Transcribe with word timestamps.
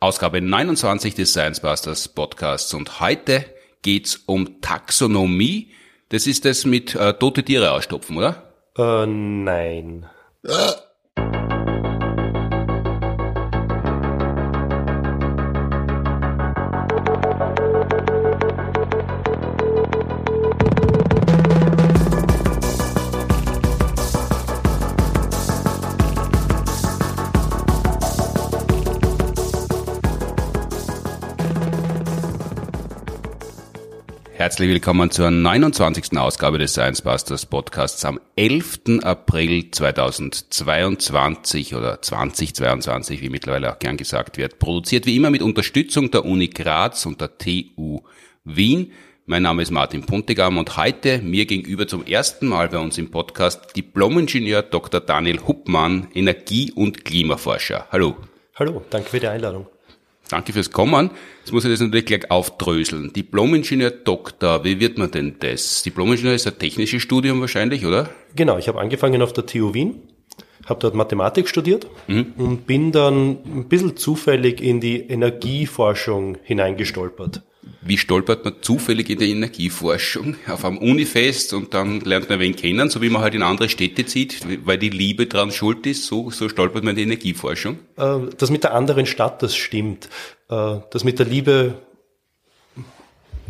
Ausgabe 0.00 0.40
29 0.40 1.16
des 1.16 1.32
Science 1.32 1.58
Busters 1.58 2.06
Podcasts 2.06 2.72
und 2.72 3.00
heute 3.00 3.44
geht's 3.82 4.22
um 4.26 4.60
Taxonomie. 4.60 5.72
Das 6.10 6.28
ist 6.28 6.44
das 6.44 6.64
mit 6.64 6.94
äh, 6.94 7.14
tote 7.14 7.42
Tiere 7.42 7.72
ausstopfen, 7.72 8.16
oder? 8.16 8.54
Äh, 8.76 9.06
nein. 9.06 10.06
Herzlich 34.58 34.74
willkommen 34.74 35.08
zur 35.12 35.30
29. 35.30 36.18
Ausgabe 36.18 36.58
des 36.58 36.72
Science 36.72 37.02
Busters 37.02 37.46
Podcasts 37.46 38.04
am 38.04 38.18
11. 38.34 39.04
April 39.04 39.70
2022 39.70 41.76
oder 41.76 42.02
2022, 42.02 43.22
wie 43.22 43.28
mittlerweile 43.28 43.72
auch 43.72 43.78
gern 43.78 43.96
gesagt 43.96 44.36
wird. 44.36 44.58
Produziert 44.58 45.06
wie 45.06 45.14
immer 45.14 45.30
mit 45.30 45.42
Unterstützung 45.42 46.10
der 46.10 46.24
Uni 46.24 46.48
Graz 46.48 47.06
und 47.06 47.20
der 47.20 47.38
TU 47.38 48.00
Wien. 48.42 48.90
Mein 49.26 49.44
Name 49.44 49.62
ist 49.62 49.70
Martin 49.70 50.04
Puntigam 50.04 50.58
und 50.58 50.76
heute 50.76 51.18
mir 51.18 51.46
gegenüber 51.46 51.86
zum 51.86 52.04
ersten 52.04 52.48
Mal 52.48 52.68
bei 52.68 52.78
uns 52.78 52.98
im 52.98 53.12
Podcast 53.12 53.76
Diplomingenieur 53.76 54.62
Dr. 54.62 55.00
Daniel 55.00 55.38
Huppmann, 55.46 56.08
Energie- 56.14 56.72
und 56.72 57.04
Klimaforscher. 57.04 57.86
Hallo. 57.92 58.16
Hallo, 58.56 58.84
danke 58.90 59.08
für 59.08 59.20
die 59.20 59.28
Einladung. 59.28 59.68
Danke 60.28 60.52
fürs 60.52 60.70
Kommen. 60.70 61.10
Jetzt 61.40 61.52
muss 61.52 61.64
ich 61.64 61.70
das 61.70 61.80
natürlich 61.80 62.06
gleich 62.06 62.30
aufdröseln. 62.30 63.12
Diplomingenieur 63.12 63.90
Doktor, 63.90 64.62
wie 64.64 64.78
wird 64.78 64.98
man 64.98 65.10
denn 65.10 65.36
das? 65.40 65.82
Diplomingenieur 65.82 66.34
ist 66.34 66.46
ein 66.46 66.58
technisches 66.58 67.02
Studium 67.02 67.40
wahrscheinlich, 67.40 67.86
oder? 67.86 68.10
Genau, 68.36 68.58
ich 68.58 68.68
habe 68.68 68.80
angefangen 68.80 69.22
auf 69.22 69.32
der 69.32 69.46
TU 69.46 69.72
Wien, 69.72 70.02
habe 70.66 70.80
dort 70.80 70.94
Mathematik 70.94 71.48
studiert 71.48 71.86
mhm. 72.08 72.34
und 72.36 72.66
bin 72.66 72.92
dann 72.92 73.38
ein 73.44 73.68
bisschen 73.68 73.96
zufällig 73.96 74.60
in 74.60 74.80
die 74.80 75.00
Energieforschung 75.00 76.36
hineingestolpert. 76.42 77.42
Wie 77.80 77.98
stolpert 77.98 78.44
man 78.44 78.54
zufällig 78.60 79.08
in 79.10 79.18
der 79.18 79.28
Energieforschung 79.28 80.36
auf 80.48 80.64
einem 80.64 80.78
Unifest 80.78 81.52
und 81.52 81.74
dann 81.74 82.00
lernt 82.00 82.28
man 82.28 82.40
wen 82.40 82.56
kennen, 82.56 82.90
so 82.90 83.02
wie 83.02 83.10
man 83.10 83.22
halt 83.22 83.34
in 83.34 83.42
andere 83.42 83.68
Städte 83.68 84.06
zieht, 84.06 84.46
weil 84.66 84.78
die 84.78 84.90
Liebe 84.90 85.26
dran 85.26 85.50
schuld 85.50 85.86
ist, 85.86 86.06
so, 86.06 86.30
so 86.30 86.48
stolpert 86.48 86.84
man 86.84 86.90
in 86.90 86.96
die 86.96 87.02
Energieforschung? 87.02 87.78
Äh, 87.96 88.18
das 88.36 88.50
mit 88.50 88.64
der 88.64 88.74
anderen 88.74 89.06
Stadt, 89.06 89.42
das 89.42 89.56
stimmt. 89.56 90.08
Äh, 90.50 90.78
das 90.90 91.04
mit 91.04 91.18
der 91.18 91.26
Liebe 91.26 91.74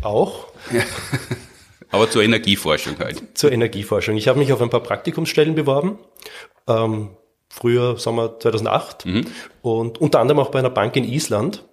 auch. 0.01 0.47
Ja. 0.71 0.83
Aber 1.91 2.09
zur 2.09 2.23
Energieforschung 2.23 2.99
halt. 2.99 3.37
Zur 3.37 3.51
Energieforschung. 3.51 4.15
Ich 4.15 4.27
habe 4.27 4.37
mich 4.37 4.53
auf 4.53 4.61
ein 4.61 4.69
paar 4.69 4.83
Praktikumsstellen 4.83 5.55
beworben. 5.55 5.97
Ähm, 6.67 7.09
früher, 7.49 7.97
wir 7.97 8.39
2008 8.39 9.05
mhm. 9.05 9.25
und 9.61 9.99
unter 9.99 10.19
anderem 10.19 10.39
auch 10.39 10.51
bei 10.51 10.59
einer 10.59 10.69
Bank 10.69 10.95
in 10.95 11.03
Island. 11.03 11.65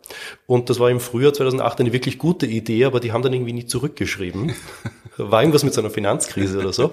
Und 0.46 0.70
das 0.70 0.80
war 0.80 0.90
im 0.90 1.00
Frühjahr 1.00 1.32
2008 1.32 1.80
eine 1.80 1.92
wirklich 1.92 2.18
gute 2.18 2.46
Idee, 2.46 2.84
aber 2.84 3.00
die 3.00 3.12
haben 3.12 3.22
dann 3.22 3.32
irgendwie 3.32 3.52
nie 3.52 3.66
zurückgeschrieben. 3.66 4.54
War 5.18 5.40
irgendwas 5.40 5.64
mit 5.64 5.72
so 5.72 5.80
einer 5.80 5.88
Finanzkrise 5.88 6.58
oder 6.58 6.74
so. 6.74 6.92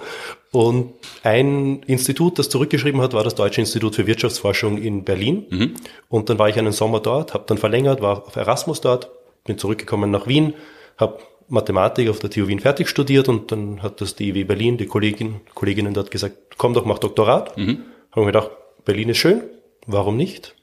Und 0.54 0.94
ein 1.24 1.84
Institut, 1.84 2.40
das 2.40 2.48
zurückgeschrieben 2.48 3.02
hat, 3.02 3.12
war 3.12 3.26
das 3.26 3.36
Deutsche 3.36 3.60
Institut 3.60 3.96
für 3.96 4.08
Wirtschaftsforschung 4.08 4.78
in 4.78 5.04
Berlin. 5.04 5.46
Mhm. 5.50 5.74
Und 6.08 6.30
dann 6.30 6.40
war 6.40 6.48
ich 6.48 6.58
einen 6.58 6.72
Sommer 6.72 7.02
dort, 7.02 7.34
habe 7.34 7.44
dann 7.48 7.58
verlängert, 7.58 8.02
war 8.02 8.26
auf 8.26 8.38
Erasmus 8.38 8.80
dort, 8.80 9.10
bin 9.44 9.58
zurückgekommen 9.58 10.10
nach 10.10 10.26
Wien, 10.26 10.54
habe 10.98 11.20
Mathematik 11.50 12.10
auf 12.10 12.20
der 12.20 12.30
TU 12.30 12.48
Wien 12.48 12.62
fertig 12.62 12.88
studiert 12.88 13.28
und 13.28 13.52
dann 13.52 13.84
hat 13.84 14.00
das 14.00 14.16
die 14.16 14.30
IW 14.30 14.46
Berlin, 14.46 14.78
die 14.78 14.86
Kollegin, 14.86 15.42
Kolleginnen 15.54 15.94
dort 15.94 16.10
gesagt, 16.10 16.58
komm 16.58 16.74
doch, 16.74 16.86
mach 16.86 17.00
Doktorat. 17.00 17.58
Mhm. 17.58 17.84
Haben 18.12 18.22
wir 18.22 18.28
gedacht, 18.28 18.52
Berlin 18.86 19.10
ist 19.10 19.18
schön, 19.18 19.44
warum 19.86 20.18
nicht? 20.18 20.56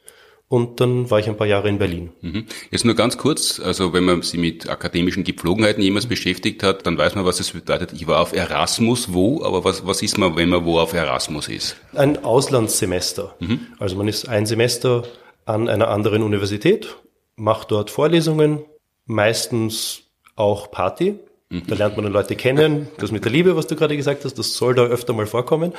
Und 0.49 0.81
dann 0.81 1.09
war 1.11 1.21
ich 1.21 1.29
ein 1.29 1.37
paar 1.37 1.47
Jahre 1.47 1.69
in 1.69 1.79
Berlin. 1.79 2.11
Mhm. 2.23 2.47
Jetzt 2.73 2.85
nur 2.85 2.97
ganz 2.97 3.17
kurz, 3.17 3.61
also 3.61 3.93
wenn 3.93 4.03
man 4.03 4.23
sich 4.23 4.41
mit 4.41 4.69
akademischen 4.69 5.23
Gepflogenheiten 5.23 5.81
jemals 5.81 6.07
beschäftigt 6.07 6.65
hat, 6.65 6.85
dann 6.87 6.99
weiß 6.99 7.15
man, 7.15 7.25
was 7.25 7.39
es 7.39 7.53
bedeutet. 7.53 7.93
Ich 7.93 8.09
war 8.09 8.19
auf 8.19 8.33
Erasmus 8.33 9.13
wo, 9.13 9.45
aber 9.45 9.63
was, 9.63 9.87
was 9.87 10.03
ist 10.03 10.19
man, 10.19 10.35
wenn 10.35 10.49
man 10.49 10.65
wo 10.65 10.81
auf 10.81 10.93
Erasmus 10.93 11.47
ist? 11.47 11.77
Ein 11.95 12.25
Auslandssemester. 12.25 13.37
Mhm. 13.39 13.61
Also 13.79 13.95
man 13.95 14.09
ist 14.09 14.29
ein 14.29 14.45
Semester 14.45 15.05
an 15.45 15.69
einer 15.69 15.87
anderen 15.87 16.25
Universität, 16.25 16.97
macht 17.37 17.71
dort 17.71 17.89
Vorlesungen, 17.89 18.65
meistens 19.07 20.03
auch 20.35 20.73
Party. 20.73 21.15
Mhm. 21.49 21.63
Da 21.69 21.77
lernt 21.77 21.95
man 21.95 22.07
dann 22.07 22.13
Leute 22.13 22.35
kennen. 22.35 22.89
Das 22.99 23.13
mit 23.13 23.25
der 23.25 23.31
Liebe, 23.31 23.55
was 23.55 23.69
du 23.69 23.77
gerade 23.77 23.97
gesagt 23.97 24.25
hast, 24.25 24.37
das 24.37 24.55
soll 24.55 24.75
da 24.75 24.83
öfter 24.83 25.13
mal 25.13 25.27
vorkommen. 25.27 25.75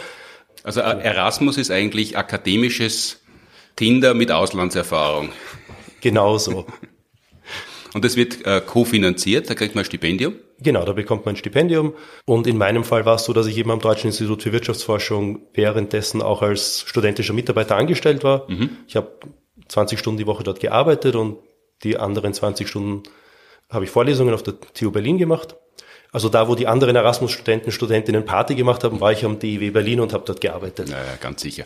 Also 0.64 0.82
äh, 0.82 1.02
Erasmus 1.02 1.58
ist 1.58 1.72
eigentlich 1.72 2.18
akademisches 2.18 3.22
Tinder 3.76 4.14
mit 4.14 4.32
Auslandserfahrung. 4.32 5.30
Genau 6.02 6.38
so. 6.38 6.66
Und 7.94 8.06
das 8.06 8.16
wird 8.16 8.46
äh, 8.46 8.62
kofinanziert, 8.66 9.50
da 9.50 9.56
kriegt 9.56 9.76
man 9.76 9.84
ein 9.84 9.86
Stipendium? 9.86 10.36
Genau, 10.60 10.86
da 10.86 10.94
bekommt 10.94 11.26
man 11.26 11.34
ein 11.34 11.38
Stipendium. 11.38 11.94
Und 12.26 12.48
in 12.48 12.58
meinem 12.58 12.84
Fall 12.84 13.06
war 13.06 13.16
es 13.16 13.26
so, 13.26 13.34
dass 13.34 13.48
ich 13.48 13.58
eben 13.58 13.72
am 13.72 13.80
Deutschen 13.80 14.08
Institut 14.08 14.44
für 14.44 14.52
Wirtschaftsforschung 14.52 15.48
währenddessen 15.54 16.22
auch 16.22 16.42
als 16.42 16.84
studentischer 16.86 17.34
Mitarbeiter 17.34 17.76
angestellt 17.76 18.24
war. 18.24 18.50
Mhm. 18.50 18.70
Ich 18.88 18.96
habe 18.96 19.12
20 19.68 20.00
Stunden 20.00 20.20
die 20.20 20.28
Woche 20.28 20.44
dort 20.44 20.60
gearbeitet 20.60 21.16
und 21.16 21.38
die 21.84 21.98
anderen 21.98 22.34
20 22.34 22.68
Stunden 22.68 23.04
habe 23.70 23.86
ich 23.86 23.92
Vorlesungen 23.92 24.34
auf 24.34 24.44
der 24.44 24.60
TU 24.60 24.92
Berlin 24.92 25.18
gemacht. 25.18 25.56
Also 26.14 26.28
da, 26.28 26.50
wo 26.50 26.56
die 26.56 26.68
anderen 26.68 26.98
Erasmus-Studenten, 26.98 27.72
Studentinnen 27.72 28.26
Party 28.26 28.56
gemacht 28.56 28.84
haben, 28.84 29.00
war 29.00 29.14
ich 29.14 29.24
am 29.24 29.40
DIW 29.40 29.72
Berlin 29.72 30.02
und 30.02 30.12
habe 30.12 30.26
dort 30.26 30.42
gearbeitet. 30.42 30.90
Ja, 30.90 30.98
ja, 30.98 31.16
ganz 31.22 31.42
sicher. 31.42 31.64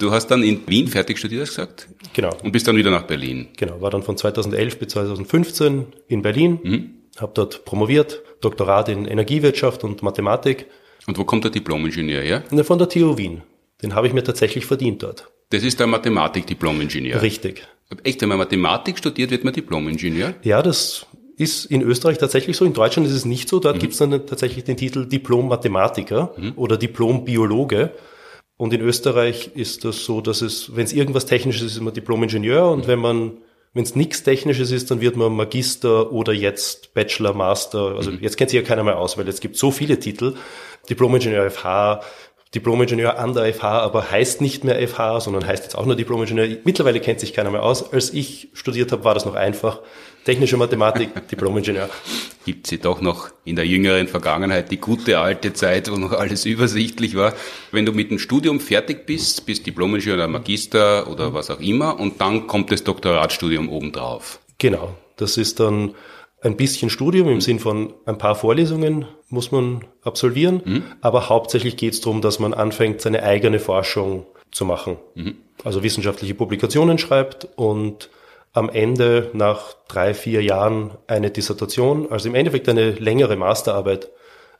Du 0.00 0.10
hast 0.10 0.26
dann 0.26 0.42
in 0.42 0.62
Wien 0.66 0.88
fertig 0.88 1.16
studiert, 1.18 1.42
hast 1.42 1.50
gesagt? 1.50 1.88
Genau. 2.12 2.30
Und 2.42 2.50
bist 2.50 2.66
dann 2.66 2.76
wieder 2.76 2.90
nach 2.90 3.04
Berlin? 3.04 3.48
Genau, 3.56 3.80
war 3.80 3.90
dann 3.90 4.02
von 4.02 4.16
2011 4.16 4.78
bis 4.80 4.88
2015 4.88 5.86
in 6.08 6.22
Berlin, 6.22 6.58
mhm. 6.62 6.90
habe 7.18 7.32
dort 7.34 7.64
promoviert, 7.64 8.20
Doktorat 8.40 8.88
in 8.88 9.06
Energiewirtschaft 9.06 9.84
und 9.84 10.02
Mathematik. 10.02 10.66
Und 11.06 11.16
wo 11.16 11.24
kommt 11.24 11.44
der 11.44 11.52
Diplomingenieur 11.52 12.22
her? 12.22 12.42
Von 12.64 12.78
der 12.78 12.88
TU 12.88 13.16
Wien. 13.16 13.42
Den 13.80 13.94
habe 13.94 14.08
ich 14.08 14.12
mir 14.12 14.24
tatsächlich 14.24 14.66
verdient 14.66 15.04
dort. 15.04 15.30
Das 15.50 15.62
ist 15.62 15.78
der 15.78 15.86
Mathematik-Diplomingenieur? 15.86 17.22
Richtig. 17.22 17.64
Echt, 18.02 18.20
wenn 18.22 18.28
man 18.28 18.38
Mathematik 18.38 18.98
studiert, 18.98 19.30
wird 19.30 19.44
man 19.44 19.52
Diplomingenieur? 19.52 20.34
Ja, 20.42 20.62
das 20.62 21.06
ist 21.36 21.64
in 21.66 21.82
Österreich 21.82 22.18
tatsächlich 22.18 22.56
so. 22.56 22.64
In 22.64 22.72
Deutschland 22.72 23.08
ist 23.08 23.14
es 23.14 23.24
nicht 23.24 23.48
so. 23.48 23.58
Dort 23.60 23.76
mhm. 23.76 23.80
gibt 23.80 23.92
es 23.92 23.98
dann 23.98 24.26
tatsächlich 24.26 24.64
den 24.64 24.76
Titel 24.76 25.06
Diplom-Mathematiker 25.06 26.32
mhm. 26.36 26.52
oder 26.56 26.76
Diplom-Biologe. 26.76 27.92
Und 28.56 28.72
in 28.72 28.80
Österreich 28.80 29.50
ist 29.54 29.84
das 29.84 30.04
so, 30.04 30.20
dass 30.20 30.40
es, 30.42 30.76
wenn 30.76 30.84
es 30.84 30.92
irgendwas 30.92 31.26
Technisches 31.26 31.62
ist, 31.62 31.72
ist 31.72 31.82
man 31.82 31.92
Diplom-Ingenieur. 31.92 32.70
Und 32.70 32.86
wenn 32.86 33.00
man, 33.00 33.38
wenn 33.72 33.82
es 33.82 33.96
nichts 33.96 34.22
Technisches 34.22 34.70
ist, 34.70 34.90
dann 34.90 35.00
wird 35.00 35.16
man 35.16 35.34
Magister 35.34 36.12
oder 36.12 36.32
jetzt 36.32 36.94
Bachelor, 36.94 37.34
Master. 37.34 37.96
Also 37.96 38.12
mhm. 38.12 38.18
jetzt 38.20 38.36
kennt 38.36 38.50
sich 38.50 38.60
ja 38.60 38.66
keiner 38.66 38.84
mehr 38.84 38.98
aus, 38.98 39.18
weil 39.18 39.26
jetzt 39.26 39.40
gibt 39.40 39.56
so 39.56 39.70
viele 39.70 39.98
Titel. 39.98 40.34
Diplom-Ingenieur 40.88 41.50
FH, 41.50 42.02
Diplom-Ingenieur 42.54 43.18
an 43.18 43.34
der 43.34 43.52
FH, 43.52 43.80
aber 43.80 44.10
heißt 44.10 44.40
nicht 44.40 44.62
mehr 44.62 44.86
FH, 44.86 45.20
sondern 45.20 45.44
heißt 45.44 45.64
jetzt 45.64 45.76
auch 45.76 45.86
nur 45.86 45.96
Diplom-Ingenieur. 45.96 46.58
Mittlerweile 46.64 47.00
kennt 47.00 47.18
sich 47.18 47.32
keiner 47.32 47.50
mehr 47.50 47.64
aus. 47.64 47.92
Als 47.92 48.12
ich 48.12 48.50
studiert 48.52 48.92
habe, 48.92 49.02
war 49.02 49.14
das 49.14 49.24
noch 49.24 49.34
einfach. 49.34 49.80
Technische 50.24 50.56
Mathematik, 50.56 51.28
Diplom-Ingenieur. 51.30 51.90
Gibt 52.44 52.66
sie 52.66 52.78
doch 52.78 53.00
noch 53.00 53.28
in 53.44 53.56
der 53.56 53.66
jüngeren 53.66 54.08
Vergangenheit 54.08 54.70
die 54.70 54.78
gute 54.78 55.18
alte 55.18 55.52
Zeit, 55.52 55.90
wo 55.90 55.96
noch 55.96 56.12
alles 56.12 56.44
übersichtlich 56.46 57.14
war. 57.14 57.34
Wenn 57.72 57.86
du 57.86 57.92
mit 57.92 58.10
dem 58.10 58.18
Studium 58.18 58.60
fertig 58.60 59.06
bist, 59.06 59.46
bist 59.46 59.66
Diplom-Ingenieur 59.66 60.16
oder 60.16 60.28
Magister 60.28 61.10
oder 61.10 61.34
was 61.34 61.50
auch 61.50 61.60
immer, 61.60 62.00
und 62.00 62.20
dann 62.20 62.46
kommt 62.46 62.72
das 62.72 62.84
Doktoratstudium 62.84 63.68
obendrauf. 63.68 64.40
Genau. 64.58 64.94
Das 65.16 65.36
ist 65.36 65.60
dann 65.60 65.94
ein 66.40 66.56
bisschen 66.56 66.90
Studium 66.90 67.28
im 67.28 67.40
Sinn 67.40 67.58
von 67.58 67.94
ein 68.04 68.18
paar 68.18 68.34
Vorlesungen 68.34 69.06
muss 69.28 69.50
man 69.50 69.84
absolvieren, 70.02 70.62
mhm. 70.64 70.82
aber 71.00 71.28
hauptsächlich 71.28 71.76
geht 71.76 71.94
es 71.94 72.00
darum, 72.00 72.20
dass 72.20 72.38
man 72.38 72.54
anfängt, 72.54 73.00
seine 73.00 73.22
eigene 73.22 73.58
Forschung 73.58 74.26
zu 74.52 74.64
machen. 74.64 74.96
Mhm. 75.14 75.36
Also 75.64 75.82
wissenschaftliche 75.82 76.34
Publikationen 76.34 76.98
schreibt 76.98 77.48
und 77.56 78.10
am 78.54 78.70
Ende 78.70 79.30
nach 79.34 79.74
drei, 79.88 80.14
vier 80.14 80.42
Jahren 80.42 80.92
eine 81.08 81.30
Dissertation, 81.30 82.10
also 82.10 82.28
im 82.28 82.34
Endeffekt 82.34 82.68
eine 82.68 82.92
längere 82.92 83.36
Masterarbeit 83.36 84.10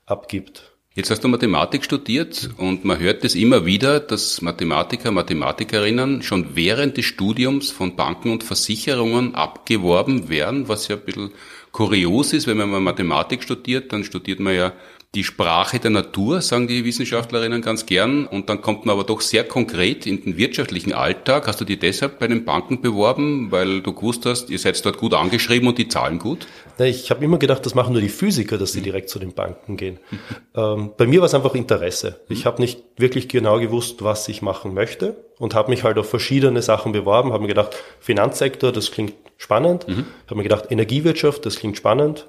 abgibt. 0.05 0.73
Jetzt 0.97 1.11
hast 1.11 1.25
du 1.25 1.29
Mathematik 1.29 1.85
studiert 1.85 2.51
und 2.57 2.85
man 2.85 3.01
hört 3.01 3.25
es 3.25 3.35
immer 3.35 3.67
wieder, 3.67 3.99
dass 3.99 4.43
Mathematiker, 4.43 5.11
Mathematikerinnen 5.11 6.23
schon 6.23 6.55
während 6.55 6.97
des 6.97 7.05
Studiums 7.07 7.73
von 7.73 7.97
Banken 7.97 8.31
und 8.31 8.45
Versicherungen 8.45 9.35
abgeworben 9.35 10.29
werden, 10.29 10.69
was 10.69 10.87
ja 10.87 10.97
ein 10.97 11.03
bisschen 11.03 11.33
kurios 11.73 12.33
ist, 12.33 12.47
wenn 12.47 12.59
man 12.59 12.71
mal 12.71 12.81
Mathematik 12.81 13.43
studiert, 13.43 13.93
dann 13.93 14.05
studiert 14.05 14.39
man 14.39 14.55
ja 14.55 14.73
die 15.15 15.25
Sprache 15.25 15.79
der 15.79 15.91
Natur, 15.91 16.41
sagen 16.41 16.67
die 16.67 16.85
Wissenschaftlerinnen 16.85 17.63
ganz 17.63 17.87
gern. 17.87 18.27
Und 18.27 18.49
dann 18.49 18.61
kommt 18.61 18.85
man 18.85 18.95
aber 18.95 19.05
doch 19.05 19.21
sehr 19.21 19.45
konkret 19.45 20.07
in 20.07 20.23
den 20.23 20.37
wirtschaftlichen 20.37 20.93
Alltag. 20.93 21.47
Hast 21.47 21.61
du 21.61 21.65
dich 21.65 21.79
deshalb 21.79 22.19
bei 22.19 22.27
den 22.27 22.45
Banken 22.45 22.81
beworben, 22.81 23.51
weil 23.51 23.81
du 23.81 23.93
gewusst 23.93 24.27
hast, 24.27 24.51
ihr 24.51 24.59
seid 24.59 24.85
dort 24.85 24.99
gut 24.99 25.15
angeschrieben 25.15 25.69
und 25.69 25.79
die 25.79 25.89
zahlen 25.89 26.19
gut? 26.19 26.47
Ich 26.79 27.11
habe 27.11 27.25
immer 27.25 27.39
gedacht, 27.39 27.65
das 27.65 27.75
machen 27.75 27.93
nur 27.93 28.03
die 28.03 28.09
Physiker, 28.09 28.59
dass 28.59 28.73
sie 28.73 28.81
direkt 28.81 29.09
zu 29.09 29.19
den 29.19 29.33
Banken 29.35 29.77
gehen. 29.77 29.99
Ähm, 30.57 30.93
bei 30.97 31.09
mir 31.09 31.19
war 31.19 31.27
es 31.27 31.35
einfach 31.35 31.57
Interesse. 31.57 32.21
Ich 32.29 32.47
habe 32.47 32.63
nicht 32.63 32.81
wirklich 32.97 33.29
genau 33.29 33.59
gewusst, 33.59 34.05
was 34.05 34.29
ich 34.29 34.41
machen 34.41 34.73
möchte 34.73 35.25
und 35.39 35.53
habe 35.57 35.71
mich 35.71 35.83
halt 35.83 35.99
auf 35.99 36.09
verschiedene 36.09 36.63
Sachen 36.63 36.93
beworben. 36.93 37.33
Habe 37.33 37.43
mir 37.43 37.49
gedacht, 37.49 37.75
Finanzsektor, 37.99 38.71
das 38.71 38.93
klingt 38.93 39.15
spannend. 39.37 39.89
Mhm. 39.89 40.07
Habe 40.27 40.37
mir 40.37 40.45
gedacht, 40.45 40.67
Energiewirtschaft, 40.71 41.45
das 41.45 41.57
klingt 41.57 41.77
spannend. 41.77 42.29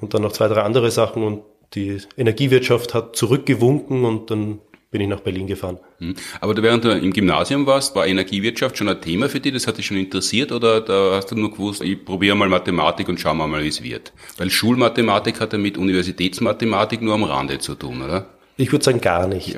Und 0.00 0.12
dann 0.12 0.20
noch 0.20 0.32
zwei, 0.32 0.48
drei 0.48 0.62
andere 0.62 0.90
Sachen 0.90 1.22
und 1.22 1.44
die 1.74 1.98
Energiewirtschaft 2.16 2.94
hat 2.94 3.16
zurückgewunken 3.16 4.04
und 4.04 4.30
dann 4.30 4.60
bin 4.92 5.00
ich 5.00 5.08
nach 5.08 5.20
Berlin 5.20 5.46
gefahren. 5.46 5.78
Hm. 5.98 6.14
Aber 6.40 6.62
während 6.62 6.84
du 6.84 6.90
im 6.90 7.12
Gymnasium 7.12 7.66
warst, 7.66 7.96
war 7.96 8.06
Energiewirtschaft 8.06 8.76
schon 8.76 8.90
ein 8.90 9.00
Thema 9.00 9.28
für 9.30 9.40
dich? 9.40 9.52
Das 9.54 9.66
hat 9.66 9.78
dich 9.78 9.86
schon 9.86 9.96
interessiert 9.96 10.52
oder 10.52 10.82
da 10.82 11.16
hast 11.16 11.30
du 11.30 11.34
nur 11.34 11.50
gewusst, 11.50 11.82
ich 11.82 12.04
probiere 12.04 12.36
mal 12.36 12.48
Mathematik 12.48 13.08
und 13.08 13.18
schauen 13.18 13.38
wir 13.38 13.46
mal, 13.46 13.64
wie 13.64 13.68
es 13.68 13.82
wird? 13.82 14.12
Weil 14.36 14.50
Schulmathematik 14.50 15.40
hat 15.40 15.54
ja 15.54 15.58
mit 15.58 15.78
Universitätsmathematik 15.78 17.00
nur 17.00 17.14
am 17.14 17.24
Rande 17.24 17.58
zu 17.58 17.74
tun, 17.74 18.02
oder? 18.02 18.26
Ich 18.58 18.70
würde 18.70 18.84
sagen 18.84 19.00
gar 19.00 19.26
nicht. 19.26 19.56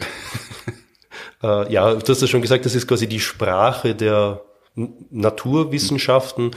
Ja. 1.42 1.64
äh, 1.64 1.72
ja, 1.72 1.94
du 1.94 2.08
hast 2.08 2.22
ja 2.22 2.28
schon 2.28 2.42
gesagt, 2.42 2.64
das 2.64 2.76
ist 2.76 2.86
quasi 2.86 3.08
die 3.08 3.20
Sprache 3.20 3.96
der 3.96 4.40
Naturwissenschaften. 4.76 6.52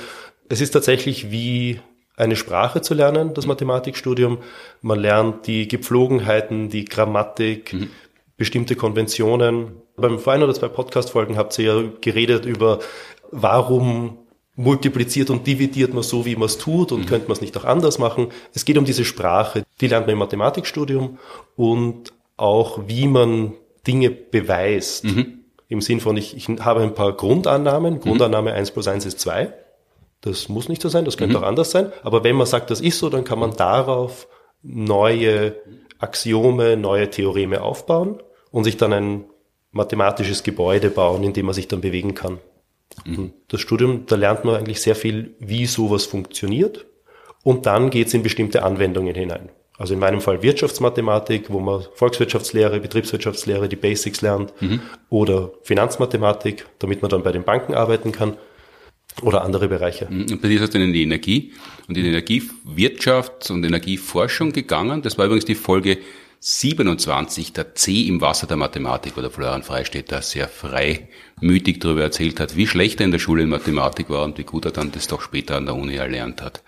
Es 0.50 0.62
ist 0.62 0.72
tatsächlich 0.72 1.32
wie 1.32 1.80
eine 2.18 2.36
Sprache 2.36 2.82
zu 2.82 2.94
lernen, 2.94 3.34
das 3.34 3.46
Mathematikstudium. 3.46 4.40
Man 4.82 5.00
lernt 5.00 5.48
die 5.48 5.68
Gepflogenheiten, 5.68 6.70
die 6.70 6.84
Grammatik, 6.84 7.74
mhm. 7.74 7.90
bestimmte 8.36 8.76
Konventionen. 8.76 9.74
Beim 9.96 10.20
vor 10.20 10.34
ein 10.34 10.44
oder 10.44 10.54
zwei 10.54 10.68
Podcast-Folgen 10.68 11.38
habt 11.38 11.58
ihr 11.60 11.66
ja 11.66 11.84
geredet 12.02 12.46
über, 12.46 12.80
warum 13.32 14.18
multipliziert 14.56 15.30
und 15.30 15.46
dividiert 15.46 15.94
man 15.94 16.02
so, 16.02 16.26
wie 16.26 16.36
man 16.36 16.48
es 16.48 16.58
tut 16.58 16.92
und 16.92 17.02
mhm. 17.02 17.06
könnte 17.06 17.28
man 17.28 17.36
es 17.36 17.42
nicht 17.42 17.56
auch 17.56 17.66
anders 17.66 18.00
machen. 18.00 18.30
Es 18.54 18.66
geht 18.66 18.80
um 18.80 18.86
diese 18.86 19.06
Sprache, 19.06 19.64
die 19.80 19.88
lernt 19.88 20.08
man 20.08 20.14
im 20.14 20.20
Mathematikstudium 20.20 21.20
und 21.56 22.12
auch, 22.36 22.80
wie 22.88 23.08
man 23.08 23.54
Dinge 23.86 24.10
beweist. 24.10 25.04
Mhm. 25.04 25.40
Im 25.70 25.82
Sinn 25.82 26.00
von, 26.00 26.18
ich, 26.18 26.36
ich 26.36 26.48
habe 26.60 26.82
ein 26.82 26.96
paar 26.96 27.14
Grundannahmen. 27.14 27.96
Mhm. 27.96 28.00
Grundannahme 28.00 28.52
mhm. 28.52 28.58
1 28.58 28.72
plus 28.72 28.88
1 28.88 29.06
ist 29.06 29.20
2. 29.20 29.54
Das 30.28 30.50
muss 30.50 30.70
nicht 30.70 30.82
so 30.82 30.90
sein, 30.90 31.06
das 31.06 31.18
könnte 31.18 31.38
mhm. 31.38 31.44
auch 31.44 31.48
anders 31.48 31.72
sein. 31.72 31.92
Aber 32.04 32.24
wenn 32.24 32.36
man 32.36 32.48
sagt, 32.48 32.70
das 32.70 32.82
ist 32.82 33.00
so, 33.00 33.10
dann 33.10 33.24
kann 33.24 33.40
man 33.40 33.56
darauf 33.56 34.28
neue 34.62 35.56
Axiome, 36.00 36.78
neue 36.78 37.10
Theoreme 37.10 37.62
aufbauen 37.62 38.22
und 38.52 38.66
sich 38.66 38.78
dann 38.78 38.94
ein 38.94 39.26
mathematisches 39.72 40.44
Gebäude 40.44 40.90
bauen, 40.90 41.24
in 41.24 41.34
dem 41.34 41.46
man 41.46 41.56
sich 41.56 41.68
dann 41.68 41.82
bewegen 41.82 42.14
kann. 42.14 42.40
Mhm. 43.06 43.34
Das 43.48 43.62
Studium, 43.62 44.06
da 44.06 44.16
lernt 44.16 44.44
man 44.44 44.56
eigentlich 44.56 44.82
sehr 44.82 44.96
viel, 44.96 45.36
wie 45.40 45.66
sowas 45.66 46.06
funktioniert. 46.06 46.86
Und 47.44 47.66
dann 47.66 47.90
geht's 47.90 48.14
in 48.14 48.24
bestimmte 48.24 48.64
Anwendungen 48.64 49.16
hinein. 49.16 49.50
Also 49.78 49.94
in 49.94 50.00
meinem 50.00 50.22
Fall 50.22 50.42
Wirtschaftsmathematik, 50.42 51.52
wo 51.52 51.60
man 51.60 51.86
Volkswirtschaftslehre, 51.94 52.80
Betriebswirtschaftslehre, 52.80 53.70
die 53.70 53.76
Basics 53.76 54.22
lernt, 54.22 54.54
mhm. 54.60 54.82
oder 55.10 55.52
Finanzmathematik, 55.62 56.66
damit 56.80 57.04
man 57.04 57.10
dann 57.10 57.24
bei 57.24 57.32
den 57.32 57.44
Banken 57.44 57.76
arbeiten 57.76 58.12
kann 58.12 58.38
oder 59.22 59.44
andere 59.44 59.68
Bereiche. 59.68 60.08
Mhm. 60.10 60.28
Und 60.32 60.42
bei 60.42 60.48
dir 60.48 60.56
ist 60.56 60.64
es 60.64 60.70
dann 60.72 60.82
in 60.82 60.94
die 60.94 61.04
Energie 61.04 61.52
und 61.88 61.98
in 61.98 62.04
die 62.04 62.10
Energiewirtschaft 62.10 63.50
und 63.50 63.64
Energieforschung 63.64 64.52
gegangen. 64.52 65.02
Das 65.02 65.18
war 65.18 65.26
übrigens 65.26 65.46
die 65.46 65.56
Folge 65.56 65.98
27, 66.40 67.54
der 67.54 67.74
C 67.76 68.04
im 68.04 68.22
Wasser 68.22 68.46
der 68.46 68.58
Mathematik, 68.58 69.18
wo 69.18 69.22
der 69.22 69.32
Florian 69.32 69.64
Freistetter 69.64 70.22
sehr 70.22 70.48
freimütig 70.48 71.80
darüber 71.80 72.04
erzählt 72.04 72.40
hat, 72.40 72.56
wie 72.56 72.68
schlecht 72.68 73.00
er 73.00 73.06
in 73.06 73.12
der 73.12 73.20
Schule 73.20 73.44
in 73.44 73.50
Mathematik 73.50 74.10
war 74.10 74.24
und 74.24 74.38
wie 74.38 74.44
gut 74.44 74.66
er 74.66 74.72
dann 74.72 74.92
das 74.92 75.08
doch 75.08 75.22
später 75.22 75.58
an 75.58 75.66
der 75.66 75.76
Uni 75.76 75.96
erlernt 75.96 76.42
hat. 76.42 76.64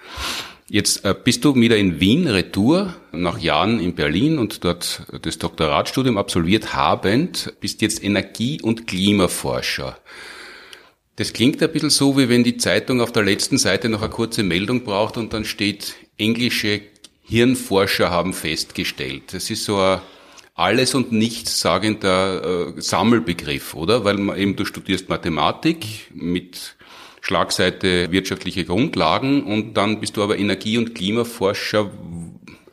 Jetzt 0.68 1.04
äh, 1.04 1.16
bist 1.16 1.45
du 1.45 1.56
wieder 1.56 1.78
in 1.78 2.00
Wien, 2.00 2.28
Retour, 2.28 2.95
nach 3.12 3.40
Jahren 3.40 3.80
in 3.80 3.95
Berlin 3.95 4.38
und 4.38 4.63
dort 4.63 5.04
das 5.22 5.40
Doktoratstudium 5.40 6.18
absolviert 6.18 6.75
habend, 6.75 7.54
bist 7.60 7.81
jetzt 7.81 8.04
Energie- 8.04 8.62
und 8.62 8.86
Klimaforscher. 8.86 9.98
Das 11.19 11.33
klingt 11.33 11.62
ein 11.62 11.69
bisschen 11.69 11.89
so, 11.89 12.18
wie 12.18 12.30
wenn 12.30 12.45
die 12.45 12.56
Zeitung 12.56 13.01
auf 13.01 13.12
der 13.12 13.24
letzten 13.24 13.57
Seite 13.57 13.89
noch 13.89 14.01
eine 14.01 14.10
kurze 14.10 14.42
Meldung 14.42 14.86
braucht 14.86 15.18
und 15.18 15.33
dann 15.33 15.44
steht, 15.44 15.95
englische 16.18 16.80
Hirnforscher 17.24 18.10
haben 18.10 18.31
festgestellt. 18.31 19.33
Das 19.33 19.50
ist 19.50 19.66
so 19.66 19.81
ein 19.81 20.00
alles 20.56 20.95
und 20.95 21.12
nichts 21.12 21.60
sagender 21.60 22.75
äh, 22.77 22.81
Sammelbegriff, 22.81 23.74
oder? 23.74 24.06
Weil 24.06 24.16
man 24.16 24.38
eben, 24.38 24.56
du 24.56 24.63
studierst 24.63 25.10
Mathematik 25.10 26.10
mit 26.13 26.77
Schlagseite 27.19 28.13
wirtschaftliche 28.13 28.63
Grundlagen 28.63 29.44
und 29.44 29.74
dann 29.74 30.00
bist 30.00 30.16
du 30.16 30.24
aber 30.24 30.38
Energie- 30.38 30.77
und 30.77 30.95
Klimaforscher. 30.95 31.92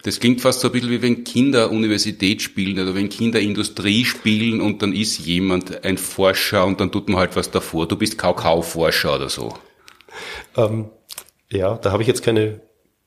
Das 0.07 0.21
klingt 0.21 0.41
fast 0.41 0.61
so 0.61 0.69
ein 0.69 0.73
bisschen 0.73 0.91
wie 0.91 1.03
wenn 1.03 1.25
Kinder 1.25 1.73
Universität 1.73 2.41
spielen 2.41 2.79
oder 2.79 2.95
wenn 2.95 3.09
Kinder 3.09 3.41
Industrie 3.41 4.05
spielen 4.05 4.61
und 4.61 4.81
dann 4.81 4.93
ist 4.93 5.19
jemand 5.19 5.85
ein 5.85 5.99
Forscher 5.99 6.65
und 6.65 6.81
dann 6.81 6.93
tut 6.93 7.09
man 7.09 7.19
halt 7.19 7.35
was 7.35 7.51
davor. 7.51 7.89
Du 7.89 7.97
bist 7.97 8.17
Kakao-Forscher 8.17 9.17
oder 9.17 9.29
so. 9.29 9.55
Ähm, 10.57 10.91
ja, 11.51 11.75
da 11.75 11.91
habe 11.91 12.03
ich 12.05 12.07
jetzt 12.07 12.23
keine 12.23 12.61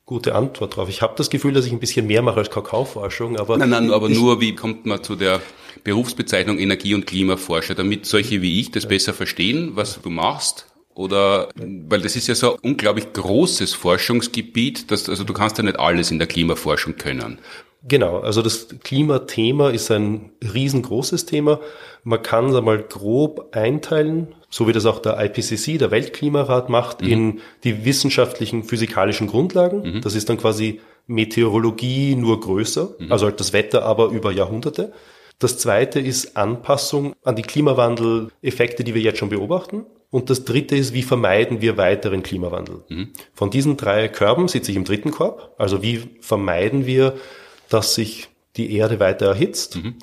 gute 0.05 0.35
Antwort 0.35 0.75
drauf. 0.75 0.89
Ich 0.89 1.01
habe 1.01 1.13
das 1.15 1.29
Gefühl, 1.29 1.53
dass 1.53 1.65
ich 1.65 1.71
ein 1.71 1.79
bisschen 1.79 2.05
mehr 2.05 2.21
mache 2.21 2.39
als 2.39 2.51
Kakaoforschung, 2.51 3.37
aber 3.37 3.57
nein, 3.57 3.69
nein, 3.69 3.91
aber 3.91 4.09
nur 4.09 4.41
wie 4.41 4.53
kommt 4.53 4.85
man 4.85 5.01
zu 5.01 5.15
der 5.15 5.39
Berufsbezeichnung 5.85 6.59
Energie- 6.59 6.95
und 6.95 7.07
Klimaforscher, 7.07 7.75
damit 7.75 8.07
solche 8.07 8.41
wie 8.41 8.59
ich 8.59 8.71
das 8.71 8.89
besser 8.89 9.13
verstehen, 9.13 9.71
was 9.75 10.01
du 10.01 10.09
machst 10.09 10.68
oder, 10.99 11.47
weil 11.55 12.01
das 12.01 12.17
ist 12.17 12.27
ja 12.27 12.35
so 12.35 12.55
ein 12.55 12.59
unglaublich 12.61 13.13
großes 13.13 13.73
Forschungsgebiet, 13.73 14.91
dass, 14.91 15.07
also 15.07 15.23
du 15.23 15.31
kannst 15.31 15.57
ja 15.57 15.63
nicht 15.63 15.79
alles 15.79 16.11
in 16.11 16.19
der 16.19 16.27
Klimaforschung 16.27 16.97
können. 16.97 17.39
Genau, 17.87 18.19
also 18.19 18.41
das 18.41 18.67
Klimathema 18.83 19.69
ist 19.69 19.89
ein 19.91 20.31
riesengroßes 20.53 21.25
Thema. 21.25 21.61
Man 22.03 22.21
kann 22.21 22.49
es 22.49 22.55
einmal 22.55 22.79
grob 22.79 23.55
einteilen, 23.55 24.35
so 24.49 24.67
wie 24.67 24.73
das 24.73 24.85
auch 24.85 24.99
der 24.99 25.17
IPCC, 25.23 25.79
der 25.79 25.89
Weltklimarat, 25.89 26.67
macht, 26.67 27.01
mhm. 27.01 27.07
in 27.07 27.41
die 27.63 27.85
wissenschaftlichen 27.85 28.65
physikalischen 28.65 29.27
Grundlagen. 29.27 29.83
Mhm. 29.83 30.01
Das 30.01 30.15
ist 30.15 30.27
dann 30.27 30.37
quasi 30.37 30.81
Meteorologie 31.07 32.15
nur 32.15 32.41
größer, 32.41 32.89
mhm. 32.99 33.09
also 33.09 33.27
halt 33.27 33.39
das 33.39 33.53
Wetter 33.53 33.83
aber 33.83 34.09
über 34.09 34.33
Jahrhunderte. 34.33 34.91
Das 35.39 35.57
zweite 35.57 36.01
ist 36.01 36.35
Anpassung 36.35 37.15
an 37.23 37.35
die 37.35 37.41
Klimawandeleffekte, 37.41 38.83
die 38.83 38.93
wir 38.93 39.01
jetzt 39.01 39.19
schon 39.19 39.29
beobachten. 39.29 39.85
Und 40.11 40.29
das 40.29 40.43
dritte 40.43 40.75
ist, 40.75 40.93
wie 40.93 41.03
vermeiden 41.03 41.61
wir 41.61 41.77
weiteren 41.77 42.23
Klimawandel? 42.23 42.83
Mhm. 42.89 43.09
Von 43.33 43.49
diesen 43.49 43.77
drei 43.77 44.09
Körben 44.09 44.47
sitze 44.47 44.71
ich 44.71 44.77
im 44.77 44.83
dritten 44.83 45.11
Korb. 45.11 45.55
Also 45.57 45.81
wie 45.81 46.01
vermeiden 46.19 46.85
wir, 46.85 47.15
dass 47.69 47.95
sich 47.95 48.27
die 48.57 48.75
Erde 48.75 48.99
weiter 48.99 49.27
erhitzt? 49.27 49.77
Mhm. 49.77 49.95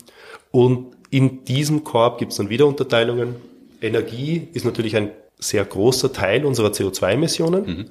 Und 0.50 0.96
in 1.10 1.44
diesem 1.44 1.84
Korb 1.84 2.18
gibt 2.18 2.32
es 2.32 2.38
dann 2.38 2.48
wieder 2.48 2.66
Unterteilungen. 2.66 3.36
Energie 3.82 4.48
ist 4.54 4.64
natürlich 4.64 4.96
ein 4.96 5.10
sehr 5.38 5.64
großer 5.64 6.12
Teil 6.12 6.46
unserer 6.46 6.68
CO2-Emissionen. 6.68 7.66
Mhm. 7.66 7.84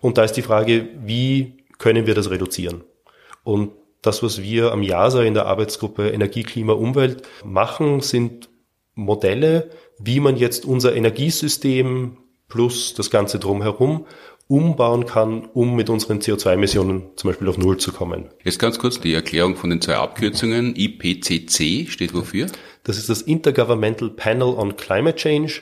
Und 0.00 0.18
da 0.18 0.24
ist 0.24 0.32
die 0.32 0.42
Frage, 0.42 0.88
wie 1.02 1.54
können 1.78 2.06
wir 2.06 2.14
das 2.14 2.30
reduzieren? 2.30 2.82
Und 3.42 3.70
das, 4.02 4.22
was 4.22 4.42
wir 4.42 4.72
am 4.72 4.82
JASA 4.82 5.22
in 5.22 5.34
der 5.34 5.46
Arbeitsgruppe 5.46 6.08
Energie, 6.08 6.42
Klima, 6.42 6.72
Umwelt 6.72 7.22
machen, 7.44 8.00
sind 8.00 8.48
Modelle, 8.94 9.70
wie 9.98 10.20
man 10.20 10.36
jetzt 10.36 10.64
unser 10.64 10.94
Energiesystem 10.94 12.16
plus 12.48 12.94
das 12.94 13.10
Ganze 13.10 13.38
drumherum 13.38 14.06
umbauen 14.48 15.06
kann, 15.06 15.44
um 15.54 15.76
mit 15.76 15.88
unseren 15.90 16.18
CO2-Emissionen 16.18 17.10
zum 17.14 17.30
Beispiel 17.30 17.48
auf 17.48 17.56
Null 17.56 17.76
zu 17.76 17.92
kommen. 17.92 18.30
Jetzt 18.42 18.58
ganz 18.58 18.80
kurz 18.80 18.98
die 18.98 19.14
Erklärung 19.14 19.54
von 19.54 19.70
den 19.70 19.80
zwei 19.80 19.94
Abkürzungen. 19.94 20.74
IPCC 20.74 21.88
steht 21.88 22.14
wofür? 22.14 22.46
Das 22.82 22.98
ist 22.98 23.08
das 23.08 23.22
Intergovernmental 23.22 24.10
Panel 24.10 24.48
on 24.48 24.76
Climate 24.76 25.14
Change 25.14 25.60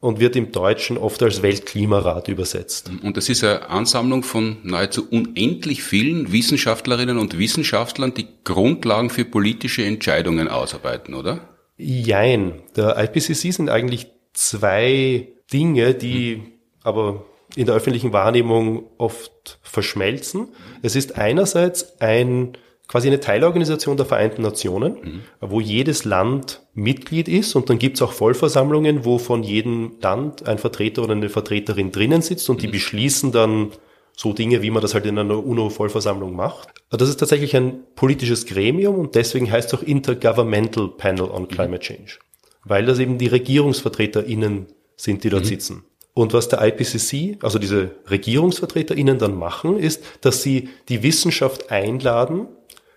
und 0.00 0.20
wird 0.20 0.36
im 0.36 0.52
Deutschen 0.52 0.98
oft 0.98 1.22
als 1.22 1.42
Weltklimarat 1.42 2.28
übersetzt. 2.28 2.90
Und 3.02 3.16
das 3.16 3.28
ist 3.28 3.42
eine 3.42 3.68
Ansammlung 3.70 4.22
von 4.22 4.58
nahezu 4.62 5.08
unendlich 5.08 5.82
vielen 5.82 6.32
Wissenschaftlerinnen 6.32 7.18
und 7.18 7.38
Wissenschaftlern, 7.38 8.14
die 8.14 8.26
Grundlagen 8.44 9.10
für 9.10 9.24
politische 9.24 9.84
Entscheidungen 9.84 10.48
ausarbeiten, 10.48 11.14
oder? 11.14 11.48
Jein. 11.78 12.62
Der 12.76 12.96
IPCC 12.98 13.52
sind 13.52 13.70
eigentlich 13.70 14.08
zwei 14.32 15.28
Dinge, 15.52 15.94
die 15.94 16.34
hm. 16.34 16.52
aber 16.82 17.24
in 17.54 17.66
der 17.66 17.74
öffentlichen 17.74 18.12
Wahrnehmung 18.12 18.90
oft 18.98 19.58
verschmelzen. 19.62 20.48
Es 20.82 20.94
ist 20.94 21.16
einerseits 21.16 22.00
ein 22.00 22.58
quasi 22.88 23.08
eine 23.08 23.20
Teilorganisation 23.20 23.96
der 23.96 24.06
Vereinten 24.06 24.42
Nationen, 24.42 24.92
mhm. 24.92 25.20
wo 25.40 25.60
jedes 25.60 26.04
Land 26.04 26.62
Mitglied 26.74 27.28
ist 27.28 27.54
und 27.56 27.68
dann 27.68 27.78
gibt 27.78 27.96
es 27.96 28.02
auch 28.02 28.12
Vollversammlungen, 28.12 29.04
wo 29.04 29.18
von 29.18 29.42
jedem 29.42 29.92
Land 30.00 30.46
ein 30.46 30.58
Vertreter 30.58 31.02
oder 31.02 31.12
eine 31.12 31.28
Vertreterin 31.28 31.90
drinnen 31.90 32.22
sitzt 32.22 32.48
und 32.48 32.62
die 32.62 32.68
mhm. 32.68 32.72
beschließen 32.72 33.32
dann 33.32 33.70
so 34.16 34.32
Dinge, 34.32 34.62
wie 34.62 34.70
man 34.70 34.80
das 34.80 34.94
halt 34.94 35.04
in 35.04 35.18
einer 35.18 35.44
UNO-Vollversammlung 35.44 36.34
macht. 36.34 36.68
Das 36.90 37.08
ist 37.08 37.18
tatsächlich 37.18 37.54
ein 37.54 37.80
politisches 37.96 38.46
Gremium 38.46 38.96
und 38.96 39.14
deswegen 39.14 39.50
heißt 39.50 39.72
es 39.72 39.78
auch 39.78 39.82
Intergovernmental 39.82 40.88
Panel 40.96 41.30
on 41.30 41.48
Climate 41.48 41.80
Change, 41.80 42.18
weil 42.64 42.86
das 42.86 42.98
eben 42.98 43.18
die 43.18 43.26
RegierungsvertreterInnen 43.26 44.66
sind, 44.96 45.24
die 45.24 45.28
dort 45.28 45.44
mhm. 45.44 45.48
sitzen. 45.48 45.84
Und 46.14 46.32
was 46.32 46.48
der 46.48 46.62
IPCC, 46.66 47.44
also 47.44 47.58
diese 47.58 47.90
RegierungsvertreterInnen 48.08 49.18
dann 49.18 49.36
machen, 49.36 49.78
ist, 49.78 50.02
dass 50.22 50.42
sie 50.42 50.70
die 50.88 51.02
Wissenschaft 51.02 51.70
einladen, 51.70 52.48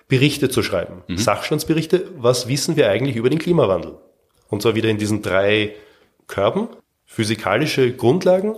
Berichte 0.09 0.49
zu 0.49 0.61
schreiben. 0.61 1.03
Mhm. 1.07 1.17
Sachstandsberichte, 1.17 2.09
was 2.17 2.49
wissen 2.49 2.75
wir 2.75 2.89
eigentlich 2.89 3.15
über 3.15 3.29
den 3.29 3.39
Klimawandel? 3.39 3.95
Und 4.49 4.61
zwar 4.61 4.75
wieder 4.75 4.89
in 4.89 4.97
diesen 4.97 5.21
drei 5.21 5.75
Körben. 6.27 6.67
Physikalische 7.05 7.93
Grundlagen, 7.93 8.55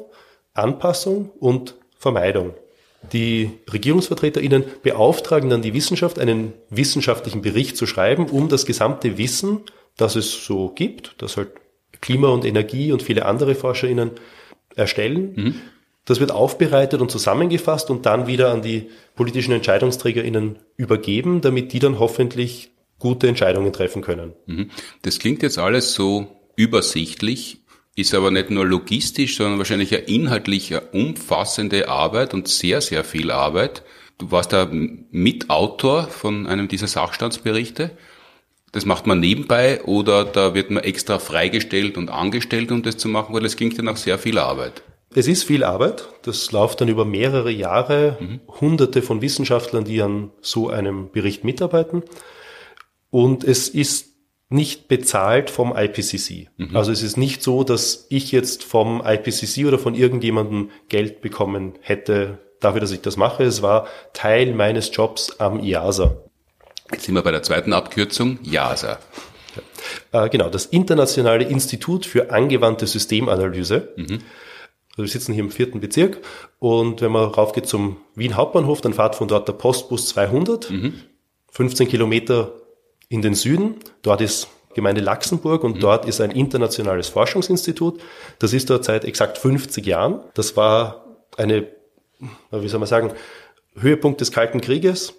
Anpassung 0.54 1.30
und 1.40 1.76
Vermeidung. 1.98 2.56
Die 3.14 3.52
RegierungsvertreterInnen 3.72 4.64
beauftragen 4.82 5.50
dann 5.50 5.62
die 5.62 5.74
Wissenschaft, 5.74 6.20
einen 6.20 6.54
wissenschaftlichen 6.70 7.42
Bericht 7.42 7.78
zu 7.78 7.86
schreiben, 7.86 8.28
um 8.28 8.48
das 8.48 8.66
gesamte 8.66 9.18
Wissen, 9.18 9.62
das 9.98 10.16
es 10.16 10.46
so 10.46 10.70
gibt, 10.70 11.16
das 11.18 11.38
halt 11.38 11.50
Klima 12.00 12.30
und 12.30 12.46
Energie 12.46 12.92
und 12.92 13.04
viele 13.04 13.26
andere 13.26 13.56
ForscherInnen 13.56 14.12
erstellen. 14.76 15.34
Mhm. 15.36 15.62
Das 16.06 16.20
wird 16.20 16.32
aufbereitet 16.32 17.02
und 17.02 17.12
zusammengefasst 17.12 17.90
und 17.90 18.06
dann 18.06 18.26
wieder 18.28 18.52
an 18.52 18.62
die 18.62 18.90
politischen 19.16 19.54
EntscheidungsträgerInnen 19.54 20.58
übergeben, 20.76 21.42
damit 21.42 21.74
die 21.74 21.80
dann 21.80 22.00
hoffentlich 22.00 22.72
gute 22.98 23.28
Entscheidungen 23.28 23.74
treffen 23.74 24.02
können. 24.02 24.34
Mhm. 24.46 24.72
Das 25.04 25.20
klingt 25.20 25.44
jetzt 25.44 25.58
alles 25.58 25.94
so 25.94 26.28
übersichtlich, 26.56 27.60
ist 27.96 28.14
aber 28.14 28.32
nicht 28.32 28.50
nur 28.50 28.66
logistisch, 28.66 29.38
sondern 29.38 29.58
wahrscheinlich 29.58 29.94
eine 29.94 30.06
inhaltliche, 30.06 30.82
umfassende 30.92 31.90
Arbeit 31.90 32.34
und 32.34 32.48
sehr, 32.48 32.82
sehr 32.82 33.04
viel 33.04 33.32
Arbeit. 33.32 33.84
Du 34.18 34.32
warst 34.32 34.54
da 34.54 34.70
Mitautor 34.72 36.08
von 36.08 36.48
einem 36.48 36.68
dieser 36.68 36.88
Sachstandsberichte. 36.88 37.92
Das 38.72 38.86
macht 38.86 39.06
man 39.08 39.20
nebenbei 39.20 39.84
oder 39.84 40.24
da 40.24 40.54
wird 40.54 40.72
man 40.72 40.84
extra 40.84 41.20
freigestellt 41.20 41.98
und 41.98 42.10
angestellt, 42.10 42.72
um 42.72 42.84
das 42.84 42.98
zu 42.98 43.10
machen, 43.10 43.34
weil 43.34 43.42
das 43.42 43.58
klingt 43.58 43.76
ja 43.76 43.84
nach 43.84 43.98
sehr 43.98 44.18
viel 44.18 44.38
Arbeit. 44.38 44.84
Es 45.14 45.28
ist 45.28 45.44
viel 45.44 45.64
Arbeit. 45.64 46.08
Das 46.24 46.52
läuft 46.52 46.82
dann 46.82 46.88
über 46.88 47.06
mehrere 47.06 47.52
Jahre. 47.52 48.18
Mhm. 48.20 48.40
Hunderte 48.62 49.02
von 49.02 49.22
Wissenschaftlern, 49.22 49.84
die 49.84 50.02
an 50.02 50.32
so 50.42 50.70
einem 50.70 51.12
Bericht 51.12 51.44
mitarbeiten. 51.44 52.04
Und 53.10 53.44
es 53.44 53.68
ist 53.68 54.08
nicht 54.50 54.88
bezahlt 54.88 55.50
vom 55.50 55.76
IPCC. 55.76 56.50
Mhm. 56.58 56.76
Also 56.76 56.92
es 56.92 57.04
ist 57.04 57.18
nicht 57.18 57.42
so, 57.44 57.64
dass 57.64 58.06
ich 58.10 58.32
jetzt 58.32 58.64
vom 58.64 59.02
IPCC 59.06 59.66
oder 59.66 59.80
von 59.80 59.96
irgendjemandem 59.96 60.72
Geld 60.90 61.22
bekommen 61.22 61.74
hätte 61.82 62.40
dafür, 62.60 62.82
dass 62.82 62.92
ich 62.92 63.02
das 63.02 63.18
mache. 63.18 63.44
Es 63.44 63.62
war 63.62 63.88
Teil 64.14 64.54
meines 64.54 64.96
Jobs 64.96 65.40
am 65.40 65.62
IASA. 65.62 66.16
Jetzt 66.92 67.06
sind 67.06 67.16
wir 67.16 67.22
bei 67.22 67.32
der 67.32 67.44
zweiten 67.44 67.74
Abkürzung, 67.74 68.40
JASA. 68.44 69.00
Ja. 70.12 70.26
Äh, 70.26 70.30
genau, 70.30 70.50
das 70.50 70.66
Internationale 70.66 71.46
Institut 71.46 72.06
für 72.06 72.32
angewandte 72.32 72.86
Systemanalyse. 72.86 73.94
Mhm. 73.96 74.20
Also 75.02 75.14
wir 75.14 75.20
sitzen 75.20 75.34
hier 75.34 75.44
im 75.44 75.50
vierten 75.50 75.80
Bezirk 75.80 76.20
und 76.60 77.02
wenn 77.02 77.12
man 77.12 77.24
raufgeht 77.24 77.66
zum 77.66 77.98
Wien 78.14 78.36
Hauptbahnhof, 78.36 78.82
dann 78.82 78.94
fahrt 78.94 79.16
von 79.16 79.28
dort 79.28 79.48
der 79.48 79.54
Postbus 79.54 80.10
200, 80.10 80.70
mhm. 80.70 80.94
15 81.50 81.88
Kilometer 81.88 82.54
in 83.10 83.24
den 83.24 83.34
Süden. 83.34 83.78
Dort 84.04 84.22
ist 84.22 84.48
Gemeinde 84.76 85.02
Laxenburg 85.02 85.64
und 85.64 85.78
mhm. 85.78 85.80
dort 85.80 86.06
ist 86.06 86.22
ein 86.22 86.30
internationales 86.30 87.10
Forschungsinstitut. 87.10 88.00
Das 88.38 88.54
ist 88.54 88.70
dort 88.70 88.86
seit 88.86 89.04
exakt 89.04 89.40
50 89.40 89.84
Jahren. 89.88 90.22
Das 90.36 90.56
war 90.56 91.04
eine, 91.36 91.68
wie 92.52 92.68
soll 92.68 92.80
man 92.80 92.88
sagen, 92.88 93.12
Höhepunkt 93.76 94.22
des 94.22 94.32
Kalten 94.32 94.62
Krieges. 94.62 95.16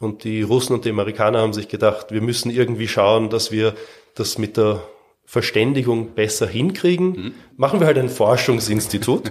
Und 0.00 0.24
die 0.24 0.42
Russen 0.42 0.72
und 0.72 0.84
die 0.86 0.90
Amerikaner 0.90 1.40
haben 1.40 1.52
sich 1.52 1.68
gedacht, 1.68 2.10
wir 2.10 2.20
müssen 2.20 2.50
irgendwie 2.50 2.88
schauen, 2.88 3.30
dass 3.30 3.52
wir 3.52 3.74
das 4.16 4.38
mit 4.38 4.56
der 4.56 4.82
Verständigung 5.30 6.16
besser 6.16 6.48
hinkriegen. 6.48 7.06
Mhm. 7.06 7.34
Machen 7.56 7.78
wir 7.78 7.86
halt 7.86 7.98
ein 7.98 8.08
Forschungsinstitut. 8.08 9.30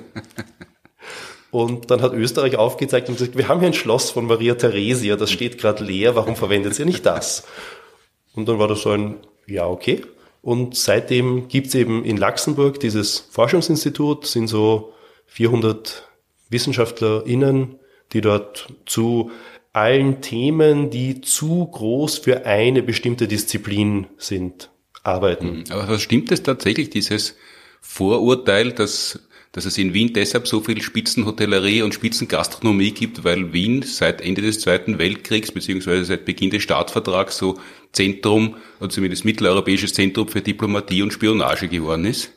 und 1.51 1.91
dann 1.91 2.01
hat 2.01 2.13
Österreich 2.13 2.55
aufgezeigt 2.55 3.09
und 3.09 3.17
gesagt, 3.17 3.35
wir 3.35 3.49
haben 3.49 3.59
hier 3.59 3.67
ein 3.67 3.73
Schloss 3.73 4.09
von 4.09 4.25
Maria 4.25 4.55
Theresia, 4.55 5.17
das 5.17 5.29
steht 5.29 5.57
gerade 5.57 5.83
leer, 5.83 6.15
warum 6.15 6.37
verwendet 6.37 6.79
ihr 6.79 6.85
nicht 6.85 7.05
das? 7.05 7.45
Und 8.33 8.47
dann 8.47 8.59
war 8.59 8.69
das 8.69 8.83
so 8.83 8.91
ein, 8.91 9.15
ja, 9.45 9.67
okay. 9.67 10.01
Und 10.41 10.77
seitdem 10.77 11.49
gibt's 11.49 11.75
eben 11.75 12.05
in 12.05 12.15
Luxemburg 12.15 12.79
dieses 12.79 13.27
Forschungsinstitut, 13.31 14.25
sind 14.25 14.47
so 14.47 14.93
400 15.25 16.07
WissenschaftlerInnen, 16.49 17.75
die 18.13 18.21
dort 18.21 18.69
zu 18.85 19.31
allen 19.73 20.21
Themen, 20.21 20.91
die 20.91 21.19
zu 21.19 21.65
groß 21.65 22.19
für 22.19 22.45
eine 22.45 22.83
bestimmte 22.83 23.27
Disziplin 23.27 24.07
sind, 24.17 24.69
arbeiten. 25.03 25.63
Mhm. 25.67 25.71
Aber 25.71 25.99
stimmt 25.99 26.31
es 26.31 26.43
tatsächlich, 26.43 26.89
dieses 26.89 27.35
Vorurteil, 27.81 28.71
dass, 28.71 29.19
dass 29.51 29.65
es 29.65 29.77
in 29.77 29.93
Wien 29.93 30.13
deshalb 30.13 30.47
so 30.47 30.59
viel 30.59 30.81
Spitzenhotellerie 30.81 31.81
und 31.81 31.93
Spitzengastronomie 31.93 32.91
gibt, 32.91 33.23
weil 33.23 33.53
Wien 33.53 33.81
seit 33.83 34.21
Ende 34.21 34.41
des 34.41 34.59
Zweiten 34.59 34.99
Weltkriegs 34.99 35.51
beziehungsweise 35.51 36.05
seit 36.05 36.25
Beginn 36.25 36.49
des 36.49 36.63
Staatsvertrags 36.63 37.37
so 37.37 37.59
Zentrum, 37.91 38.57
oder 38.79 38.89
zumindest 38.89 39.25
mitteleuropäisches 39.25 39.93
Zentrum 39.93 40.27
für 40.27 40.41
Diplomatie 40.41 41.01
und 41.01 41.13
Spionage 41.13 41.67
geworden 41.67 42.05
ist? 42.05 42.31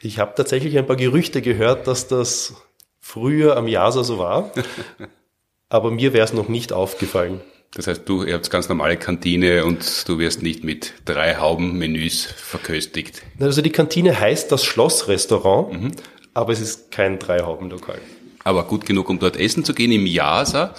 Ich 0.00 0.18
habe 0.18 0.34
tatsächlich 0.36 0.78
ein 0.78 0.86
paar 0.86 0.96
Gerüchte 0.96 1.42
gehört, 1.42 1.86
dass 1.86 2.08
das 2.08 2.54
früher 3.00 3.56
am 3.56 3.68
Jasa 3.68 4.04
so 4.04 4.18
war. 4.18 4.52
aber 5.68 5.90
mir 5.90 6.12
wäre 6.12 6.24
es 6.24 6.32
noch 6.32 6.48
nicht 6.48 6.72
aufgefallen. 6.72 7.40
Das 7.76 7.86
heißt, 7.86 8.08
du 8.08 8.24
ihr 8.24 8.32
habt 8.32 8.50
ganz 8.50 8.70
normale 8.70 8.96
Kantine 8.96 9.66
und 9.66 10.08
du 10.08 10.18
wirst 10.18 10.42
nicht 10.42 10.64
mit 10.64 10.94
drei 11.04 11.36
Haubenmenüs 11.36 12.24
verköstigt. 12.24 13.20
Also 13.38 13.60
die 13.60 13.70
Kantine 13.70 14.18
heißt 14.18 14.50
das 14.50 14.64
Schlossrestaurant, 14.64 15.72
mhm. 15.72 15.92
aber 16.32 16.54
es 16.54 16.60
ist 16.62 16.90
kein 16.90 17.18
Dreihaubenlokal. 17.18 17.98
Aber 18.44 18.64
gut 18.64 18.86
genug, 18.86 19.10
um 19.10 19.18
dort 19.18 19.36
essen 19.36 19.62
zu 19.62 19.74
gehen 19.74 19.92
im 19.92 20.06
Jasa. 20.06 20.74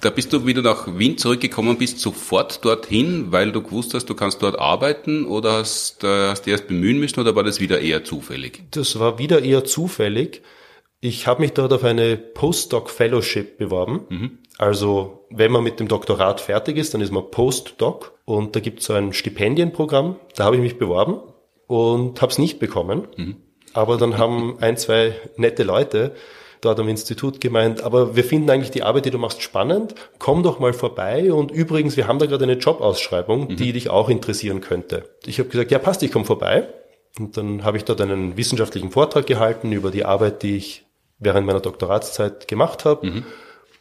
Da 0.00 0.10
bist 0.10 0.32
du 0.32 0.46
wieder 0.46 0.62
nach 0.62 0.98
Wien 0.98 1.16
zurückgekommen, 1.16 1.78
bist 1.78 2.00
sofort 2.00 2.64
dorthin, 2.64 3.30
weil 3.30 3.52
du 3.52 3.62
gewusst 3.62 3.94
hast, 3.94 4.06
du 4.06 4.14
kannst 4.16 4.42
dort 4.42 4.58
arbeiten 4.58 5.26
oder 5.26 5.52
hast, 5.52 6.02
äh, 6.02 6.30
hast 6.30 6.46
du 6.46 6.50
erst 6.50 6.66
bemühen 6.66 6.98
müssen 6.98 7.20
oder 7.20 7.36
war 7.36 7.44
das 7.44 7.60
wieder 7.60 7.80
eher 7.80 8.02
zufällig? 8.02 8.62
Das 8.72 8.98
war 8.98 9.18
wieder 9.18 9.42
eher 9.42 9.64
zufällig. 9.64 10.42
Ich 11.00 11.28
habe 11.28 11.42
mich 11.42 11.52
dort 11.52 11.72
auf 11.72 11.84
eine 11.84 12.16
Postdoc 12.16 12.90
Fellowship 12.90 13.58
beworben. 13.58 14.00
Mhm. 14.08 14.38
Also 14.60 15.24
wenn 15.30 15.52
man 15.52 15.64
mit 15.64 15.80
dem 15.80 15.88
Doktorat 15.88 16.38
fertig 16.38 16.76
ist, 16.76 16.92
dann 16.92 17.00
ist 17.00 17.10
man 17.10 17.30
Postdoc 17.30 18.12
und 18.26 18.54
da 18.54 18.60
gibt 18.60 18.80
es 18.80 18.86
so 18.86 18.92
ein 18.92 19.14
Stipendienprogramm. 19.14 20.16
Da 20.36 20.44
habe 20.44 20.56
ich 20.56 20.60
mich 20.60 20.76
beworben 20.76 21.18
und 21.66 22.20
habe 22.20 22.30
es 22.30 22.36
nicht 22.36 22.58
bekommen. 22.58 23.08
Mhm. 23.16 23.36
Aber 23.72 23.96
dann 23.96 24.18
haben 24.18 24.58
ein, 24.60 24.76
zwei 24.76 25.14
nette 25.36 25.62
Leute 25.62 26.14
dort 26.60 26.78
am 26.78 26.90
Institut 26.90 27.40
gemeint, 27.40 27.82
aber 27.82 28.16
wir 28.16 28.22
finden 28.22 28.50
eigentlich 28.50 28.70
die 28.70 28.82
Arbeit, 28.82 29.06
die 29.06 29.10
du 29.10 29.16
machst, 29.16 29.40
spannend. 29.40 29.94
Komm 30.18 30.42
doch 30.42 30.58
mal 30.58 30.74
vorbei 30.74 31.32
und 31.32 31.50
übrigens, 31.50 31.96
wir 31.96 32.06
haben 32.06 32.18
da 32.18 32.26
gerade 32.26 32.44
eine 32.44 32.58
Jobausschreibung, 32.58 33.52
mhm. 33.52 33.56
die 33.56 33.72
dich 33.72 33.88
auch 33.88 34.10
interessieren 34.10 34.60
könnte. 34.60 35.08
Ich 35.24 35.38
habe 35.38 35.48
gesagt, 35.48 35.70
ja 35.70 35.78
passt, 35.78 36.02
ich 36.02 36.12
komme 36.12 36.26
vorbei. 36.26 36.68
Und 37.18 37.38
dann 37.38 37.64
habe 37.64 37.78
ich 37.78 37.86
dort 37.86 38.02
einen 38.02 38.36
wissenschaftlichen 38.36 38.90
Vortrag 38.90 39.26
gehalten 39.26 39.72
über 39.72 39.90
die 39.90 40.04
Arbeit, 40.04 40.42
die 40.42 40.58
ich 40.58 40.84
während 41.18 41.46
meiner 41.46 41.60
Doktoratszeit 41.60 42.46
gemacht 42.46 42.84
habe. 42.84 43.06
Mhm. 43.06 43.24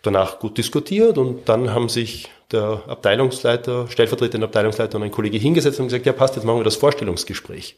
Danach 0.01 0.39
gut 0.39 0.57
diskutiert 0.57 1.17
und 1.17 1.49
dann 1.49 1.73
haben 1.73 1.89
sich 1.89 2.29
der 2.51 2.83
Abteilungsleiter, 2.87 3.87
stellvertretende 3.89 4.45
Abteilungsleiter 4.47 4.97
und 4.97 5.03
ein 5.03 5.11
Kollege 5.11 5.37
hingesetzt 5.37 5.79
und 5.79 5.87
gesagt, 5.87 6.05
ja 6.05 6.13
passt, 6.13 6.35
jetzt 6.35 6.45
machen 6.45 6.59
wir 6.59 6.63
das 6.63 6.77
Vorstellungsgespräch. 6.77 7.75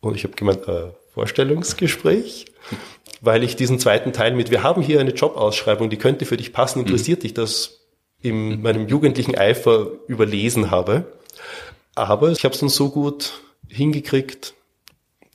Und 0.00 0.16
ich 0.16 0.24
habe 0.24 0.34
gemeint, 0.34 0.68
äh, 0.68 0.90
Vorstellungsgespräch? 1.14 2.46
Weil 3.20 3.44
ich 3.44 3.56
diesen 3.56 3.78
zweiten 3.78 4.12
Teil 4.12 4.34
mit, 4.34 4.50
wir 4.50 4.62
haben 4.62 4.82
hier 4.82 5.00
eine 5.00 5.12
Jobausschreibung, 5.12 5.90
die 5.90 5.96
könnte 5.96 6.26
für 6.26 6.36
dich 6.36 6.52
passen, 6.52 6.80
interessiert 6.80 7.20
mhm. 7.20 7.22
dich 7.22 7.34
das 7.34 7.80
in 8.20 8.62
meinem 8.62 8.88
jugendlichen 8.88 9.36
Eifer 9.36 9.88
überlesen 10.06 10.70
habe. 10.70 11.04
Aber 11.94 12.30
ich 12.30 12.44
habe 12.44 12.54
es 12.54 12.60
dann 12.60 12.68
so 12.68 12.90
gut 12.90 13.32
hingekriegt, 13.68 14.54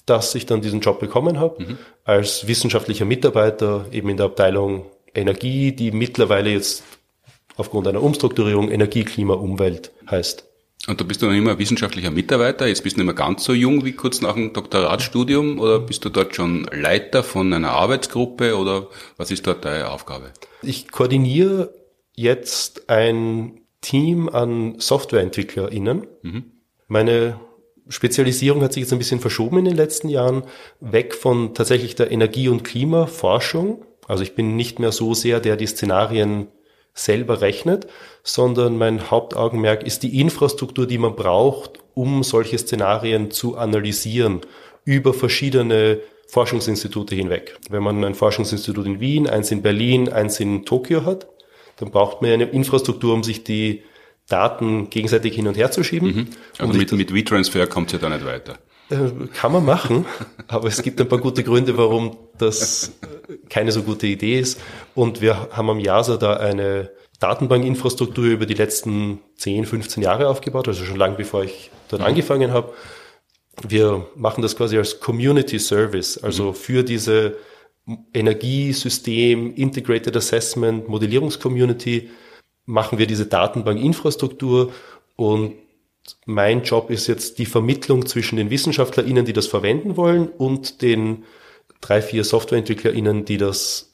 dass 0.06 0.36
ich 0.36 0.46
dann 0.46 0.62
diesen 0.62 0.80
Job 0.80 1.00
bekommen 1.00 1.40
habe, 1.40 1.64
mhm. 1.64 1.78
als 2.04 2.48
wissenschaftlicher 2.48 3.06
Mitarbeiter 3.06 3.86
eben 3.92 4.10
in 4.10 4.18
der 4.18 4.28
Abteilung 4.28 4.86
Energie, 5.17 5.71
die 5.71 5.91
mittlerweile 5.91 6.51
jetzt 6.51 6.83
aufgrund 7.55 7.88
einer 7.88 8.01
Umstrukturierung 8.01 8.69
Energie, 8.69 9.03
Klima, 9.03 9.33
Umwelt 9.33 9.91
heißt. 10.09 10.45
Und 10.88 11.01
da 11.01 11.03
bist 11.03 11.21
du 11.21 11.25
noch 11.25 11.33
immer 11.33 11.59
wissenschaftlicher 11.59 12.12
Mitarbeiter, 12.12 12.67
jetzt 12.67 12.83
bist 12.83 12.95
du 12.95 13.01
nicht 13.01 13.07
mehr 13.07 13.15
ganz 13.15 13.43
so 13.43 13.53
jung 13.53 13.83
wie 13.83 13.91
kurz 13.91 14.21
nach 14.21 14.36
dem 14.36 14.53
Doktoratsstudium 14.53 15.59
oder 15.59 15.79
bist 15.79 16.05
du 16.05 16.09
dort 16.09 16.36
schon 16.36 16.65
Leiter 16.71 17.24
von 17.24 17.51
einer 17.51 17.71
Arbeitsgruppe 17.71 18.55
oder 18.55 18.88
was 19.17 19.31
ist 19.31 19.45
dort 19.47 19.65
deine 19.65 19.89
Aufgabe? 19.89 20.31
Ich 20.62 20.89
koordiniere 20.89 21.74
jetzt 22.13 22.89
ein 22.89 23.62
Team 23.81 24.29
an 24.29 24.79
SoftwareentwicklerInnen. 24.79 26.07
Mhm. 26.21 26.45
Meine 26.88 27.39
Spezialisierung 27.89 28.62
hat 28.62 28.74
sich 28.74 28.81
jetzt 28.81 28.93
ein 28.93 29.00
bisschen 29.00 29.19
verschoben 29.19 29.59
in 29.59 29.65
den 29.65 29.75
letzten 29.75 30.09
Jahren, 30.09 30.43
weg 30.79 31.15
von 31.15 31.53
tatsächlich 31.53 31.95
der 31.95 32.12
Energie- 32.12 32.50
und 32.50 32.63
Klimaforschung, 32.63 33.83
Also 34.08 34.24
ich 34.24 34.36
bin 34.36 34.56
nicht 34.56 34.80
mehr 34.80 34.92
so 34.92 35.14
sehr, 35.14 35.40
der 35.40 35.58
die 35.58 35.68
Szenarien 35.68 36.48
selber 36.94 37.42
rechnet, 37.42 37.88
sondern 38.24 38.78
mein 38.78 39.12
Hauptaugenmerk 39.12 39.84
ist 39.84 40.04
die 40.04 40.20
Infrastruktur, 40.20 40.88
die 40.88 40.98
man 40.98 41.16
braucht, 41.16 41.80
um 41.94 42.24
solche 42.24 42.58
Szenarien 42.58 43.32
zu 43.32 43.58
analysieren 43.58 44.42
über 44.84 45.14
verschiedene 45.14 46.00
Forschungsinstitute 46.28 47.16
hinweg. 47.16 47.58
Wenn 47.70 47.84
man 47.84 48.04
ein 48.04 48.16
Forschungsinstitut 48.16 48.86
in 48.86 49.00
Wien, 49.00 49.28
eins 49.28 49.52
in 49.52 49.62
Berlin, 49.62 50.10
eins 50.10 50.40
in 50.40 50.66
Tokio 50.66 51.06
hat, 51.06 51.28
dann 51.78 51.92
braucht 51.92 52.22
man 52.22 52.32
eine 52.32 52.46
Infrastruktur, 52.46 53.14
um 53.14 53.24
sich 53.24 53.44
die 53.44 53.84
Daten 54.28 54.90
gegenseitig 54.90 55.36
hin 55.36 55.48
und 55.48 55.56
her 55.56 55.72
zu 55.72 55.84
schieben. 55.84 56.16
Mhm. 56.16 56.28
Also 56.58 56.74
um 56.74 56.78
mit, 56.78 56.92
mit 56.92 57.14
WeTransfer 57.14 57.68
kommt 57.68 57.94
ihr 57.94 58.00
da 58.00 58.10
nicht 58.10 58.26
weiter. 58.26 58.58
Äh, 58.89 59.27
kann 59.34 59.51
man 59.51 59.65
machen, 59.65 60.06
aber 60.48 60.67
es 60.67 60.82
gibt 60.82 61.01
ein 61.01 61.10
paar 61.10 61.20
gute 61.20 61.44
Gründe, 61.44 61.77
warum 61.77 62.17
das 62.38 62.94
keine 63.50 63.72
so 63.72 63.84
gute 63.84 64.08
Idee 64.08 64.39
ist. 64.39 64.60
Und 64.96 65.22
wir 65.22 65.50
haben 65.51 65.70
am 65.70 65.79
JASA 65.79 66.17
da 66.17 66.38
eine 66.38 66.91
Datenbankinfrastruktur 67.20 68.25
über 68.25 68.46
die 68.46 68.53
letzten 68.53 69.20
10, 69.38 69.65
15 69.65 70.03
Jahre 70.03 70.29
aufgebaut, 70.29 70.67
also 70.67 70.86
schon 70.86 70.98
lange 70.98 71.15
bevor 71.15 71.44
ich 71.44 71.72
dort 71.89 72.01
mhm. 72.01 72.08
angefangen 72.08 72.51
habe. 72.51 72.74
Wir 73.67 74.06
machen 74.15 74.41
das 74.44 74.56
quasi 74.56 74.77
als 74.77 75.00
Community 75.00 75.60
Service, 75.60 76.17
also 76.17 76.50
mhm. 76.50 76.53
für 76.53 76.84
diese 76.84 77.38
Energiesystem, 78.13 79.56
Integrated 79.56 80.15
Assessment, 80.15 80.88
Modellierungscommunity 80.88 82.10
machen 82.65 83.00
wir 83.00 83.08
diese 83.08 83.25
Datenbankinfrastruktur 83.25 84.74
und 85.15 85.53
mein 86.26 86.64
Job 86.64 86.90
ist 86.90 87.08
jetzt 87.08 87.40
die 87.40 87.46
Vermittlung 87.46 88.06
zwischen 88.06 88.38
den 88.38 88.50
WissenschaftlerInnen, 88.50 89.26
die 89.26 89.34
das 89.34 89.48
verwenden 89.48 89.98
wollen 89.98 90.28
und 90.28 90.82
den 90.82 91.24
drei, 91.82 92.02
vier 92.02 92.24
SoftwareentwicklerInnen, 92.24 93.26
die 93.26 93.38
das 93.38 93.88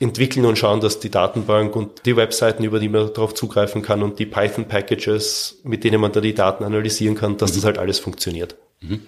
entwickeln 0.00 0.44
und 0.44 0.58
schauen, 0.58 0.80
dass 0.80 0.98
die 0.98 1.10
Datenbank 1.10 1.76
und 1.76 2.04
die 2.04 2.16
Webseiten, 2.16 2.64
über 2.64 2.80
die 2.80 2.88
man 2.88 3.12
darauf 3.12 3.34
zugreifen 3.34 3.82
kann 3.82 4.02
und 4.02 4.18
die 4.18 4.26
Python-Packages, 4.26 5.60
mit 5.62 5.84
denen 5.84 6.00
man 6.00 6.12
da 6.12 6.20
die 6.20 6.34
Daten 6.34 6.64
analysieren 6.64 7.14
kann, 7.14 7.36
dass 7.36 7.52
mhm. 7.52 7.56
das 7.56 7.64
halt 7.64 7.78
alles 7.78 8.00
funktioniert. 8.00 8.56
Mhm. 8.80 9.02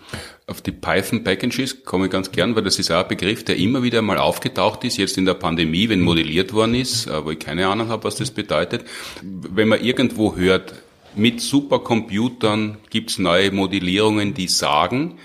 Auf 0.47 0.62
die 0.62 0.73
Python-Packages 0.73 1.85
komme 1.85 2.07
ich 2.07 2.12
ganz 2.12 2.31
gern, 2.31 2.55
weil 2.55 2.62
das 2.62 2.79
ist 2.79 2.91
auch 2.93 3.03
ein 3.03 3.09
Begriff, 3.09 3.45
der 3.45 3.57
immer 3.57 3.83
wieder 3.83 4.00
mal 4.00 4.19
aufgetaucht 4.19 4.85
ist, 4.85 4.97
jetzt 4.97 5.19
in 5.19 5.26
der 5.26 5.35
Pandemie, 5.35 5.88
wenn 5.88 6.00
modelliert 6.00 6.53
worden 6.53 6.76
ist, 6.76 7.09
äh, 7.09 7.25
wo 7.25 7.33
ich 7.33 7.38
keine 7.41 7.67
Ahnung 7.67 7.88
habe, 7.88 8.05
was 8.05 8.17
das 8.17 8.31
bedeutet. 8.31 8.85
Wenn 9.23 9.69
man 9.69 9.81
irgendwo 9.81 10.37
hört, 10.37 10.73
mit 11.16 11.40
Supercomputern 11.40 12.78
gibt's 12.90 13.18
neue 13.18 13.50
Modellierungen, 13.50 14.35
die 14.35 14.49
sagen, 14.49 15.18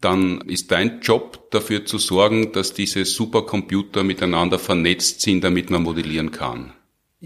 dann 0.00 0.40
ist 0.42 0.70
dein 0.70 1.00
Job 1.00 1.50
dafür 1.50 1.84
zu 1.84 1.98
sorgen, 1.98 2.52
dass 2.52 2.72
diese 2.72 3.04
Supercomputer 3.04 4.02
miteinander 4.02 4.58
vernetzt 4.58 5.20
sind, 5.20 5.44
damit 5.44 5.70
man 5.70 5.82
modellieren 5.82 6.30
kann. 6.30 6.72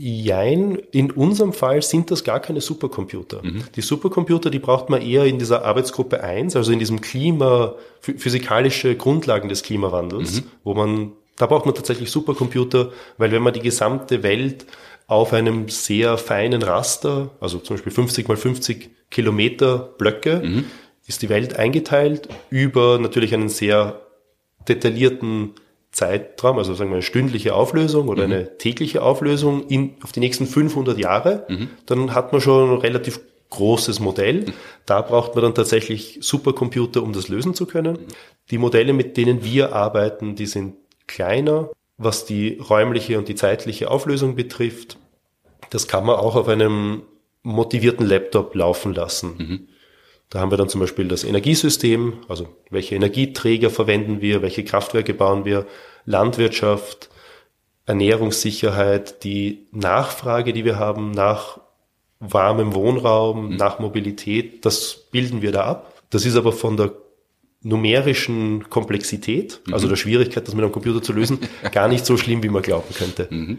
Jein, 0.00 0.76
in 0.92 1.10
unserem 1.10 1.52
Fall 1.52 1.82
sind 1.82 2.12
das 2.12 2.22
gar 2.22 2.38
keine 2.38 2.60
Supercomputer. 2.60 3.42
Mhm. 3.42 3.64
Die 3.74 3.80
Supercomputer, 3.80 4.48
die 4.48 4.60
braucht 4.60 4.90
man 4.90 5.02
eher 5.02 5.24
in 5.24 5.40
dieser 5.40 5.64
Arbeitsgruppe 5.64 6.22
1, 6.22 6.54
also 6.54 6.70
in 6.70 6.78
diesem 6.78 7.00
Klima, 7.00 7.74
physikalische 8.00 8.94
Grundlagen 8.94 9.48
des 9.48 9.64
Klimawandels, 9.64 10.42
mhm. 10.42 10.44
wo 10.62 10.74
man, 10.74 11.12
da 11.36 11.46
braucht 11.46 11.66
man 11.66 11.74
tatsächlich 11.74 12.12
Supercomputer, 12.12 12.92
weil 13.16 13.32
wenn 13.32 13.42
man 13.42 13.54
die 13.54 13.60
gesamte 13.60 14.22
Welt 14.22 14.66
auf 15.08 15.32
einem 15.32 15.68
sehr 15.68 16.18
feinen 16.18 16.62
Raster, 16.62 17.30
also 17.40 17.58
zum 17.58 17.76
Beispiel 17.76 17.92
50 17.92 18.28
mal 18.28 18.36
50 18.36 18.90
Kilometer 19.10 19.78
Blöcke, 19.98 20.42
mhm. 20.44 20.64
ist 21.06 21.22
die 21.22 21.30
Welt 21.30 21.56
eingeteilt 21.56 22.28
über 22.50 22.98
natürlich 22.98 23.34
einen 23.34 23.48
sehr 23.48 24.02
detaillierten 24.68 25.54
Zeitraum, 25.92 26.58
also 26.58 26.74
sagen 26.74 26.90
wir 26.90 26.96
eine 26.96 27.02
stündliche 27.02 27.54
Auflösung 27.54 28.08
oder 28.08 28.26
mhm. 28.26 28.32
eine 28.32 28.58
tägliche 28.58 29.02
Auflösung 29.02 29.66
in, 29.68 29.94
auf 30.02 30.12
die 30.12 30.20
nächsten 30.20 30.46
500 30.46 30.98
Jahre, 30.98 31.46
mhm. 31.48 31.70
dann 31.86 32.14
hat 32.14 32.32
man 32.32 32.42
schon 32.42 32.70
ein 32.70 32.78
relativ 32.78 33.20
großes 33.48 34.00
Modell. 34.00 34.42
Mhm. 34.42 34.52
Da 34.84 35.00
braucht 35.00 35.34
man 35.34 35.42
dann 35.42 35.54
tatsächlich 35.54 36.18
Supercomputer, 36.20 37.02
um 37.02 37.14
das 37.14 37.28
lösen 37.28 37.54
zu 37.54 37.64
können. 37.64 37.98
Die 38.50 38.58
Modelle, 38.58 38.92
mit 38.92 39.16
denen 39.16 39.42
wir 39.42 39.72
arbeiten, 39.72 40.34
die 40.34 40.44
sind 40.44 40.74
kleiner, 41.06 41.70
was 41.98 42.24
die 42.24 42.58
räumliche 42.58 43.18
und 43.18 43.28
die 43.28 43.34
zeitliche 43.34 43.90
Auflösung 43.90 44.36
betrifft. 44.36 44.96
Das 45.70 45.88
kann 45.88 46.06
man 46.06 46.16
auch 46.16 46.36
auf 46.36 46.48
einem 46.48 47.02
motivierten 47.42 48.06
Laptop 48.06 48.54
laufen 48.54 48.94
lassen. 48.94 49.34
Mhm. 49.36 49.68
Da 50.30 50.40
haben 50.40 50.50
wir 50.50 50.58
dann 50.58 50.68
zum 50.68 50.80
Beispiel 50.80 51.08
das 51.08 51.24
Energiesystem, 51.24 52.18
also 52.28 52.48
welche 52.70 52.94
Energieträger 52.94 53.70
verwenden 53.70 54.20
wir, 54.20 54.42
welche 54.42 54.64
Kraftwerke 54.64 55.14
bauen 55.14 55.44
wir, 55.44 55.66
Landwirtschaft, 56.04 57.08
Ernährungssicherheit, 57.86 59.24
die 59.24 59.66
Nachfrage, 59.72 60.52
die 60.52 60.64
wir 60.64 60.78
haben 60.78 61.10
nach 61.10 61.60
warmem 62.20 62.74
Wohnraum, 62.74 63.50
mhm. 63.50 63.56
nach 63.56 63.78
Mobilität, 63.78 64.64
das 64.64 65.08
bilden 65.10 65.42
wir 65.42 65.52
da 65.52 65.64
ab. 65.64 66.02
Das 66.10 66.26
ist 66.26 66.36
aber 66.36 66.52
von 66.52 66.76
der 66.76 66.92
numerischen 67.62 68.70
Komplexität, 68.70 69.60
also 69.72 69.86
mhm. 69.86 69.90
der 69.90 69.96
Schwierigkeit, 69.96 70.46
das 70.46 70.54
mit 70.54 70.62
einem 70.62 70.72
Computer 70.72 71.02
zu 71.02 71.12
lösen, 71.12 71.40
gar 71.72 71.88
nicht 71.88 72.06
so 72.06 72.16
schlimm, 72.16 72.42
wie 72.42 72.48
man 72.48 72.62
glauben 72.62 72.94
könnte. 72.94 73.26
Mhm. 73.30 73.58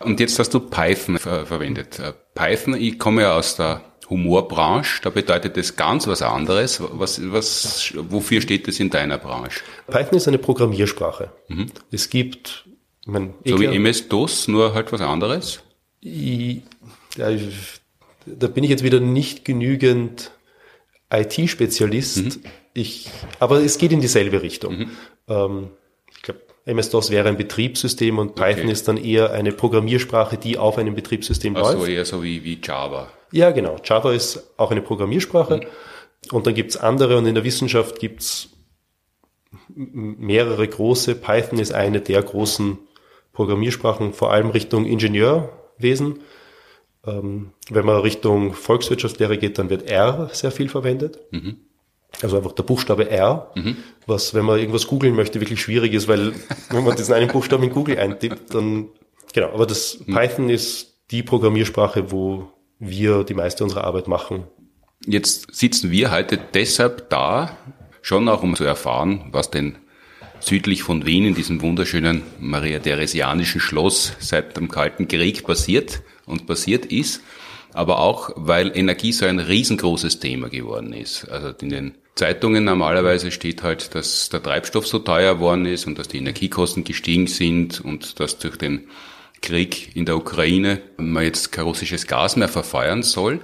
Und 0.00 0.20
jetzt 0.20 0.38
hast 0.38 0.54
du 0.54 0.60
Python 0.60 1.18
ver 1.18 1.46
verwendet. 1.46 1.98
Äh, 1.98 2.12
Python, 2.34 2.74
ich 2.74 2.98
komme 2.98 3.22
ja 3.22 3.36
aus 3.36 3.56
der 3.56 3.82
Humorbranche, 4.08 5.02
da 5.02 5.10
bedeutet 5.10 5.56
das 5.56 5.76
ganz 5.76 6.06
was 6.06 6.22
anderes. 6.22 6.80
Was, 6.80 7.20
was, 7.32 7.92
wofür 7.96 8.40
steht 8.40 8.68
das 8.68 8.78
in 8.78 8.90
deiner 8.90 9.18
Branche? 9.18 9.62
Python 9.88 10.16
ist 10.16 10.28
eine 10.28 10.38
Programmiersprache. 10.38 11.32
Mhm. 11.48 11.66
Es 11.90 12.10
gibt, 12.10 12.66
ich 13.00 13.08
mein, 13.08 13.34
so 13.44 13.58
wie 13.58 13.66
MS-DOS, 13.66 14.48
nur 14.48 14.74
halt 14.74 14.92
was 14.92 15.00
anderes? 15.00 15.60
Ich, 16.00 16.60
ja, 17.16 17.30
da 18.26 18.46
bin 18.46 18.62
ich 18.62 18.70
jetzt 18.70 18.84
wieder 18.84 19.00
nicht 19.00 19.44
genügend 19.44 20.30
IT-Spezialist. 21.10 22.40
Ich, 22.74 23.08
aber 23.38 23.62
es 23.62 23.78
geht 23.78 23.92
in 23.92 24.00
dieselbe 24.00 24.42
Richtung. 24.42 24.76
Mhm. 24.76 24.90
Ähm, 25.28 25.70
ich 26.14 26.22
glaube, 26.22 26.40
MS-DOS 26.66 27.10
wäre 27.10 27.28
ein 27.28 27.36
Betriebssystem 27.36 28.18
und 28.18 28.34
Python 28.34 28.64
okay. 28.64 28.72
ist 28.72 28.88
dann 28.88 28.96
eher 28.96 29.32
eine 29.32 29.52
Programmiersprache, 29.52 30.36
die 30.36 30.58
auf 30.58 30.76
einem 30.76 30.94
Betriebssystem 30.94 31.56
also 31.56 31.70
läuft. 31.70 31.80
Also 31.80 31.92
eher 31.92 32.04
so 32.04 32.22
wie, 32.22 32.42
wie 32.42 32.58
Java. 32.62 33.08
Ja, 33.30 33.52
genau. 33.52 33.76
Java 33.84 34.12
ist 34.12 34.52
auch 34.56 34.70
eine 34.70 34.82
Programmiersprache. 34.82 35.58
Mhm. 35.58 35.66
Und 36.32 36.46
dann 36.46 36.54
gibt's 36.54 36.76
andere 36.76 37.16
und 37.16 37.26
in 37.26 37.34
der 37.34 37.44
Wissenschaft 37.44 38.00
gibt's 38.00 38.48
mehrere 39.68 40.66
große. 40.66 41.14
Python 41.14 41.58
ist 41.58 41.72
eine 41.72 42.00
der 42.00 42.22
großen 42.22 42.78
Programmiersprachen, 43.32 44.12
vor 44.12 44.32
allem 44.32 44.50
Richtung 44.50 44.86
Ingenieurwesen. 44.86 46.20
Ähm, 47.06 47.52
wenn 47.70 47.84
man 47.84 48.00
Richtung 48.00 48.54
Volkswirtschaftslehre 48.54 49.38
geht, 49.38 49.58
dann 49.58 49.70
wird 49.70 49.88
R 49.88 50.30
sehr 50.32 50.50
viel 50.50 50.68
verwendet. 50.68 51.20
Mhm. 51.30 51.58
Also 52.22 52.36
einfach 52.36 52.52
der 52.52 52.62
Buchstabe 52.62 53.10
R, 53.10 53.50
mhm. 53.54 53.76
was, 54.06 54.34
wenn 54.34 54.44
man 54.44 54.58
irgendwas 54.58 54.86
googeln 54.86 55.14
möchte, 55.14 55.40
wirklich 55.40 55.60
schwierig 55.60 55.92
ist, 55.92 56.08
weil 56.08 56.32
wenn 56.70 56.84
man 56.84 56.96
diesen 56.96 57.14
einen 57.14 57.28
Buchstaben 57.28 57.64
in 57.64 57.70
Google 57.70 57.98
eintippt, 57.98 58.54
dann, 58.54 58.88
genau. 59.32 59.52
Aber 59.52 59.66
das 59.66 59.98
mhm. 60.06 60.14
Python 60.14 60.50
ist 60.50 60.94
die 61.10 61.22
Programmiersprache, 61.22 62.10
wo 62.10 62.50
wir 62.78 63.24
die 63.24 63.34
meiste 63.34 63.64
unserer 63.64 63.84
Arbeit 63.84 64.08
machen. 64.08 64.44
Jetzt 65.06 65.54
sitzen 65.54 65.90
wir 65.90 66.10
heute 66.10 66.38
deshalb 66.54 67.10
da, 67.10 67.56
schon 68.00 68.28
auch 68.28 68.42
um 68.42 68.56
zu 68.56 68.64
erfahren, 68.64 69.28
was 69.32 69.50
denn 69.50 69.76
südlich 70.40 70.82
von 70.82 71.06
Wien 71.06 71.24
in 71.24 71.34
diesem 71.34 71.62
wunderschönen 71.62 72.22
Maria-Theresianischen 72.38 73.60
Schloss 73.60 74.12
seit 74.18 74.56
dem 74.56 74.68
Kalten 74.68 75.08
Krieg 75.08 75.46
passiert 75.46 76.02
und 76.26 76.46
passiert 76.46 76.86
ist, 76.86 77.22
aber 77.72 77.98
auch, 77.98 78.30
weil 78.36 78.76
Energie 78.76 79.12
so 79.12 79.26
ein 79.26 79.40
riesengroßes 79.40 80.20
Thema 80.20 80.48
geworden 80.48 80.92
ist. 80.92 81.28
Also 81.28 81.48
in 81.60 81.70
den 81.70 81.94
Zeitungen 82.14 82.64
normalerweise 82.64 83.30
steht 83.30 83.62
halt, 83.62 83.94
dass 83.94 84.28
der 84.28 84.42
Treibstoff 84.42 84.86
so 84.86 85.00
teuer 85.00 85.34
geworden 85.34 85.66
ist 85.66 85.86
und 85.86 85.98
dass 85.98 86.08
die 86.08 86.18
Energiekosten 86.18 86.84
gestiegen 86.84 87.26
sind 87.26 87.80
und 87.80 88.20
dass 88.20 88.38
durch 88.38 88.56
den 88.56 88.88
Krieg 89.42 89.94
in 89.96 90.06
der 90.06 90.16
Ukraine 90.16 90.80
man 90.96 91.24
jetzt 91.24 91.52
kein 91.52 91.64
russisches 91.64 92.06
Gas 92.06 92.36
mehr 92.36 92.48
verfeuern 92.48 93.02
soll. 93.02 93.40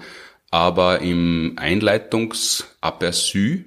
Aber 0.50 1.00
im 1.00 1.54
Einleitungsaperçu 1.56 3.64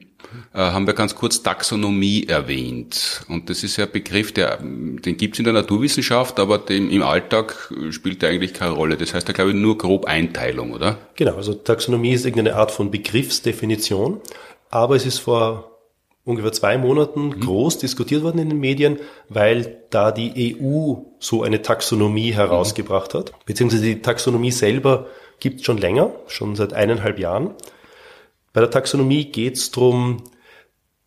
äh, 0.54 0.58
haben 0.58 0.88
wir 0.88 0.94
ganz 0.94 1.16
kurz 1.16 1.44
Taxonomie 1.44 2.26
erwähnt. 2.28 3.24
Und 3.30 3.50
das 3.50 3.64
ist 3.64 3.78
ja 3.78 3.86
ein 3.86 3.92
Begriff, 3.92 4.34
der, 4.34 4.58
den 4.58 5.18
gibt 5.18 5.36
es 5.36 5.40
in 5.40 5.46
der 5.46 5.54
Naturwissenschaft, 5.54 6.40
aber 6.40 6.58
dem, 6.58 6.90
im 6.90 7.04
Alltag 7.04 7.72
spielt 7.92 8.22
der 8.22 8.30
eigentlich 8.30 8.54
keine 8.54 8.72
Rolle. 8.72 8.98
Das 8.98 9.14
heißt 9.14 9.28
ja, 9.28 9.34
glaube 9.34 9.52
ich, 9.52 9.58
nur 9.58 9.78
grob 9.78 10.06
Einteilung, 10.06 10.72
oder? 10.72 10.98
Genau, 11.16 11.36
also 11.36 11.54
Taxonomie 11.54 12.14
ist 12.14 12.26
irgendeine 12.26 12.58
Art 12.58 12.72
von 12.72 12.92
Begriffsdefinition, 12.92 14.20
aber 14.74 14.96
es 14.96 15.06
ist 15.06 15.20
vor 15.20 15.78
ungefähr 16.26 16.52
zwei 16.52 16.80
Monaten 16.80 17.28
mhm. 17.28 17.40
groß 17.42 17.78
diskutiert 17.78 18.24
worden 18.24 18.40
in 18.40 18.50
den 18.50 18.60
Medien, 18.60 18.98
weil 19.30 19.84
da 19.92 20.12
die 20.12 20.58
EU 20.60 20.96
so 21.20 21.44
eine 21.44 21.62
Taxonomie 21.62 22.34
herausgebracht 22.34 23.14
mhm. 23.14 23.20
hat. 23.20 23.46
Beziehungsweise 23.46 23.84
die 23.84 24.02
Taxonomie 24.02 24.52
selber 24.52 25.06
gibt 25.40 25.60
es 25.60 25.66
schon 25.68 25.78
länger, 25.78 26.10
schon 26.26 26.56
seit 26.56 26.74
eineinhalb 26.74 27.20
Jahren. 27.20 27.52
Bei 28.52 28.62
der 28.62 28.72
Taxonomie 28.72 29.26
geht 29.26 29.58
es 29.58 29.70
darum, 29.70 30.24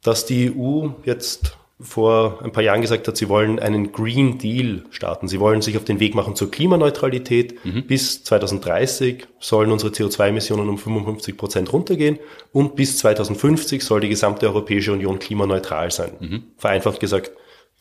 dass 0.00 0.26
die 0.26 0.55
EU 0.57 0.90
jetzt 1.05 1.59
vor 1.79 2.41
ein 2.43 2.53
paar 2.53 2.62
Jahren 2.62 2.81
gesagt 2.81 3.07
hat, 3.07 3.19
sie 3.19 3.29
wollen 3.29 3.59
einen 3.59 3.93
Green 3.93 4.39
Deal 4.39 4.85
starten. 4.91 5.29
Sie 5.29 5.41
wollen 5.41 5.61
sich 5.61 5.77
auf 5.77 5.85
den 5.85 6.01
Weg 6.01 6.15
machen 6.15 6.35
zur 6.35 6.51
Klimaneutralität. 6.51 7.62
Mhm. 7.67 7.87
Bis 7.87 8.25
2030 8.25 9.27
sollen 9.41 9.71
unsere 9.71 9.93
CO2-Emissionen 9.93 10.71
um 10.71 10.79
55 10.79 11.37
Prozent 11.37 11.73
runtergehen 11.73 12.19
und 12.53 12.77
bis 12.77 12.97
2050 12.99 13.85
soll 13.85 14.01
die 14.01 14.09
gesamte 14.09 14.47
Europäische 14.47 14.93
Union 14.93 15.19
klimaneutral 15.19 15.91
sein. 15.91 16.12
Mhm. 16.19 16.45
Vereinfacht 16.57 16.99
gesagt, 16.99 17.33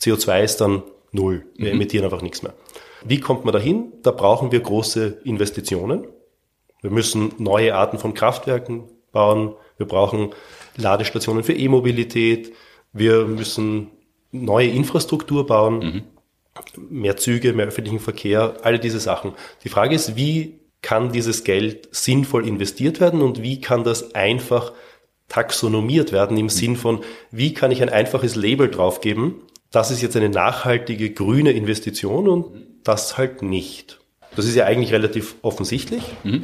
CO2 0.02 0.44
ist 0.44 0.58
dann 0.58 0.84
null. 1.14 1.46
Wir 1.56 1.70
mhm. 1.70 1.76
emittieren 1.76 2.04
einfach 2.04 2.22
nichts 2.22 2.44
mehr. 2.44 2.54
Wie 3.06 3.22
kommt 3.22 3.46
man 3.46 3.54
dahin? 3.54 3.94
Da 4.04 4.12
brauchen 4.12 4.52
wir 4.52 4.60
große 4.60 5.22
Investitionen. 5.24 6.06
Wir 6.82 6.92
müssen 6.92 7.34
neue 7.38 7.76
Arten 7.76 7.98
von 7.98 8.14
Kraftwerken 8.14 8.90
bauen. 9.14 9.56
Wir 9.78 9.88
brauchen 9.88 10.32
Ladestationen 10.76 11.44
für 11.46 11.54
E-Mobilität. 11.54 12.54
Wir 12.96 13.26
müssen 13.26 13.92
neue 14.32 14.70
Infrastruktur 14.70 15.46
bauen, 15.46 15.80
mhm. 15.80 16.04
mehr 16.90 17.18
Züge, 17.18 17.52
mehr 17.54 17.68
öffentlichen 17.68 18.00
Verkehr, 18.00 18.56
alle 18.64 18.80
diese 18.80 19.02
Sachen. 19.02 19.34
Die 19.64 19.70
Frage 19.70 19.94
ist, 19.94 20.16
wie 20.16 20.60
kann 20.82 21.12
dieses 21.12 21.44
Geld 21.44 21.90
sinnvoll 21.92 22.48
investiert 22.48 23.02
werden 23.02 23.22
und 23.22 23.42
wie 23.42 23.60
kann 23.60 23.84
das 23.84 24.16
einfach 24.16 24.72
taxonomiert 25.28 26.14
werden 26.14 26.38
im 26.38 26.50
Sinn 26.50 26.78
von, 26.78 27.04
wie 27.32 27.54
kann 27.54 27.72
ich 27.72 27.82
ein 27.82 27.90
einfaches 27.90 28.36
Label 28.36 28.70
draufgeben, 28.70 29.42
das 29.72 29.92
ist 29.92 30.02
jetzt 30.02 30.16
eine 30.16 30.30
nachhaltige 30.30 31.12
grüne 31.12 31.52
Investition 31.52 32.30
und 32.30 32.46
das 32.84 33.18
halt 33.18 33.42
nicht. 33.42 34.00
Das 34.38 34.46
ist 34.46 34.56
ja 34.56 34.66
eigentlich 34.66 34.94
relativ 34.94 35.36
offensichtlich, 35.42 36.04
mhm. 36.24 36.44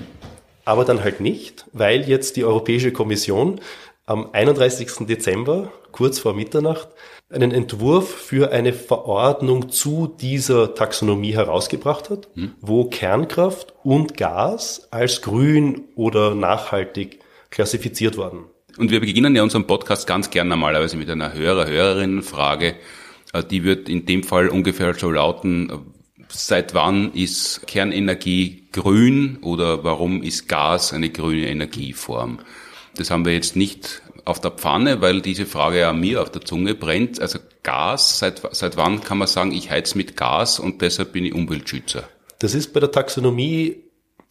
aber 0.66 0.84
dann 0.84 1.02
halt 1.02 1.22
nicht, 1.22 1.66
weil 1.72 2.10
jetzt 2.10 2.36
die 2.36 2.44
Europäische 2.44 2.92
Kommission 2.92 3.62
am 4.06 4.32
31. 4.34 5.08
Dezember, 5.08 5.72
kurz 5.91 6.19
vor 6.19 6.34
Mitternacht, 6.34 6.89
einen 7.30 7.51
Entwurf 7.51 8.10
für 8.10 8.51
eine 8.51 8.73
Verordnung 8.73 9.69
zu 9.69 10.13
dieser 10.19 10.75
Taxonomie 10.75 11.34
herausgebracht 11.34 12.10
hat, 12.10 12.27
hm. 12.36 12.54
wo 12.62 12.86
Kernkraft 12.86 13.73
und 13.84 14.17
Gas 14.17 14.88
als 14.91 15.21
grün 15.21 15.86
oder 15.95 16.36
nachhaltig 16.36 17.19
klassifiziert 17.49 18.17
worden. 18.17 18.45
Und 18.77 18.91
wir 18.91 18.99
beginnen 18.99 19.36
ja 19.36 19.43
unseren 19.43 19.67
Podcast 19.67 20.08
ganz 20.08 20.30
gern 20.30 20.47
normalerweise 20.47 20.97
mit 20.97 21.10
einer 21.10 21.34
Hörer-Hörerinnen-Frage. 21.34 22.75
Äh, 23.34 23.43
die 23.43 23.63
wird 23.63 23.89
in 23.89 24.06
dem 24.06 24.23
Fall 24.23 24.47
ungefähr 24.49 24.93
so 24.93 25.12
lauten, 25.12 25.71
seit 26.30 26.73
wann 26.73 27.13
ist 27.13 27.67
Kernenergie 27.67 28.67
grün 28.71 29.38
oder 29.41 29.84
warum 29.84 30.23
ist 30.23 30.47
Gas 30.47 30.93
eine 30.93 31.10
grüne 31.10 31.47
Energieform? 31.47 32.39
Das 32.95 33.12
haben 33.12 33.25
wir 33.25 33.34
jetzt 33.34 33.56
nicht 33.56 34.01
auf 34.25 34.39
der 34.39 34.51
Pfanne, 34.51 35.01
weil 35.01 35.21
diese 35.21 35.45
Frage 35.45 35.79
ja 35.79 35.93
mir 35.93 36.21
auf 36.21 36.31
der 36.31 36.41
Zunge 36.41 36.75
brennt. 36.75 37.21
Also 37.21 37.39
Gas, 37.63 38.19
seit, 38.19 38.41
seit 38.51 38.77
wann 38.77 39.01
kann 39.01 39.17
man 39.17 39.27
sagen, 39.27 39.51
ich 39.51 39.69
heiz 39.69 39.95
mit 39.95 40.17
Gas 40.17 40.60
und 40.60 40.81
deshalb 40.81 41.13
bin 41.13 41.25
ich 41.25 41.34
Umweltschützer? 41.34 42.03
Das 42.39 42.55
ist 42.55 42.73
bei 42.73 42.79
der 42.79 42.91
Taxonomie 42.91 43.84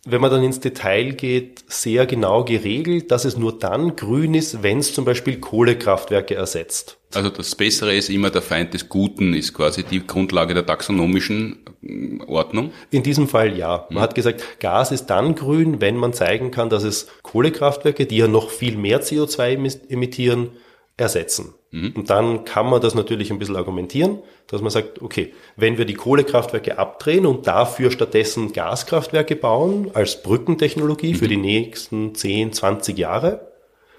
wenn 0.04 0.20
man 0.20 0.30
dann 0.30 0.42
ins 0.42 0.60
Detail 0.60 1.12
geht, 1.12 1.62
sehr 1.68 2.06
genau 2.06 2.44
geregelt, 2.44 3.10
dass 3.10 3.24
es 3.24 3.36
nur 3.36 3.58
dann 3.58 3.96
grün 3.96 4.34
ist, 4.34 4.62
wenn 4.62 4.78
es 4.78 4.94
zum 4.94 5.04
Beispiel 5.04 5.38
Kohlekraftwerke 5.38 6.34
ersetzt. 6.34 6.96
Also 7.12 7.28
das 7.28 7.54
Bessere 7.54 7.94
ist 7.94 8.08
immer 8.08 8.30
der 8.30 8.40
Feind 8.40 8.72
des 8.72 8.88
Guten, 8.88 9.34
ist 9.34 9.52
quasi 9.52 9.82
die 9.82 10.06
Grundlage 10.06 10.54
der 10.54 10.64
taxonomischen 10.64 11.58
äh, 11.82 12.22
Ordnung? 12.26 12.72
In 12.90 13.02
diesem 13.02 13.28
Fall 13.28 13.58
ja. 13.58 13.86
Man 13.90 13.98
mhm. 13.98 14.02
hat 14.02 14.14
gesagt, 14.14 14.60
Gas 14.60 14.92
ist 14.92 15.06
dann 15.06 15.34
grün, 15.34 15.80
wenn 15.80 15.96
man 15.96 16.12
zeigen 16.12 16.50
kann, 16.50 16.70
dass 16.70 16.84
es 16.84 17.08
Kohlekraftwerke, 17.22 18.06
die 18.06 18.16
ja 18.16 18.28
noch 18.28 18.50
viel 18.50 18.76
mehr 18.76 19.02
CO2 19.02 19.90
emittieren, 19.90 20.50
ersetzen. 20.96 21.54
Mhm. 21.70 21.92
Und 21.96 22.10
dann 22.10 22.44
kann 22.44 22.68
man 22.68 22.80
das 22.80 22.94
natürlich 22.94 23.30
ein 23.30 23.38
bisschen 23.38 23.56
argumentieren, 23.56 24.18
dass 24.48 24.60
man 24.60 24.70
sagt, 24.70 25.00
okay, 25.02 25.32
wenn 25.56 25.78
wir 25.78 25.84
die 25.84 25.94
Kohlekraftwerke 25.94 26.78
abdrehen 26.78 27.26
und 27.26 27.46
dafür 27.46 27.90
stattdessen 27.90 28.52
Gaskraftwerke 28.52 29.36
bauen 29.36 29.90
als 29.94 30.22
Brückentechnologie 30.22 31.12
mhm. 31.12 31.16
für 31.16 31.28
die 31.28 31.36
nächsten 31.36 32.14
10, 32.14 32.52
20 32.52 32.98
Jahre, 32.98 33.52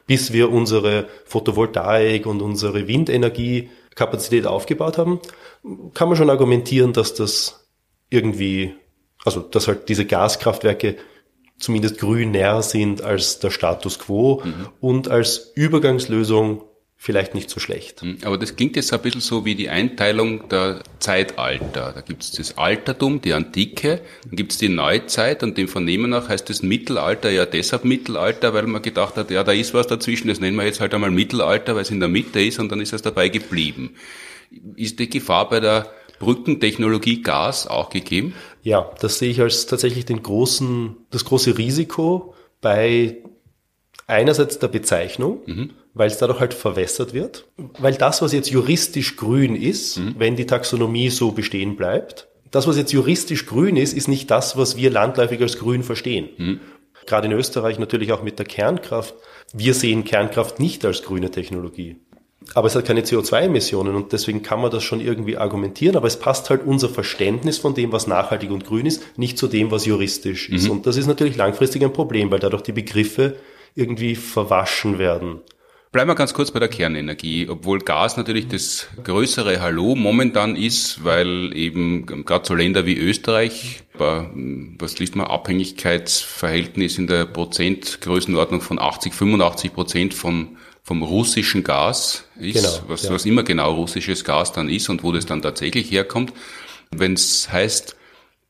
bis 0.05 0.33
wir 0.33 0.51
unsere 0.51 1.07
Photovoltaik 1.25 2.25
und 2.25 2.41
unsere 2.41 2.87
Windenergiekapazität 2.87 4.45
aufgebaut 4.45 4.97
haben, 4.97 5.19
kann 5.93 6.09
man 6.09 6.17
schon 6.17 6.29
argumentieren, 6.29 6.91
dass 6.91 7.13
das 7.13 7.67
irgendwie, 8.09 8.73
also 9.23 9.39
dass 9.39 9.69
halt 9.69 9.87
diese 9.87 10.05
Gaskraftwerke 10.05 10.97
zumindest 11.57 11.99
grüner 11.99 12.61
sind 12.63 13.03
als 13.03 13.39
der 13.39 13.51
Status 13.51 13.99
quo 13.99 14.41
mhm. 14.43 14.67
und 14.81 15.07
als 15.07 15.51
Übergangslösung 15.55 16.63
vielleicht 17.03 17.33
nicht 17.33 17.49
so 17.49 17.59
schlecht. 17.59 18.03
Hm, 18.03 18.19
aber 18.23 18.37
das 18.37 18.55
klingt 18.55 18.75
jetzt 18.75 18.93
ein 18.93 19.01
bisschen 19.01 19.21
so 19.21 19.43
wie 19.43 19.55
die 19.55 19.69
Einteilung 19.69 20.47
der 20.49 20.83
Zeitalter. 20.99 21.93
Da 21.95 22.01
gibt 22.01 22.21
es 22.21 22.31
das 22.33 22.59
Altertum, 22.59 23.21
die 23.21 23.33
Antike, 23.33 24.01
dann 24.23 24.35
gibt 24.35 24.51
es 24.51 24.59
die 24.59 24.69
Neuzeit 24.69 25.41
und 25.41 25.57
dem 25.57 25.67
Vernehmen 25.67 26.11
nach 26.11 26.29
heißt 26.29 26.47
das 26.51 26.61
Mittelalter 26.61 27.31
ja 27.31 27.47
deshalb 27.47 27.85
Mittelalter, 27.85 28.53
weil 28.53 28.67
man 28.67 28.83
gedacht 28.83 29.15
hat, 29.15 29.31
ja, 29.31 29.43
da 29.43 29.51
ist 29.51 29.73
was 29.73 29.87
dazwischen, 29.87 30.27
das 30.27 30.39
nennen 30.39 30.55
wir 30.57 30.63
jetzt 30.63 30.79
halt 30.79 30.93
einmal 30.93 31.09
Mittelalter, 31.09 31.73
weil 31.73 31.81
es 31.81 31.89
in 31.89 31.99
der 31.99 32.07
Mitte 32.07 32.39
ist 32.39 32.59
und 32.59 32.71
dann 32.71 32.79
ist 32.79 32.93
es 32.93 33.01
dabei 33.01 33.29
geblieben. 33.29 33.95
Ist 34.75 34.99
die 34.99 35.09
Gefahr 35.09 35.49
bei 35.49 35.59
der 35.59 35.91
Brückentechnologie 36.19 37.23
Gas 37.23 37.65
auch 37.65 37.89
gegeben? 37.89 38.35
Ja, 38.61 38.91
das 38.99 39.17
sehe 39.17 39.31
ich 39.31 39.41
als 39.41 39.65
tatsächlich 39.65 40.05
den 40.05 40.21
großen, 40.21 40.97
das 41.09 41.25
große 41.25 41.57
Risiko 41.57 42.35
bei 42.61 43.17
einerseits 44.05 44.59
der 44.59 44.67
Bezeichnung, 44.67 45.39
mhm 45.47 45.69
weil 45.93 46.07
es 46.07 46.17
dadurch 46.17 46.39
halt 46.39 46.53
verwässert 46.53 47.13
wird. 47.13 47.47
Weil 47.79 47.93
das, 47.93 48.21
was 48.21 48.33
jetzt 48.33 48.49
juristisch 48.49 49.17
grün 49.17 49.55
ist, 49.55 49.97
mhm. 49.97 50.15
wenn 50.17 50.35
die 50.35 50.45
Taxonomie 50.45 51.09
so 51.09 51.31
bestehen 51.31 51.75
bleibt, 51.75 52.27
das, 52.51 52.67
was 52.67 52.77
jetzt 52.77 52.91
juristisch 52.91 53.45
grün 53.45 53.77
ist, 53.77 53.93
ist 53.93 54.07
nicht 54.07 54.29
das, 54.29 54.57
was 54.57 54.75
wir 54.75 54.89
landläufig 54.89 55.41
als 55.41 55.57
grün 55.57 55.83
verstehen. 55.83 56.29
Mhm. 56.37 56.59
Gerade 57.05 57.27
in 57.27 57.33
Österreich 57.33 57.79
natürlich 57.79 58.11
auch 58.11 58.23
mit 58.23 58.39
der 58.39 58.45
Kernkraft. 58.45 59.15
Wir 59.53 59.73
sehen 59.73 60.03
Kernkraft 60.03 60.59
nicht 60.59 60.85
als 60.85 61.01
grüne 61.01 61.31
Technologie. 61.31 61.97
Aber 62.53 62.67
es 62.67 62.75
hat 62.75 62.85
keine 62.85 63.01
CO2-Emissionen 63.01 63.95
und 63.95 64.13
deswegen 64.13 64.41
kann 64.41 64.61
man 64.61 64.71
das 64.71 64.83
schon 64.83 64.99
irgendwie 64.99 65.37
argumentieren, 65.37 65.95
aber 65.95 66.07
es 66.07 66.17
passt 66.17 66.49
halt 66.49 66.65
unser 66.65 66.89
Verständnis 66.89 67.59
von 67.59 67.75
dem, 67.75 67.91
was 67.91 68.07
nachhaltig 68.07 68.49
und 68.49 68.65
grün 68.65 68.87
ist, 68.87 69.17
nicht 69.17 69.37
zu 69.37 69.47
dem, 69.47 69.71
was 69.71 69.85
juristisch 69.85 70.49
ist. 70.49 70.65
Mhm. 70.65 70.71
Und 70.71 70.87
das 70.87 70.97
ist 70.97 71.07
natürlich 71.07 71.37
langfristig 71.37 71.83
ein 71.83 71.93
Problem, 71.93 72.31
weil 72.31 72.39
dadurch 72.39 72.63
die 72.63 72.71
Begriffe 72.71 73.35
irgendwie 73.75 74.15
verwaschen 74.15 74.97
werden. 74.97 75.41
Bleiben 75.91 76.09
wir 76.09 76.15
ganz 76.15 76.33
kurz 76.33 76.51
bei 76.51 76.59
der 76.59 76.69
Kernenergie, 76.69 77.49
obwohl 77.49 77.79
Gas 77.79 78.15
natürlich 78.15 78.47
das 78.47 78.87
größere 79.03 79.59
Hallo 79.59 79.95
momentan 79.95 80.55
ist, 80.55 81.03
weil 81.03 81.51
eben 81.53 82.05
gerade 82.05 82.47
so 82.47 82.55
Länder 82.55 82.85
wie 82.85 82.97
Österreich, 82.97 83.83
was 83.97 84.99
liest 84.99 85.17
man, 85.17 85.27
Abhängigkeitsverhältnis 85.27 86.97
in 86.97 87.07
der 87.07 87.25
Prozentgrößenordnung 87.25 88.61
von 88.61 88.79
80, 88.79 89.13
85 89.13 89.73
Prozent 89.73 90.13
von 90.13 90.57
vom 90.83 91.03
russischen 91.03 91.63
Gas 91.63 92.23
ist, 92.39 92.55
genau, 92.55 92.89
was, 92.89 93.03
ja. 93.03 93.11
was 93.11 93.25
immer 93.25 93.43
genau 93.43 93.73
russisches 93.73 94.23
Gas 94.23 94.51
dann 94.51 94.67
ist 94.67 94.89
und 94.89 95.03
wo 95.03 95.11
das 95.11 95.25
dann 95.25 95.41
tatsächlich 95.41 95.91
herkommt. 95.91 96.33
Wenn 96.89 97.13
es 97.13 97.51
heißt 97.51 97.95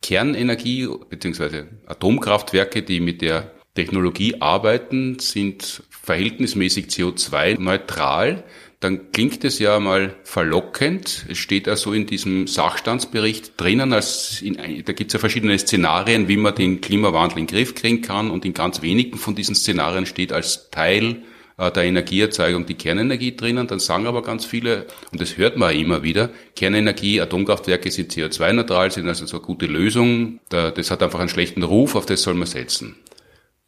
Kernenergie 0.01 0.87
beziehungsweise 1.09 1.67
Atomkraftwerke, 1.87 2.83
die 2.83 2.99
mit 2.99 3.21
der 3.21 3.51
Technologie 3.75 4.41
arbeiten, 4.41 5.19
sind 5.19 5.83
verhältnismäßig 6.03 6.87
CO2-neutral, 6.87 8.43
dann 8.81 9.11
klingt 9.11 9.43
es 9.43 9.59
ja 9.59 9.79
mal 9.79 10.15
verlockend. 10.23 11.27
Es 11.29 11.37
steht 11.37 11.67
also 11.67 11.93
in 11.93 12.07
diesem 12.07 12.47
Sachstandsbericht 12.47 13.53
drinnen, 13.57 13.93
als 13.93 14.41
in, 14.41 14.55
da 14.83 14.93
gibt 14.93 15.11
es 15.11 15.13
ja 15.13 15.19
verschiedene 15.19 15.57
Szenarien, 15.57 16.27
wie 16.27 16.37
man 16.37 16.55
den 16.55 16.81
Klimawandel 16.81 17.37
in 17.37 17.45
den 17.45 17.55
Griff 17.55 17.75
kriegen 17.75 18.01
kann 18.01 18.31
und 18.31 18.43
in 18.43 18.53
ganz 18.53 18.81
wenigen 18.81 19.19
von 19.19 19.35
diesen 19.35 19.53
Szenarien 19.53 20.07
steht 20.07 20.33
als 20.33 20.71
Teil 20.71 21.21
äh, 21.57 21.71
der 21.71 21.83
Energieerzeugung 21.83 22.65
die 22.65 22.73
Kernenergie 22.73 23.35
drinnen. 23.35 23.67
Dann 23.67 23.79
sagen 23.79 24.07
aber 24.07 24.23
ganz 24.23 24.45
viele, 24.45 24.87
und 25.11 25.21
das 25.21 25.37
hört 25.37 25.57
man 25.57 25.75
immer 25.75 26.01
wieder, 26.01 26.31
Kernenergie, 26.55 27.21
Atomkraftwerke 27.21 27.91
sind 27.91 28.11
CO2-neutral, 28.11 28.89
sind 28.89 29.07
also 29.07 29.27
so 29.27 29.37
eine 29.37 29.45
gute 29.45 29.67
Lösung. 29.67 30.39
Das 30.49 30.89
hat 30.89 31.03
einfach 31.03 31.19
einen 31.19 31.29
schlechten 31.29 31.61
Ruf, 31.61 31.93
auf 31.93 32.07
das 32.07 32.23
soll 32.23 32.33
man 32.33 32.47
setzen. 32.47 32.95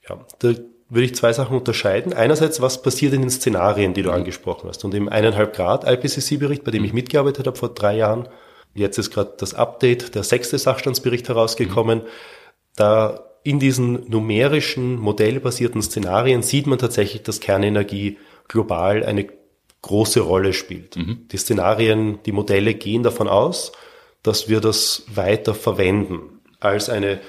Ja, 0.10 0.26
da 0.40 0.56
würde 0.94 1.06
ich 1.06 1.16
zwei 1.16 1.34
Sachen 1.34 1.58
unterscheiden. 1.58 2.14
Einerseits, 2.14 2.62
was 2.62 2.82
passiert 2.82 3.14
in 3.14 3.22
den 3.22 3.30
Szenarien, 3.30 3.94
die 3.94 4.04
du 4.04 4.10
mhm. 4.10 4.16
angesprochen 4.16 4.70
hast. 4.70 4.86
Und 4.86 4.94
im 4.94 5.10
eineinhalb 5.10 5.56
Grad 5.56 5.86
IPCC-Bericht, 5.86 6.64
bei 6.64 6.72
dem 6.72 6.84
ich 6.84 6.94
mitgearbeitet 6.94 7.48
habe 7.48 7.58
vor 7.58 7.70
drei 7.70 7.96
Jahren, 7.96 8.30
jetzt 8.76 8.98
ist 8.98 9.12
gerade 9.12 9.34
das 9.38 9.54
Update, 9.54 10.16
der 10.16 10.24
sechste 10.24 10.58
Sachstandsbericht 10.58 11.28
herausgekommen. 11.30 12.00
Mhm. 12.00 12.08
Da 12.76 13.24
in 13.44 13.60
diesen 13.60 14.10
numerischen, 14.10 15.00
modellbasierten 15.00 15.82
Szenarien 15.82 16.44
sieht 16.44 16.68
man 16.68 16.80
tatsächlich, 16.80 17.24
dass 17.24 17.40
Kernenergie 17.40 18.18
global 18.48 19.04
eine 19.04 19.28
große 19.82 20.22
Rolle 20.22 20.54
spielt. 20.54 20.96
Mhm. 20.96 21.28
Die 21.32 21.38
Szenarien, 21.38 22.20
die 22.26 22.32
Modelle 22.32 22.74
gehen 22.74 23.04
davon 23.04 23.28
aus, 23.28 23.74
dass 24.22 24.48
wir 24.48 24.62
das 24.62 25.04
weiter 25.14 25.54
verwenden 25.54 26.42
als 26.60 26.90
eine 26.90 27.20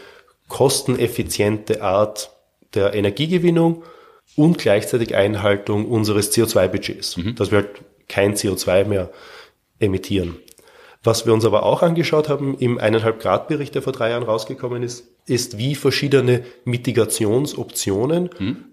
kosteneffiziente 0.48 1.82
Art 1.82 2.30
der 2.74 2.94
Energiegewinnung 2.94 3.82
und 4.36 4.58
gleichzeitig 4.58 5.14
Einhaltung 5.14 5.86
unseres 5.86 6.32
CO2-Budgets, 6.32 7.16
mhm. 7.16 7.34
dass 7.34 7.50
wir 7.50 7.58
halt 7.58 7.82
kein 8.08 8.34
CO2 8.34 8.84
mehr 8.84 9.10
emittieren. 9.78 10.36
Was 11.02 11.26
wir 11.26 11.34
uns 11.34 11.44
aber 11.44 11.64
auch 11.64 11.82
angeschaut 11.82 12.28
haben 12.28 12.56
im 12.58 12.78
eineinhalb 12.78 13.20
Grad 13.20 13.48
Bericht, 13.48 13.74
der 13.74 13.82
vor 13.82 13.92
drei 13.92 14.10
Jahren 14.10 14.22
rausgekommen 14.22 14.82
ist, 14.82 15.06
ist, 15.26 15.58
wie 15.58 15.74
verschiedene 15.74 16.44
Mitigationsoptionen 16.64 18.30
hm. 18.36 18.64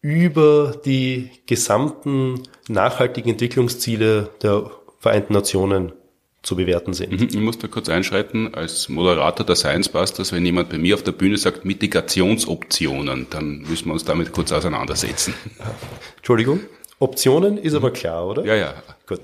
über 0.00 0.80
die 0.84 1.30
gesamten 1.46 2.42
nachhaltigen 2.68 3.32
Entwicklungsziele 3.32 4.30
der 4.42 4.70
Vereinten 4.98 5.34
Nationen 5.34 5.92
zu 6.44 6.56
bewerten 6.56 6.92
sind. 6.92 7.12
Mhm, 7.12 7.28
ich 7.30 7.36
muss 7.36 7.58
da 7.58 7.66
kurz 7.66 7.88
einschreiten, 7.88 8.54
als 8.54 8.88
Moderator 8.88 9.44
der 9.44 9.56
Science 9.56 9.88
Busters, 9.88 10.32
wenn 10.32 10.44
jemand 10.44 10.68
bei 10.68 10.78
mir 10.78 10.94
auf 10.94 11.02
der 11.02 11.12
Bühne 11.12 11.38
sagt 11.38 11.64
Mitigationsoptionen, 11.64 13.26
dann 13.30 13.62
müssen 13.68 13.86
wir 13.86 13.94
uns 13.94 14.04
damit 14.04 14.32
kurz 14.32 14.52
auseinandersetzen. 14.52 15.34
Entschuldigung, 16.18 16.60
Optionen 16.98 17.58
ist 17.58 17.74
aber 17.74 17.90
klar, 17.90 18.26
oder? 18.26 18.44
Ja, 18.44 18.54
ja. 18.54 18.74
Gut. 19.06 19.20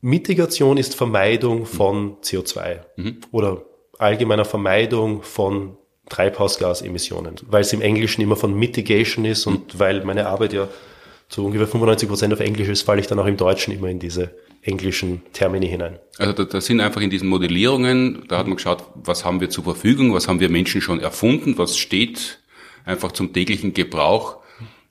Mitigation 0.00 0.78
ist 0.78 0.94
Vermeidung 0.96 1.66
von 1.66 2.16
CO2 2.22 2.80
mhm. 2.96 3.18
oder 3.30 3.62
allgemeiner 3.98 4.44
Vermeidung 4.44 5.22
von 5.22 5.76
Treibhausgasemissionen, 6.08 7.36
weil 7.46 7.60
es 7.60 7.72
im 7.72 7.82
Englischen 7.82 8.22
immer 8.22 8.34
von 8.36 8.52
Mitigation 8.54 9.24
ist 9.24 9.46
und 9.46 9.74
mhm. 9.74 9.78
weil 9.78 10.04
meine 10.04 10.26
Arbeit 10.26 10.54
ja 10.54 10.68
zu 11.28 11.46
ungefähr 11.46 11.66
95 11.66 12.08
Prozent 12.08 12.32
auf 12.34 12.40
Englisch 12.40 12.68
ist, 12.68 12.82
falle 12.82 13.00
ich 13.00 13.06
dann 13.06 13.18
auch 13.18 13.26
im 13.26 13.36
Deutschen 13.36 13.72
immer 13.72 13.88
in 13.88 13.98
diese 13.98 14.34
englischen 14.62 15.22
Termini 15.32 15.68
hinein. 15.68 15.98
Also 16.18 16.32
da, 16.32 16.44
da 16.44 16.60
sind 16.60 16.80
einfach 16.80 17.00
in 17.00 17.10
diesen 17.10 17.28
Modellierungen, 17.28 18.24
da 18.28 18.38
hat 18.38 18.46
man 18.46 18.56
geschaut, 18.56 18.84
was 18.94 19.24
haben 19.24 19.40
wir 19.40 19.50
zur 19.50 19.64
Verfügung, 19.64 20.14
was 20.14 20.28
haben 20.28 20.40
wir 20.40 20.48
Menschen 20.48 20.80
schon 20.80 21.00
erfunden, 21.00 21.58
was 21.58 21.76
steht 21.76 22.38
einfach 22.84 23.12
zum 23.12 23.32
täglichen 23.32 23.74
Gebrauch 23.74 24.38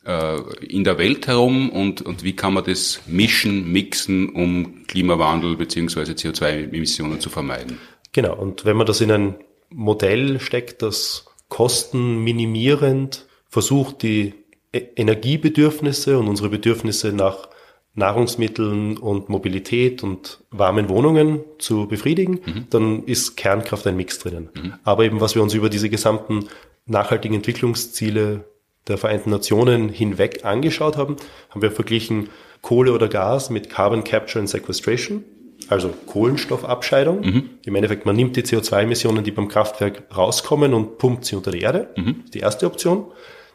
äh, 0.06 0.40
in 0.66 0.84
der 0.84 0.98
Welt 0.98 1.28
herum 1.28 1.70
und, 1.70 2.02
und 2.02 2.24
wie 2.24 2.36
kann 2.36 2.54
man 2.54 2.64
das 2.64 3.02
mischen, 3.08 3.72
mixen, 3.72 4.30
um 4.30 4.86
Klimawandel 4.88 5.56
beziehungsweise 5.56 6.14
CO2-Emissionen 6.14 7.20
zu 7.20 7.30
vermeiden. 7.30 7.78
Genau, 8.12 8.36
und 8.36 8.66
wenn 8.66 8.76
man 8.76 8.88
das 8.88 9.00
in 9.00 9.12
ein 9.12 9.36
Modell 9.70 10.40
steckt, 10.42 10.82
das 10.82 11.26
kostenminimierend 11.48 13.26
versucht, 13.48 14.04
die 14.04 14.34
e-, 14.74 14.88
Energiebedürfnisse 14.96 16.18
und 16.20 16.28
unsere 16.28 16.50
Bedürfnisse 16.50 17.14
nach 17.14 17.51
Nahrungsmitteln 17.94 18.98
und 18.98 19.28
Mobilität 19.28 20.02
und 20.02 20.40
warmen 20.50 20.88
Wohnungen 20.88 21.42
zu 21.60 21.88
befriedigen, 21.88 22.40
mhm. 22.46 22.68
dann 22.70 23.04
ist 23.04 23.36
Kernkraft 23.36 23.86
ein 23.86 23.98
Mix 23.98 24.20
drinnen. 24.20 24.50
Mhm. 24.54 24.74
Aber 24.84 25.04
eben, 25.04 25.20
was 25.20 25.36
wir 25.36 25.44
uns 25.44 25.54
über 25.54 25.70
diese 25.70 25.90
gesamten 25.90 26.48
nachhaltigen 26.86 27.36
Entwicklungsziele 27.36 28.46
der 28.88 28.98
Vereinten 28.98 29.30
Nationen 29.30 29.90
hinweg 29.90 30.46
angeschaut 30.46 30.98
haben, 30.98 31.18
haben 31.50 31.62
wir 31.62 31.72
verglichen 31.72 32.30
Kohle 32.62 32.94
oder 32.94 33.08
Gas 33.08 33.50
mit 33.50 33.70
Carbon 33.70 34.04
Capture 34.04 34.40
and 34.40 34.50
Sequestration, 34.50 35.24
also 35.68 35.94
Kohlenstoffabscheidung. 36.08 37.22
Mhm. 37.22 37.50
Im 37.66 37.76
Endeffekt, 37.76 38.06
man 38.06 38.16
nimmt 38.16 38.36
die 38.38 38.44
CO2-Emissionen, 38.44 39.24
die 39.24 39.32
beim 39.32 39.48
Kraftwerk 39.48 40.04
rauskommen 40.16 40.74
und 40.74 40.98
pumpt 40.98 41.26
sie 41.26 41.36
unter 41.36 41.52
die 41.52 41.62
Erde. 41.62 41.90
Mhm. 41.96 42.24
Die 42.34 42.40
erste 42.40 42.66
Option. 42.66 43.06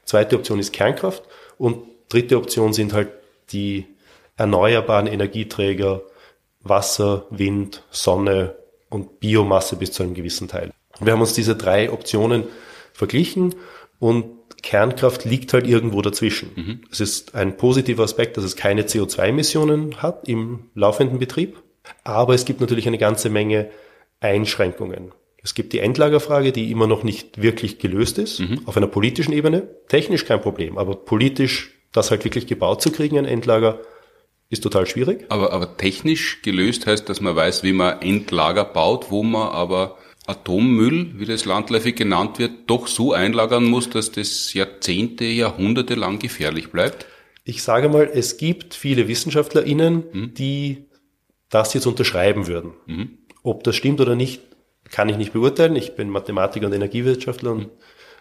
Zweite 0.05 0.37
Option 0.37 0.59
ist 0.59 0.73
Kernkraft. 0.73 1.25
Und 1.59 1.79
dritte 2.09 2.37
Option 2.37 2.73
sind 2.73 2.93
halt 2.93 3.09
die 3.53 3.87
erneuerbaren 4.37 5.07
Energieträger, 5.07 6.03
Wasser, 6.61 7.27
Wind, 7.31 7.83
Sonne 7.91 8.57
und 8.91 9.21
Biomasse 9.21 9.77
bis 9.77 9.93
zu 9.93 10.03
einem 10.03 10.15
gewissen 10.15 10.49
Teil. 10.49 10.73
Wir 11.01 11.13
haben 11.13 11.21
uns 11.21 11.35
diese 11.35 11.57
drei 11.57 11.91
Optionen 11.91 12.45
verglichen 12.93 13.55
und 13.99 14.25
Kernkraft 14.63 15.25
liegt 15.25 15.53
halt 15.53 15.67
irgendwo 15.67 16.03
dazwischen. 16.03 16.51
Mhm. 16.55 16.81
Es 16.91 17.01
ist 17.01 17.35
ein 17.35 17.57
positiver 17.57 18.05
Aspekt, 18.05 18.37
dass 18.37 18.45
es 18.45 18.57
keine 18.57 18.83
CO2-Emissionen 18.83 20.03
hat 20.03 20.29
im 20.29 20.71
laufenden 20.75 21.19
Betrieb, 21.19 21.63
aber 22.05 22.35
es 22.35 22.45
gibt 22.45 22.61
natürlich 22.61 22.87
eine 22.87 22.99
ganze 22.99 23.31
Menge 23.31 23.71
Einschränkungen. 24.21 25.13
Es 25.43 25.55
gibt 25.55 25.73
die 25.73 25.79
Endlagerfrage, 25.79 26.51
die 26.51 26.73
immer 26.73 26.89
noch 26.89 27.05
nicht 27.05 27.41
wirklich 27.41 27.79
gelöst 27.79 28.19
ist, 28.19 28.41
mhm. 28.41 28.63
auf 28.67 28.77
einer 28.77 28.89
politischen 28.89 29.33
Ebene. 29.33 29.69
Technisch 29.89 30.25
kein 30.25 30.41
Problem, 30.41 30.79
aber 30.79 30.97
politisch 30.97 31.79
das 31.93 32.11
halt 32.11 32.25
wirklich 32.25 32.47
gebaut 32.47 32.83
zu 32.83 32.91
kriegen, 32.91 33.17
ein 33.19 33.27
Endlager, 33.27 33.79
ist 34.49 34.63
total 34.63 34.87
schwierig. 34.87 35.27
Aber, 35.29 35.53
aber 35.53 35.77
technisch 35.77 36.43
gelöst 36.43 36.87
heißt, 36.87 37.09
dass 37.09 37.21
man 37.21 37.35
weiß, 37.35 37.63
wie 37.63 37.73
man 37.73 38.01
Endlager 38.01 38.65
baut, 38.65 39.11
wo 39.11 39.23
man 39.23 39.49
aber 39.49 39.99
Atommüll, 40.27 41.19
wie 41.19 41.25
das 41.25 41.45
landläufig 41.45 41.95
genannt 41.95 42.39
wird, 42.39 42.53
doch 42.67 42.89
so 42.89 43.13
einlagern 43.13 43.65
muss, 43.65 43.91
dass 43.91 44.13
das 44.13 44.53
Jahrzehnte, 44.55 45.25
Jahrhunderte 45.25 45.95
lang 45.95 46.19
gefährlich 46.19 46.71
bleibt? 46.71 47.07
Ich 47.45 47.63
sage 47.63 47.89
mal, 47.89 48.11
es 48.13 48.37
gibt 48.37 48.75
viele 48.75 49.07
WissenschaftlerInnen, 49.07 50.05
mhm. 50.13 50.35
die 50.35 50.87
das 51.49 51.75
jetzt 51.75 51.87
unterschreiben 51.87 52.49
würden. 52.49 52.73
Mhm. 52.87 53.19
Ob 53.45 53.63
das 53.63 53.77
stimmt 53.77 54.01
oder 54.01 54.17
nicht, 54.17 54.43
kann 54.91 55.09
ich 55.09 55.17
nicht 55.17 55.33
beurteilen. 55.33 55.77
Ich 55.77 55.95
bin 55.95 56.11
Mathematiker 56.11 56.67
und 56.67 56.73
Energiewissenschaftler 56.73 57.53
und 57.53 57.59
mhm. 57.59 57.71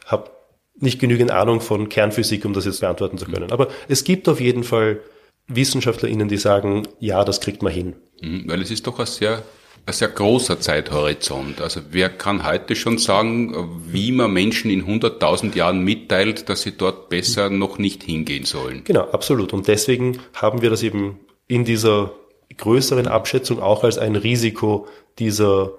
habe 0.05 0.31
nicht 0.77 0.99
genügend 0.99 1.31
Ahnung 1.31 1.61
von 1.61 1.89
Kernphysik, 1.89 2.45
um 2.45 2.53
das 2.53 2.65
jetzt 2.65 2.81
beantworten 2.81 3.17
zu 3.17 3.25
können. 3.25 3.51
Aber 3.51 3.69
es 3.88 4.03
gibt 4.03 4.27
auf 4.27 4.39
jeden 4.39 4.63
Fall 4.63 4.99
WissenschaftlerInnen, 5.47 6.27
die 6.27 6.38
sagen, 6.38 6.88
ja, 6.99 7.23
das 7.23 7.41
kriegt 7.41 7.62
man 7.62 7.71
hin. 7.71 7.95
Mhm, 8.21 8.43
weil 8.47 8.62
es 8.62 8.71
ist 8.71 8.88
doch 8.88 8.99
ein 8.99 9.05
sehr 9.05 9.43
ein 9.86 9.93
sehr 9.93 10.08
großer 10.08 10.60
Zeithorizont. 10.60 11.62
Also 11.62 11.81
wer 11.91 12.10
kann 12.10 12.45
heute 12.45 12.75
schon 12.75 12.97
sagen, 12.97 13.79
wie 13.88 14.12
man 14.12 14.34
Menschen 14.34 14.71
in 14.71 14.86
100.000 14.86 15.55
Jahren 15.55 15.84
mitteilt, 15.84 16.49
dass 16.49 16.63
sie 16.63 16.75
dort 16.75 17.10
besser 17.10 17.49
noch 17.49 17.77
nicht 17.77 18.03
hingehen 18.03 18.45
sollen? 18.45 18.84
Genau, 18.84 19.01
absolut. 19.12 19.53
Und 19.53 19.67
deswegen 19.67 20.19
haben 20.34 20.62
wir 20.62 20.71
das 20.71 20.81
eben 20.81 21.19
in 21.47 21.65
dieser 21.65 22.13
größeren 22.58 23.08
Abschätzung 23.08 23.60
auch 23.60 23.84
als 23.84 23.97
ein 23.97 24.15
Risiko 24.15 24.88
dieser 25.19 25.73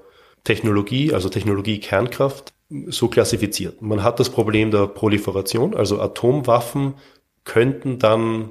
Technologie, 0.45 1.13
also 1.13 1.29
Technologie 1.29 1.81
Kernkraft, 1.81 2.53
so 2.87 3.09
klassifiziert. 3.09 3.83
Man 3.83 4.03
hat 4.03 4.21
das 4.21 4.31
Problem 4.31 4.71
der 4.71 4.87
Proliferation, 4.87 5.75
also 5.75 6.01
Atomwaffen 6.01 6.95
könnten 7.45 7.99
dann 7.99 8.51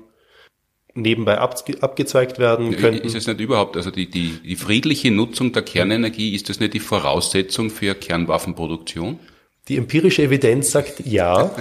nebenbei 0.96 1.38
abgezweigt 1.38 2.40
werden 2.40 2.76
könnten. 2.76 3.06
Ist 3.06 3.16
es 3.16 3.28
nicht 3.28 3.40
überhaupt, 3.40 3.76
also 3.76 3.92
die, 3.92 4.10
die, 4.10 4.40
die 4.44 4.56
friedliche 4.56 5.12
Nutzung 5.12 5.52
der 5.52 5.62
Kernenergie, 5.62 6.34
ist 6.34 6.50
das 6.50 6.60
nicht 6.60 6.74
die 6.74 6.80
Voraussetzung 6.80 7.70
für 7.70 7.94
Kernwaffenproduktion? 7.94 9.20
Die 9.68 9.78
empirische 9.78 10.24
Evidenz 10.24 10.72
sagt 10.72 11.06
ja, 11.06 11.52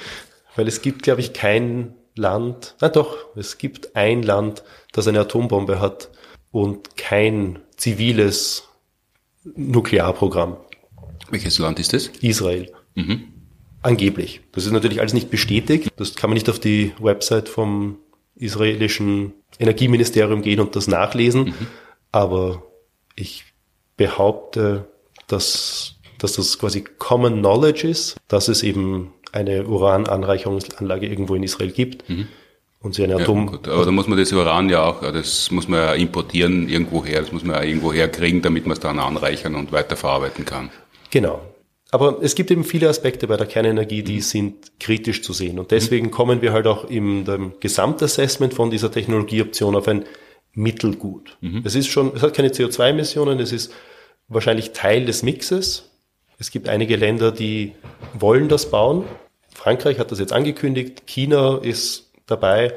weil 0.56 0.66
es 0.66 0.80
gibt, 0.80 1.02
glaube 1.02 1.20
ich, 1.20 1.34
kein 1.34 1.94
Land, 2.16 2.74
na 2.80 2.88
doch, 2.88 3.16
es 3.36 3.58
gibt 3.58 3.94
ein 3.94 4.22
Land, 4.22 4.64
das 4.92 5.06
eine 5.06 5.20
Atombombe 5.20 5.80
hat 5.80 6.10
und 6.50 6.96
kein 6.96 7.58
ziviles 7.76 8.64
Nuklearprogramm. 9.54 10.56
Welches 11.30 11.58
Land 11.58 11.78
ist 11.78 11.92
das? 11.92 12.08
Israel. 12.22 12.72
Mhm. 12.94 13.28
Angeblich. 13.82 14.40
Das 14.52 14.66
ist 14.66 14.72
natürlich 14.72 15.00
alles 15.00 15.12
nicht 15.12 15.30
bestätigt. 15.30 15.92
Das 15.96 16.14
kann 16.16 16.30
man 16.30 16.34
nicht 16.34 16.48
auf 16.48 16.58
die 16.58 16.92
Website 16.98 17.48
vom 17.48 17.98
israelischen 18.38 19.34
Energieministerium 19.58 20.42
gehen 20.42 20.60
und 20.60 20.76
das 20.76 20.88
nachlesen. 20.88 21.44
Mhm. 21.46 21.54
Aber 22.12 22.62
ich 23.14 23.44
behaupte, 23.96 24.86
dass, 25.26 25.96
dass 26.18 26.34
das 26.34 26.58
quasi 26.58 26.84
Common 26.98 27.38
Knowledge 27.40 27.88
ist, 27.88 28.16
dass 28.28 28.48
es 28.48 28.62
eben 28.62 29.12
eine 29.32 29.66
Urananreicherungsanlage 29.66 31.06
irgendwo 31.06 31.34
in 31.34 31.42
Israel 31.42 31.70
gibt. 31.70 32.08
Mhm. 32.08 32.28
Und 32.80 32.94
sie 32.94 33.02
eine 33.02 33.16
Atom. 33.16 33.46
Ja, 33.46 33.50
gut, 33.50 33.68
aber 33.68 33.84
da 33.84 33.90
muss 33.90 34.06
man 34.06 34.16
das 34.16 34.32
Uran 34.32 34.68
ja 34.68 34.84
auch, 34.84 35.00
das 35.00 35.50
muss 35.50 35.66
man 35.66 35.80
ja 35.80 35.94
importieren 35.94 36.68
irgendwo 36.68 37.04
her, 37.04 37.22
das 37.22 37.32
muss 37.32 37.42
man 37.42 37.56
ja 37.56 37.62
irgendwo 37.64 37.92
herkriegen, 37.92 38.40
damit 38.40 38.66
man 38.66 38.74
es 38.74 38.80
dann 38.80 39.00
anreichern 39.00 39.56
und 39.56 39.72
weiterverarbeiten 39.72 40.44
kann. 40.44 40.70
Genau. 41.10 41.40
Aber 41.90 42.18
es 42.20 42.34
gibt 42.34 42.50
eben 42.50 42.64
viele 42.64 42.88
Aspekte 42.88 43.26
bei 43.26 43.36
der 43.36 43.46
Kernenergie, 43.46 44.02
die 44.02 44.16
mhm. 44.16 44.20
sind 44.20 44.80
kritisch 44.80 45.22
zu 45.22 45.32
sehen. 45.32 45.58
Und 45.58 45.70
deswegen 45.70 46.06
mhm. 46.06 46.10
kommen 46.10 46.42
wir 46.42 46.52
halt 46.52 46.66
auch 46.66 46.84
im 46.84 47.24
dem 47.24 47.54
Gesamtassessment 47.60 48.54
von 48.54 48.70
dieser 48.70 48.90
Technologieoption 48.90 49.74
auf 49.74 49.88
ein 49.88 50.04
Mittelgut. 50.52 51.38
Mhm. 51.40 51.62
Es 51.64 51.74
ist 51.74 51.88
schon, 51.88 52.12
es 52.14 52.22
hat 52.22 52.34
keine 52.34 52.48
CO2-Emissionen, 52.48 53.40
es 53.40 53.52
ist 53.52 53.72
wahrscheinlich 54.28 54.72
Teil 54.72 55.06
des 55.06 55.22
Mixes. 55.22 55.90
Es 56.38 56.50
gibt 56.50 56.68
einige 56.68 56.96
Länder, 56.96 57.32
die 57.32 57.72
wollen 58.12 58.48
das 58.48 58.70
bauen. 58.70 59.04
Frankreich 59.54 59.98
hat 59.98 60.12
das 60.12 60.20
jetzt 60.20 60.32
angekündigt, 60.32 61.06
China 61.06 61.58
ist 61.58 62.12
dabei, 62.26 62.74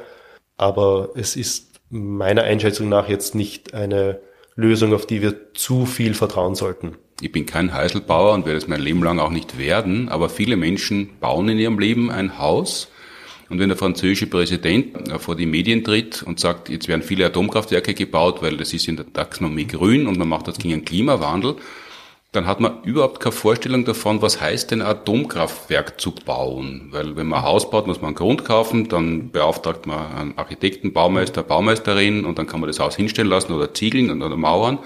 aber 0.57 1.09
es 1.15 1.35
ist 1.35 1.79
meiner 1.89 2.43
Einschätzung 2.43 2.89
nach 2.89 3.09
jetzt 3.09 3.35
nicht 3.35 3.73
eine 3.73 4.19
Lösung, 4.55 4.93
auf 4.93 5.05
die 5.05 5.21
wir 5.21 5.53
zu 5.53 5.85
viel 5.85 6.13
vertrauen 6.13 6.55
sollten. 6.55 6.97
Ich 7.21 7.31
bin 7.31 7.45
kein 7.45 7.71
Heiselbauer 7.71 8.33
und 8.33 8.47
werde 8.47 8.57
es 8.57 8.67
mein 8.67 8.81
Leben 8.81 9.03
lang 9.03 9.19
auch 9.19 9.29
nicht 9.29 9.59
werden, 9.59 10.09
aber 10.09 10.27
viele 10.27 10.57
Menschen 10.57 11.11
bauen 11.19 11.47
in 11.49 11.59
ihrem 11.59 11.77
Leben 11.77 12.09
ein 12.09 12.39
Haus. 12.39 12.89
Und 13.47 13.59
wenn 13.59 13.69
der 13.69 13.77
französische 13.77 14.25
Präsident 14.25 15.07
äh, 15.07 15.19
vor 15.19 15.35
die 15.35 15.45
Medien 15.45 15.83
tritt 15.83 16.23
und 16.23 16.39
sagt, 16.39 16.69
jetzt 16.69 16.87
werden 16.87 17.03
viele 17.03 17.27
Atomkraftwerke 17.27 17.93
gebaut, 17.93 18.41
weil 18.41 18.57
das 18.57 18.73
ist 18.73 18.87
in 18.87 18.95
der 18.95 19.11
Taxonomie 19.13 19.67
grün 19.67 20.07
und 20.07 20.17
man 20.17 20.29
macht 20.29 20.47
das 20.47 20.57
gegen 20.57 20.73
den 20.73 20.85
Klimawandel, 20.85 21.57
dann 22.33 22.47
hat 22.47 22.61
man 22.61 22.81
überhaupt 22.83 23.19
keine 23.19 23.33
Vorstellung 23.33 23.83
davon, 23.83 24.21
was 24.21 24.39
heißt 24.39 24.71
denn 24.71 24.81
Atomkraftwerk 24.81 25.99
zu 25.99 26.13
bauen. 26.13 26.87
Weil 26.91 27.17
wenn 27.17 27.27
man 27.27 27.39
ein 27.39 27.45
Haus 27.45 27.69
baut, 27.69 27.87
muss 27.87 27.99
man 27.99 28.09
einen 28.09 28.15
Grund 28.15 28.45
kaufen, 28.45 28.87
dann 28.87 29.31
beauftragt 29.31 29.85
man 29.85 30.15
einen 30.15 30.37
Architekten, 30.37 30.93
Baumeister, 30.93 31.43
Baumeisterin 31.43 32.23
und 32.23 32.39
dann 32.39 32.47
kann 32.47 32.61
man 32.61 32.67
das 32.67 32.79
Haus 32.79 32.95
hinstellen 32.95 33.29
lassen 33.29 33.51
oder 33.51 33.73
ziegeln 33.73 34.21
oder 34.21 34.37
mauern 34.37 34.79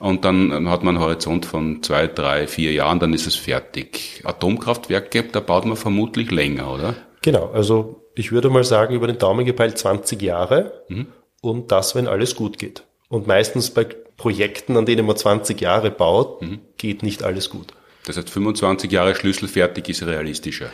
und 0.00 0.24
dann 0.24 0.68
hat 0.68 0.82
man 0.82 0.96
einen 0.96 1.04
Horizont 1.04 1.46
von 1.46 1.84
zwei, 1.84 2.08
drei, 2.08 2.48
vier 2.48 2.72
Jahren, 2.72 2.98
dann 2.98 3.14
ist 3.14 3.28
es 3.28 3.36
fertig. 3.36 4.22
Atomkraftwerke, 4.24 5.22
da 5.30 5.38
baut 5.38 5.66
man 5.66 5.76
vermutlich 5.76 6.32
länger, 6.32 6.72
oder? 6.72 6.96
Genau, 7.22 7.50
also 7.52 8.02
ich 8.16 8.32
würde 8.32 8.50
mal 8.50 8.64
sagen, 8.64 8.94
über 8.94 9.06
den 9.06 9.18
Daumen 9.18 9.44
gepeilt 9.44 9.78
20 9.78 10.20
Jahre 10.20 10.82
mhm. 10.88 11.06
und 11.42 11.70
das, 11.70 11.94
wenn 11.94 12.08
alles 12.08 12.34
gut 12.34 12.58
geht. 12.58 12.82
Und 13.08 13.28
meistens 13.28 13.70
bei 13.70 13.86
Projekten, 14.18 14.76
an 14.76 14.84
denen 14.84 15.06
man 15.06 15.16
20 15.16 15.58
Jahre 15.58 15.90
baut, 15.90 16.42
mhm. 16.42 16.58
geht 16.76 17.02
nicht 17.02 17.22
alles 17.22 17.48
gut. 17.48 17.68
Das 18.04 18.18
heißt, 18.18 18.28
25 18.28 18.90
Jahre 18.92 19.14
schlüsselfertig 19.14 19.88
ist 19.88 20.02
realistischer. 20.02 20.70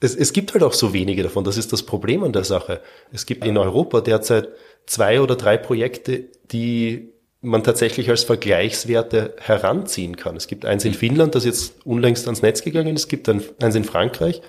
Es, 0.00 0.16
es 0.16 0.32
gibt 0.32 0.52
halt 0.52 0.62
auch 0.62 0.72
so 0.72 0.92
wenige 0.92 1.22
davon. 1.22 1.44
Das 1.44 1.56
ist 1.56 1.72
das 1.72 1.84
Problem 1.84 2.22
an 2.24 2.32
der 2.32 2.44
Sache. 2.44 2.82
Es 3.12 3.26
gibt 3.26 3.44
in 3.44 3.56
Europa 3.56 4.00
derzeit 4.00 4.48
zwei 4.86 5.20
oder 5.20 5.36
drei 5.36 5.56
Projekte, 5.56 6.28
die 6.50 7.12
man 7.42 7.62
tatsächlich 7.62 8.10
als 8.10 8.24
Vergleichswerte 8.24 9.34
heranziehen 9.38 10.16
kann. 10.16 10.36
Es 10.36 10.46
gibt 10.46 10.64
eins 10.64 10.84
in 10.84 10.94
Finnland, 10.94 11.34
das 11.34 11.44
jetzt 11.44 11.74
unlängst 11.86 12.26
ans 12.26 12.42
Netz 12.42 12.62
gegangen 12.62 12.96
ist. 12.96 13.02
Es 13.02 13.08
gibt 13.08 13.28
eins 13.28 13.74
in 13.74 13.84
Frankreich. 13.84 14.42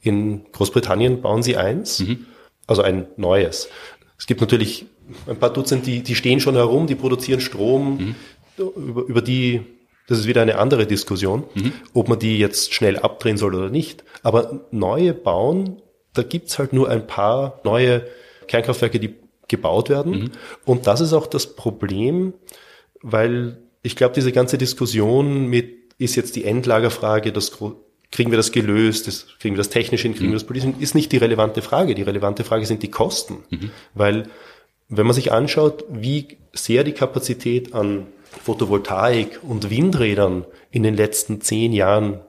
In 0.00 0.44
Großbritannien 0.52 1.20
bauen 1.22 1.42
sie 1.42 1.56
eins, 1.56 2.00
mhm. 2.00 2.26
also 2.66 2.82
ein 2.82 3.08
neues. 3.16 3.68
Es 4.18 4.26
gibt 4.26 4.40
natürlich 4.40 4.86
ein 5.26 5.36
paar 5.36 5.52
Dutzend, 5.52 5.86
die, 5.86 6.02
die 6.02 6.14
stehen 6.14 6.40
schon 6.40 6.54
herum, 6.54 6.86
die 6.86 6.94
produzieren 6.94 7.40
Strom, 7.40 7.98
mhm. 7.98 8.14
über, 8.76 9.02
über 9.02 9.22
die, 9.22 9.62
das 10.06 10.18
ist 10.18 10.26
wieder 10.26 10.42
eine 10.42 10.58
andere 10.58 10.86
Diskussion, 10.86 11.44
mhm. 11.54 11.72
ob 11.94 12.08
man 12.08 12.18
die 12.18 12.38
jetzt 12.38 12.74
schnell 12.74 12.98
abdrehen 12.98 13.36
soll 13.36 13.54
oder 13.54 13.70
nicht. 13.70 14.04
Aber 14.22 14.66
neue 14.70 15.14
bauen, 15.14 15.82
da 16.14 16.22
gibt's 16.22 16.58
halt 16.58 16.72
nur 16.72 16.88
ein 16.88 17.06
paar 17.06 17.60
neue 17.64 18.06
Kernkraftwerke, 18.46 18.98
die 18.98 19.14
gebaut 19.48 19.88
werden. 19.88 20.12
Mhm. 20.12 20.30
Und 20.64 20.86
das 20.86 21.00
ist 21.00 21.12
auch 21.12 21.26
das 21.26 21.54
Problem, 21.54 22.34
weil 23.02 23.58
ich 23.82 23.96
glaube, 23.96 24.14
diese 24.14 24.32
ganze 24.32 24.58
Diskussion 24.58 25.46
mit, 25.46 25.94
ist 25.98 26.16
jetzt 26.16 26.36
die 26.36 26.44
Endlagerfrage, 26.44 27.32
das 27.32 27.52
kriegen 28.10 28.30
wir 28.30 28.36
das 28.36 28.52
gelöst, 28.52 29.06
das, 29.06 29.26
kriegen 29.40 29.54
wir 29.54 29.58
das 29.58 29.70
technisch 29.70 30.02
hin, 30.02 30.12
kriegen 30.12 30.26
mhm. 30.26 30.32
wir 30.32 30.38
das 30.38 30.46
politisch 30.46 30.70
hin, 30.70 30.80
ist 30.80 30.94
nicht 30.94 31.12
die 31.12 31.16
relevante 31.16 31.62
Frage. 31.62 31.94
Die 31.94 32.02
relevante 32.02 32.44
Frage 32.44 32.66
sind 32.66 32.82
die 32.82 32.90
Kosten. 32.90 33.38
Mhm. 33.50 33.70
Weil 33.94 34.28
wenn 34.88 35.06
man 35.06 35.14
sich 35.14 35.32
anschaut, 35.32 35.84
wie 35.90 36.38
sehr 36.52 36.84
die 36.84 36.92
Kapazität 36.92 37.74
an 37.74 38.06
Photovoltaik 38.42 39.40
und 39.42 39.70
Windrädern 39.70 40.44
in 40.70 40.82
den 40.82 40.94
letzten 40.94 41.40
zehn 41.40 41.72
Jahren 41.72 42.20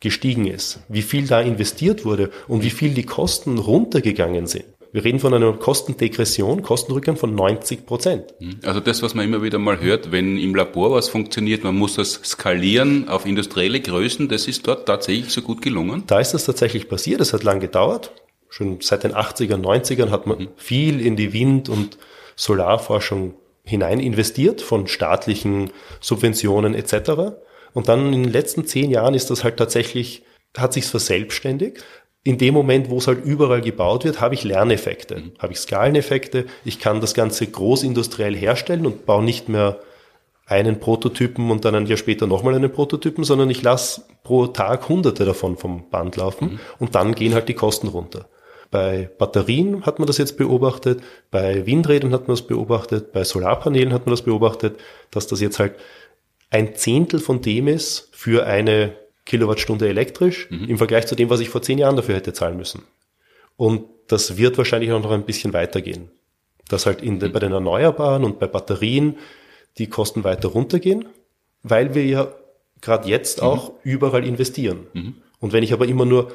gestiegen 0.00 0.46
ist, 0.46 0.80
wie 0.88 1.02
viel 1.02 1.26
da 1.26 1.40
investiert 1.40 2.04
wurde 2.04 2.30
und 2.48 2.62
wie 2.62 2.70
viel 2.70 2.94
die 2.94 3.04
Kosten 3.04 3.58
runtergegangen 3.58 4.46
sind. 4.46 4.64
Wir 4.92 5.04
reden 5.04 5.20
von 5.20 5.34
einer 5.34 5.52
Kostendegression, 5.52 6.62
Kostenrückgang 6.62 7.16
von 7.16 7.34
90 7.34 7.84
Prozent. 7.84 8.34
Also 8.62 8.80
das, 8.80 9.02
was 9.02 9.14
man 9.14 9.26
immer 9.26 9.42
wieder 9.42 9.58
mal 9.58 9.80
hört, 9.80 10.10
wenn 10.10 10.38
im 10.38 10.54
Labor 10.54 10.92
was 10.92 11.08
funktioniert, 11.08 11.64
man 11.64 11.76
muss 11.76 11.96
das 11.96 12.20
skalieren 12.24 13.08
auf 13.08 13.26
industrielle 13.26 13.80
Größen, 13.80 14.28
das 14.28 14.46
ist 14.48 14.66
dort 14.66 14.86
tatsächlich 14.86 15.30
so 15.30 15.42
gut 15.42 15.60
gelungen? 15.60 16.04
Da 16.06 16.20
ist 16.20 16.32
das 16.32 16.46
tatsächlich 16.46 16.88
passiert, 16.88 17.20
das 17.20 17.32
hat 17.32 17.42
lang 17.42 17.60
gedauert. 17.60 18.12
Schon 18.56 18.80
seit 18.80 19.04
den 19.04 19.12
80er, 19.12 19.60
90ern 19.60 20.08
hat 20.08 20.26
man 20.26 20.38
mhm. 20.38 20.48
viel 20.56 21.04
in 21.04 21.14
die 21.14 21.34
Wind- 21.34 21.68
und 21.68 21.98
Solarforschung 22.36 23.34
hinein 23.64 24.00
investiert, 24.00 24.62
von 24.62 24.86
staatlichen 24.86 25.72
Subventionen 26.00 26.74
etc. 26.74 27.34
Und 27.74 27.88
dann 27.88 28.14
in 28.14 28.22
den 28.22 28.32
letzten 28.32 28.66
zehn 28.66 28.90
Jahren 28.90 29.12
ist 29.12 29.28
das 29.28 29.44
halt 29.44 29.58
tatsächlich, 29.58 30.22
hat 30.56 30.72
sich's 30.72 30.88
verselbstständigt. 30.88 31.84
In 32.24 32.38
dem 32.38 32.54
Moment, 32.54 32.88
wo 32.88 32.96
es 32.96 33.06
halt 33.06 33.22
überall 33.26 33.60
gebaut 33.60 34.06
wird, 34.06 34.22
habe 34.22 34.34
ich 34.34 34.42
Lerneffekte, 34.42 35.16
mhm. 35.16 35.32
habe 35.38 35.52
ich 35.52 35.58
Skaleneffekte. 35.58 36.46
Ich 36.64 36.78
kann 36.78 37.02
das 37.02 37.12
Ganze 37.12 37.46
großindustriell 37.46 38.34
herstellen 38.34 38.86
und 38.86 39.04
baue 39.04 39.22
nicht 39.22 39.50
mehr 39.50 39.80
einen 40.46 40.80
Prototypen 40.80 41.50
und 41.50 41.66
dann 41.66 41.74
ein 41.74 41.84
Jahr 41.84 41.98
später 41.98 42.26
nochmal 42.26 42.54
einen 42.54 42.72
Prototypen, 42.72 43.22
sondern 43.22 43.50
ich 43.50 43.60
lasse 43.60 44.00
pro 44.22 44.46
Tag 44.46 44.88
hunderte 44.88 45.26
davon 45.26 45.58
vom 45.58 45.90
Band 45.90 46.16
laufen 46.16 46.52
mhm. 46.52 46.60
und 46.78 46.94
dann 46.94 47.14
gehen 47.14 47.34
halt 47.34 47.50
die 47.50 47.54
Kosten 47.54 47.88
runter. 47.88 48.26
Bei 48.70 49.10
Batterien 49.18 49.86
hat 49.86 49.98
man 49.98 50.06
das 50.06 50.18
jetzt 50.18 50.36
beobachtet, 50.36 51.02
bei 51.30 51.66
Windrädern 51.66 52.12
hat 52.12 52.28
man 52.28 52.36
das 52.36 52.46
beobachtet, 52.46 53.12
bei 53.12 53.24
Solarpanelen 53.24 53.92
hat 53.92 54.06
man 54.06 54.12
das 54.12 54.22
beobachtet, 54.22 54.78
dass 55.10 55.26
das 55.26 55.40
jetzt 55.40 55.58
halt 55.58 55.74
ein 56.50 56.74
Zehntel 56.74 57.20
von 57.20 57.40
dem 57.40 57.68
ist 57.68 58.08
für 58.12 58.46
eine 58.46 58.94
Kilowattstunde 59.24 59.88
elektrisch 59.88 60.48
mhm. 60.50 60.68
im 60.68 60.78
Vergleich 60.78 61.06
zu 61.06 61.14
dem, 61.14 61.30
was 61.30 61.40
ich 61.40 61.48
vor 61.48 61.62
zehn 61.62 61.78
Jahren 61.78 61.96
dafür 61.96 62.14
hätte 62.14 62.32
zahlen 62.32 62.56
müssen. 62.56 62.82
Und 63.56 63.84
das 64.08 64.36
wird 64.36 64.56
wahrscheinlich 64.58 64.92
auch 64.92 65.02
noch 65.02 65.10
ein 65.10 65.24
bisschen 65.24 65.52
weitergehen. 65.52 66.10
Dass 66.68 66.86
halt 66.86 67.02
in, 67.02 67.18
mhm. 67.18 67.32
bei 67.32 67.40
den 67.40 67.52
Erneuerbaren 67.52 68.24
und 68.24 68.38
bei 68.38 68.46
Batterien 68.46 69.16
die 69.78 69.88
Kosten 69.88 70.24
weiter 70.24 70.48
runtergehen, 70.48 71.06
weil 71.62 71.94
wir 71.94 72.04
ja 72.04 72.32
gerade 72.80 73.08
jetzt 73.08 73.42
mhm. 73.42 73.48
auch 73.48 73.72
überall 73.82 74.24
investieren. 74.24 74.86
Mhm. 74.92 75.14
Und 75.40 75.52
wenn 75.52 75.62
ich 75.62 75.72
aber 75.72 75.86
immer 75.86 76.06
nur 76.06 76.32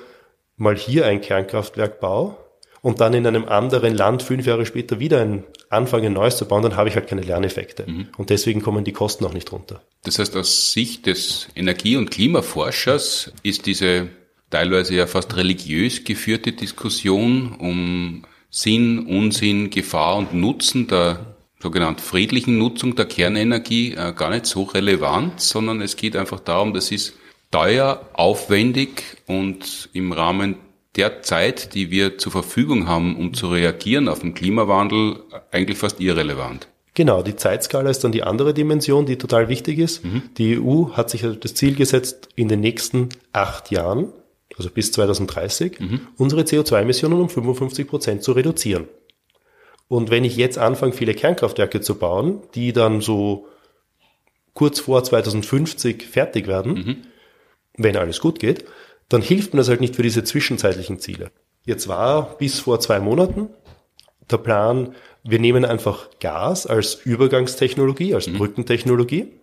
mal 0.62 0.78
hier 0.78 1.08
ein 1.08 1.22
Kernkraftwerk 1.22 2.00
baue 2.00 2.38
und 2.82 3.02
dann 3.02 3.14
in 3.14 3.26
einem 3.26 3.46
anderen 3.46 3.96
Land 3.96 4.22
fünf 4.22 4.46
Jahre 4.46 4.66
später 4.66 5.00
wieder 5.00 5.22
ein 5.22 5.44
anfange 5.70 6.08
ein 6.08 6.14
neues 6.14 6.38
zu 6.38 6.46
bauen, 6.46 6.64
dann 6.64 6.76
habe 6.76 6.90
ich 6.90 6.96
halt 6.96 7.08
keine 7.08 7.22
Lerneffekte. 7.22 7.86
Mhm. 7.88 8.10
Und 8.18 8.30
deswegen 8.30 8.62
kommen 8.62 8.84
die 8.84 8.92
Kosten 8.92 9.26
auch 9.26 9.34
nicht 9.34 9.52
runter. 9.52 9.82
Das 10.04 10.20
heißt, 10.20 10.36
aus 10.36 10.72
Sicht 10.72 11.06
des 11.08 11.48
Energie- 11.56 11.96
und 11.96 12.12
Klimaforschers 12.12 13.32
ist 13.42 13.66
diese 13.66 14.10
teilweise 14.50 14.96
ja 14.96 15.08
fast 15.08 15.36
religiös 15.36 16.04
geführte 16.04 16.52
Diskussion 16.52 17.56
um 17.58 18.24
Sinn, 18.50 19.08
Unsinn, 19.08 19.70
Gefahr 19.70 20.18
und 20.18 20.34
Nutzen 20.34 20.88
der 20.88 21.38
sogenannten 21.60 22.02
friedlichen 22.02 22.58
Nutzung 22.58 22.96
der 22.96 23.06
Kernenergie 23.06 23.94
äh, 23.94 24.14
gar 24.14 24.30
nicht 24.30 24.46
so 24.46 24.64
relevant, 24.64 25.40
sondern 25.40 25.82
es 25.82 25.96
geht 25.96 26.16
einfach 26.16 26.40
darum, 26.40 26.74
das 26.74 26.92
ist 26.92 27.14
teuer, 27.52 28.10
aufwendig 28.14 29.18
und 29.28 29.90
im 29.94 30.14
Rahmen 30.14 30.56
der 30.96 31.22
Zeit, 31.22 31.74
die 31.74 31.92
wir 31.92 32.18
zur 32.18 32.32
Verfügung 32.32 32.88
haben, 32.88 33.16
um 33.18 33.34
zu 33.34 33.48
reagieren 33.48 34.10
auf 34.10 34.20
den 34.20 34.34
Klimawandel, 34.34 35.20
eigentlich 35.52 35.78
fast 35.78 36.00
irrelevant. 36.00 36.68
Genau, 36.94 37.22
die 37.22 37.38
Zeitskala 37.38 37.90
ist 37.90 38.04
dann 38.04 38.12
die 38.12 38.24
andere 38.24 38.54
Dimension, 38.54 39.06
die 39.06 39.18
total 39.18 39.48
wichtig 39.48 39.80
ist. 39.80 40.04
Mhm. 40.04 40.24
Die 40.38 40.60
EU 40.60 40.90
hat 40.92 41.10
sich 41.10 41.24
also 41.24 41.38
das 41.38 41.54
Ziel 41.54 41.76
gesetzt, 41.76 42.28
in 42.36 42.50
den 42.50 42.60
nächsten 42.60 43.10
acht 43.32 43.72
Jahren, 43.72 44.12
also 44.58 44.70
bis 44.70 44.92
2030, 44.92 45.80
mhm. 45.80 46.02
unsere 46.18 46.42
CO2-Emissionen 46.42 47.22
um 47.22 47.30
55 47.30 47.88
Prozent 47.88 48.24
zu 48.24 48.34
reduzieren. 48.34 48.88
Und 49.88 50.10
wenn 50.10 50.26
ich 50.26 50.36
jetzt 50.36 50.58
anfange, 50.58 50.92
viele 50.92 51.14
Kernkraftwerke 51.14 51.80
zu 51.80 51.96
bauen, 51.96 52.42
die 52.56 52.74
dann 52.74 53.00
so 53.00 53.48
kurz 54.54 54.82
vor 54.82 55.02
2050 55.04 56.04
fertig 56.04 56.48
werden, 56.48 56.74
mhm 56.74 56.98
wenn 57.84 57.98
alles 57.98 58.20
gut 58.20 58.40
geht, 58.40 58.66
dann 59.10 59.22
hilft 59.22 59.54
mir 59.54 59.60
das 59.60 59.70
halt 59.70 59.82
nicht 59.82 59.96
für 59.96 60.04
diese 60.04 60.24
zwischenzeitlichen 60.24 61.00
Ziele. 61.00 61.32
Jetzt 61.66 61.88
war 61.88 62.38
bis 62.38 62.60
vor 62.60 62.80
zwei 62.80 63.00
Monaten 63.00 63.50
der 64.30 64.38
Plan, 64.38 64.96
wir 65.24 65.40
nehmen 65.40 65.66
einfach 65.66 66.10
Gas 66.20 66.66
als 66.66 66.96
Übergangstechnologie, 66.96 68.16
als 68.16 68.28
mhm. 68.28 68.38
Brückentechnologie. 68.38 69.34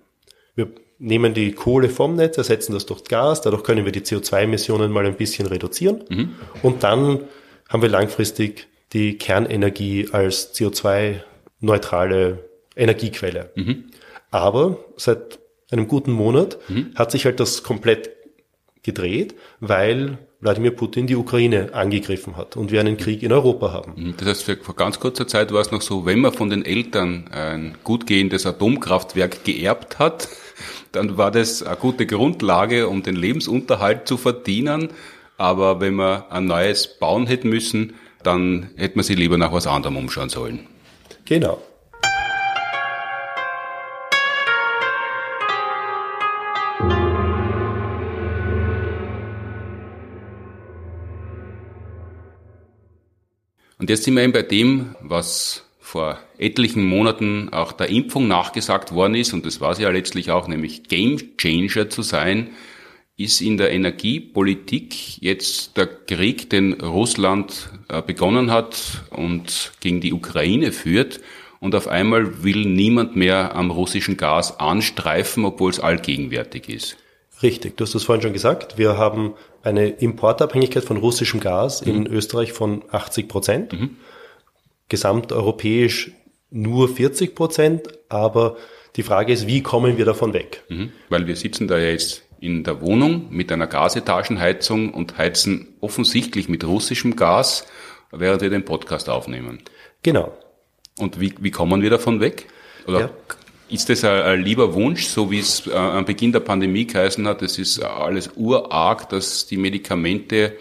Wir 0.54 0.68
nehmen 0.98 1.34
die 1.34 1.52
Kohle 1.52 1.88
vom 1.88 2.16
Netz, 2.16 2.38
ersetzen 2.38 2.72
das 2.72 2.86
durch 2.86 3.04
Gas, 3.04 3.42
dadurch 3.42 3.62
können 3.62 3.84
wir 3.84 3.92
die 3.92 4.00
CO2-Emissionen 4.00 4.90
mal 4.90 5.06
ein 5.06 5.16
bisschen 5.16 5.46
reduzieren. 5.46 6.04
Mhm. 6.08 6.34
Und 6.62 6.82
dann 6.82 7.20
haben 7.68 7.82
wir 7.82 7.88
langfristig 7.88 8.66
die 8.92 9.18
Kernenergie 9.18 10.08
als 10.10 10.54
CO2-neutrale 10.54 12.38
Energiequelle. 12.74 13.50
Mhm. 13.54 13.84
Aber 14.30 14.78
seit 14.96 15.38
einem 15.70 15.86
guten 15.86 16.12
Monat 16.12 16.58
mhm. 16.68 16.92
hat 16.94 17.10
sich 17.12 17.24
halt 17.24 17.38
das 17.40 17.62
komplett 17.62 18.10
gedreht, 18.88 19.34
weil 19.60 20.16
Wladimir 20.40 20.70
Putin 20.70 21.06
die 21.06 21.16
Ukraine 21.16 21.74
angegriffen 21.74 22.36
hat 22.36 22.56
und 22.56 22.70
wir 22.70 22.80
einen 22.80 22.96
Krieg 22.96 23.22
in 23.22 23.32
Europa 23.32 23.72
haben. 23.72 23.92
Mhm. 23.96 24.14
Das 24.16 24.28
heißt, 24.28 24.62
vor 24.62 24.76
ganz 24.76 24.98
kurzer 24.98 25.26
Zeit 25.26 25.52
war 25.52 25.60
es 25.60 25.70
noch 25.70 25.82
so, 25.82 26.06
wenn 26.06 26.20
man 26.20 26.32
von 26.32 26.48
den 26.48 26.64
Eltern 26.64 27.28
ein 27.30 27.76
gut 27.84 28.06
gehendes 28.06 28.46
Atomkraftwerk 28.46 29.44
geerbt 29.44 29.98
hat, 29.98 30.28
dann 30.92 31.18
war 31.18 31.30
das 31.30 31.62
eine 31.62 31.76
gute 31.76 32.06
Grundlage, 32.06 32.88
um 32.88 33.02
den 33.02 33.16
Lebensunterhalt 33.16 34.08
zu 34.08 34.16
verdienen. 34.16 34.88
Aber 35.36 35.80
wenn 35.80 35.94
man 35.94 36.22
ein 36.30 36.46
neues 36.46 36.86
bauen 36.98 37.26
hätte 37.26 37.46
müssen, 37.46 37.94
dann 38.22 38.70
hätte 38.76 38.96
man 38.96 39.04
sich 39.04 39.16
lieber 39.16 39.38
nach 39.38 39.52
was 39.52 39.66
anderem 39.66 39.96
umschauen 39.96 40.28
sollen. 40.28 40.66
Genau. 41.26 41.60
Und 53.78 53.90
jetzt 53.90 54.04
sind 54.04 54.16
wir 54.16 54.24
eben 54.24 54.32
bei 54.32 54.42
dem, 54.42 54.96
was 55.00 55.64
vor 55.78 56.18
etlichen 56.36 56.84
Monaten 56.84 57.48
auch 57.50 57.72
der 57.72 57.88
Impfung 57.88 58.28
nachgesagt 58.28 58.92
worden 58.92 59.14
ist, 59.14 59.32
und 59.32 59.46
das 59.46 59.60
war 59.60 59.74
sie 59.74 59.84
ja 59.84 59.90
letztlich 59.90 60.30
auch, 60.30 60.48
nämlich 60.48 60.84
Game 60.84 61.36
Changer 61.38 61.88
zu 61.88 62.02
sein, 62.02 62.50
ist 63.16 63.40
in 63.40 63.56
der 63.56 63.72
Energiepolitik 63.72 65.22
jetzt 65.22 65.76
der 65.76 65.86
Krieg, 65.86 66.50
den 66.50 66.74
Russland 66.74 67.70
äh, 67.88 68.02
begonnen 68.02 68.50
hat 68.50 69.04
und 69.10 69.72
gegen 69.80 70.00
die 70.00 70.12
Ukraine 70.12 70.72
führt, 70.72 71.20
und 71.60 71.74
auf 71.74 71.88
einmal 71.88 72.44
will 72.44 72.64
niemand 72.66 73.16
mehr 73.16 73.56
am 73.56 73.72
russischen 73.72 74.16
Gas 74.16 74.60
anstreifen, 74.60 75.44
obwohl 75.44 75.70
es 75.70 75.80
allgegenwärtig 75.80 76.68
ist. 76.68 76.96
Richtig, 77.42 77.76
du 77.76 77.84
hast 77.84 77.94
es 77.94 78.04
vorhin 78.04 78.22
schon 78.22 78.32
gesagt. 78.32 78.78
Wir 78.78 78.96
haben 78.96 79.34
eine 79.68 79.88
Importabhängigkeit 79.88 80.84
von 80.84 80.96
russischem 80.96 81.40
Gas 81.40 81.84
mhm. 81.84 81.94
in 81.94 82.06
Österreich 82.06 82.52
von 82.52 82.84
80 82.90 83.28
Prozent. 83.28 83.72
Mhm. 83.72 83.96
Gesamteuropäisch 84.88 86.12
nur 86.50 86.88
40 86.88 87.34
Prozent. 87.34 87.88
Aber 88.08 88.56
die 88.96 89.02
Frage 89.02 89.32
ist, 89.32 89.46
wie 89.46 89.62
kommen 89.62 89.98
wir 89.98 90.04
davon 90.04 90.32
weg? 90.32 90.64
Mhm. 90.68 90.92
Weil 91.08 91.26
wir 91.26 91.36
sitzen 91.36 91.68
da 91.68 91.78
ja 91.78 91.90
jetzt 91.90 92.22
in 92.40 92.64
der 92.64 92.80
Wohnung 92.80 93.26
mit 93.30 93.50
einer 93.52 93.66
Gasetagenheizung 93.66 94.94
und 94.94 95.18
heizen 95.18 95.74
offensichtlich 95.80 96.48
mit 96.48 96.64
russischem 96.64 97.16
Gas, 97.16 97.66
während 98.12 98.42
wir 98.42 98.50
den 98.50 98.64
Podcast 98.64 99.08
aufnehmen. 99.08 99.60
Genau. 100.02 100.36
Und 100.98 101.20
wie, 101.20 101.34
wie 101.40 101.50
kommen 101.50 101.82
wir 101.82 101.90
davon 101.90 102.20
weg? 102.20 102.46
Oder 102.86 103.00
ja. 103.00 103.10
Ist 103.70 103.88
das 103.88 104.04
ein, 104.04 104.42
lieber 104.42 104.74
Wunsch, 104.74 105.06
so 105.06 105.30
wie 105.30 105.38
es 105.38 105.66
äh, 105.66 105.72
am 105.72 106.04
Beginn 106.04 106.32
der 106.32 106.40
Pandemie 106.40 106.86
geheißen 106.86 107.26
hat, 107.26 107.42
es 107.42 107.58
ist 107.58 107.82
alles 107.82 108.30
urarg, 108.36 109.08
dass 109.08 109.46
die 109.46 109.56
Medikamente 109.56 110.54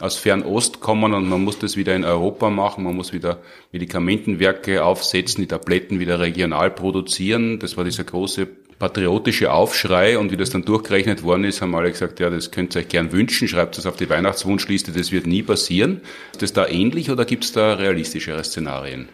aus 0.00 0.16
Fernost 0.16 0.80
kommen 0.80 1.14
und 1.14 1.28
man 1.28 1.44
muss 1.44 1.58
das 1.58 1.76
wieder 1.76 1.94
in 1.94 2.04
Europa 2.04 2.50
machen, 2.50 2.84
man 2.84 2.96
muss 2.96 3.12
wieder 3.12 3.38
Medikamentenwerke 3.72 4.84
aufsetzen, 4.84 5.42
die 5.42 5.46
Tabletten 5.46 6.00
wieder 6.00 6.18
regional 6.18 6.70
produzieren. 6.70 7.58
Das 7.60 7.76
war 7.76 7.84
dieser 7.84 8.04
große 8.04 8.46
patriotische 8.78 9.52
Aufschrei 9.52 10.18
und 10.18 10.32
wie 10.32 10.36
das 10.36 10.50
dann 10.50 10.64
durchgerechnet 10.64 11.22
worden 11.22 11.44
ist, 11.44 11.62
haben 11.62 11.74
alle 11.74 11.90
gesagt, 11.90 12.18
ja, 12.18 12.28
das 12.28 12.50
könnt 12.50 12.74
ihr 12.74 12.80
euch 12.80 12.88
gern 12.88 13.12
wünschen, 13.12 13.46
schreibt 13.46 13.78
es 13.78 13.86
auf 13.86 13.96
die 13.96 14.10
Weihnachtswunschliste, 14.10 14.92
das 14.92 15.12
wird 15.12 15.26
nie 15.26 15.42
passieren. 15.42 16.00
Ist 16.32 16.42
das 16.42 16.52
da 16.52 16.66
ähnlich 16.66 17.10
oder 17.10 17.24
gibt 17.24 17.44
es 17.44 17.52
da 17.52 17.74
realistischere 17.74 18.42
Szenarien? 18.42 19.08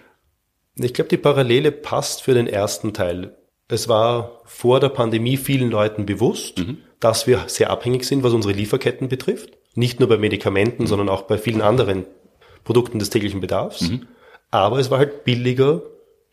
Ich 0.77 0.95
glaube, 0.95 1.11
die 1.11 1.19
Parallele 1.19 1.73
passt 1.73 2.23
für 2.23 2.33
den 2.33 2.47
ersten 2.47 2.95
Teil. 2.95 3.37
Es 3.71 3.89
war 3.89 4.41
vor 4.45 4.81
der 4.81 4.89
Pandemie 4.89 5.37
vielen 5.37 5.71
Leuten 5.71 6.05
bewusst, 6.05 6.59
mhm. 6.59 6.79
dass 6.99 7.27
wir 7.27 7.45
sehr 7.47 7.71
abhängig 7.71 8.05
sind, 8.05 8.23
was 8.23 8.33
unsere 8.33 8.53
Lieferketten 8.53 9.09
betrifft. 9.09 9.57
Nicht 9.75 10.01
nur 10.01 10.09
bei 10.09 10.19
Medikamenten, 10.19 10.85
mhm. 10.85 10.87
sondern 10.89 11.09
auch 11.09 11.23
bei 11.23 11.39
vielen 11.39 11.63
anderen 11.63 12.05
Produkten 12.65 12.99
des 12.99 13.11
täglichen 13.11 13.41
Bedarfs. 13.41 13.83
Mhm. 13.83 14.09
Aber 14.51 14.79
es 14.79 14.91
war 14.91 14.99
halt 14.99 15.25
billiger, 15.25 15.83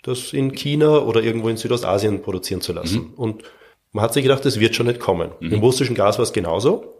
das 0.02 0.34
in 0.34 0.54
China 0.54 1.00
oder 1.00 1.22
irgendwo 1.22 1.50
in 1.50 1.58
Südostasien 1.58 2.22
produzieren 2.22 2.62
zu 2.62 2.74
lassen. 2.74 3.10
Mhm. 3.10 3.14
Und 3.16 3.44
man 3.92 4.04
hat 4.04 4.14
sich 4.14 4.24
gedacht, 4.24 4.44
das 4.44 4.60
wird 4.60 4.76
schon 4.76 4.88
nicht 4.88 5.00
kommen. 5.00 5.32
Mhm. 5.40 5.54
Im 5.54 5.60
russischen 5.60 5.96
Gas 5.96 6.18
war 6.18 6.24
es 6.24 6.34
genauso. 6.34 6.97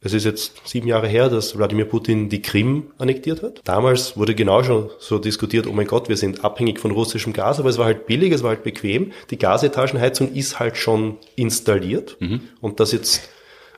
Es 0.00 0.12
ist 0.12 0.24
jetzt 0.24 0.68
sieben 0.68 0.86
Jahre 0.86 1.08
her, 1.08 1.28
dass 1.28 1.56
Wladimir 1.56 1.86
Putin 1.86 2.28
die 2.28 2.42
Krim 2.42 2.92
annektiert 2.98 3.42
hat. 3.42 3.62
Damals 3.64 4.16
wurde 4.16 4.34
genau 4.34 4.62
schon 4.62 4.90
so 4.98 5.18
diskutiert, 5.18 5.66
oh 5.66 5.72
mein 5.72 5.86
Gott, 5.86 6.08
wir 6.08 6.16
sind 6.16 6.44
abhängig 6.44 6.78
von 6.78 6.90
russischem 6.90 7.32
Gas, 7.32 7.58
aber 7.58 7.70
es 7.70 7.78
war 7.78 7.86
halt 7.86 8.06
billig, 8.06 8.32
es 8.32 8.42
war 8.42 8.50
halt 8.50 8.62
bequem. 8.62 9.12
Die 9.30 9.38
Gasetagenheizung 9.38 10.32
ist 10.34 10.60
halt 10.60 10.76
schon 10.76 11.16
installiert. 11.34 12.16
Mhm. 12.20 12.42
Und 12.60 12.78
das 12.78 12.92
jetzt 12.92 13.28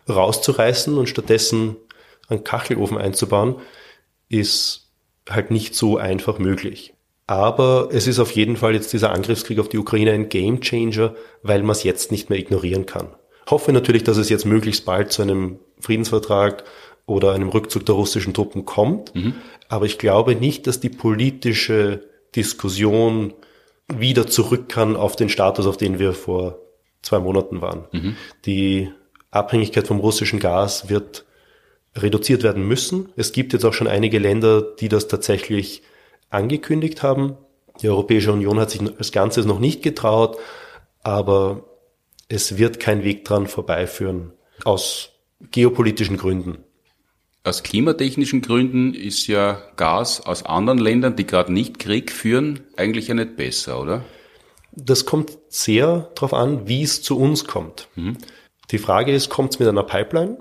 rauszureißen 0.08 0.98
und 0.98 1.08
stattdessen 1.08 1.76
einen 2.28 2.44
Kachelofen 2.44 2.98
einzubauen, 2.98 3.56
ist 4.28 4.90
halt 5.28 5.50
nicht 5.50 5.74
so 5.74 5.98
einfach 5.98 6.38
möglich. 6.38 6.94
Aber 7.26 7.90
es 7.92 8.06
ist 8.06 8.18
auf 8.18 8.32
jeden 8.32 8.56
Fall 8.56 8.74
jetzt 8.74 8.92
dieser 8.92 9.12
Angriffskrieg 9.12 9.58
auf 9.58 9.68
die 9.68 9.78
Ukraine 9.78 10.12
ein 10.12 10.30
Gamechanger, 10.30 11.14
weil 11.42 11.62
man 11.62 11.72
es 11.72 11.82
jetzt 11.82 12.10
nicht 12.10 12.30
mehr 12.30 12.38
ignorieren 12.38 12.86
kann. 12.86 13.14
Hoffe 13.50 13.72
natürlich, 13.72 14.04
dass 14.04 14.16
es 14.16 14.28
jetzt 14.28 14.44
möglichst 14.44 14.84
bald 14.84 15.12
zu 15.12 15.22
einem 15.22 15.58
Friedensvertrag 15.80 16.64
oder 17.06 17.32
einem 17.32 17.48
Rückzug 17.48 17.86
der 17.86 17.94
russischen 17.94 18.34
Truppen 18.34 18.64
kommt. 18.64 19.14
Mhm. 19.14 19.34
Aber 19.68 19.86
ich 19.86 19.98
glaube 19.98 20.34
nicht, 20.34 20.66
dass 20.66 20.80
die 20.80 20.90
politische 20.90 22.04
Diskussion 22.36 23.32
wieder 23.88 24.26
zurück 24.26 24.68
kann 24.68 24.96
auf 24.96 25.16
den 25.16 25.30
Status, 25.30 25.66
auf 25.66 25.78
den 25.78 25.98
wir 25.98 26.12
vor 26.12 26.58
zwei 27.02 27.18
Monaten 27.18 27.62
waren. 27.62 27.84
Mhm. 27.92 28.16
Die 28.44 28.90
Abhängigkeit 29.30 29.86
vom 29.86 30.00
russischen 30.00 30.40
Gas 30.40 30.90
wird 30.90 31.24
reduziert 31.96 32.42
werden 32.42 32.66
müssen. 32.66 33.08
Es 33.16 33.32
gibt 33.32 33.52
jetzt 33.52 33.64
auch 33.64 33.72
schon 33.72 33.88
einige 33.88 34.18
Länder, 34.18 34.62
die 34.62 34.88
das 34.88 35.08
tatsächlich 35.08 35.82
angekündigt 36.30 37.02
haben. 37.02 37.36
Die 37.80 37.88
Europäische 37.88 38.32
Union 38.32 38.60
hat 38.60 38.70
sich 38.70 38.82
als 38.98 39.12
Ganzes 39.12 39.46
noch 39.46 39.58
nicht 39.58 39.82
getraut, 39.82 40.36
aber 41.02 41.64
es 42.28 42.58
wird 42.58 42.78
kein 42.80 43.04
Weg 43.04 43.24
dran 43.24 43.46
vorbeiführen. 43.46 44.32
Aus 44.64 45.10
geopolitischen 45.50 46.16
Gründen. 46.16 46.58
Aus 47.44 47.62
klimatechnischen 47.62 48.42
Gründen 48.42 48.92
ist 48.92 49.26
ja 49.26 49.62
Gas 49.76 50.20
aus 50.20 50.44
anderen 50.44 50.78
Ländern, 50.78 51.16
die 51.16 51.26
gerade 51.26 51.52
nicht 51.52 51.78
Krieg 51.78 52.12
führen, 52.12 52.60
eigentlich 52.76 53.08
ja 53.08 53.14
nicht 53.14 53.36
besser, 53.36 53.80
oder? 53.80 54.04
Das 54.72 55.06
kommt 55.06 55.38
sehr 55.48 56.10
darauf 56.14 56.34
an, 56.34 56.68
wie 56.68 56.82
es 56.82 57.02
zu 57.02 57.18
uns 57.18 57.46
kommt. 57.46 57.88
Mhm. 57.94 58.18
Die 58.70 58.78
Frage 58.78 59.12
ist, 59.12 59.30
kommt 59.30 59.54
es 59.54 59.58
mit 59.58 59.68
einer 59.68 59.82
Pipeline 59.82 60.38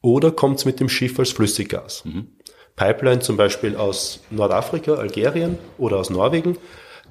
oder 0.00 0.30
kommt 0.30 0.58
es 0.58 0.64
mit 0.64 0.78
dem 0.78 0.88
Schiff 0.88 1.18
als 1.18 1.32
Flüssiggas? 1.32 2.04
Mhm. 2.04 2.28
Pipeline 2.76 3.20
zum 3.20 3.36
Beispiel 3.36 3.76
aus 3.76 4.20
Nordafrika, 4.30 4.94
Algerien 4.94 5.58
oder 5.76 5.98
aus 5.98 6.10
Norwegen. 6.10 6.56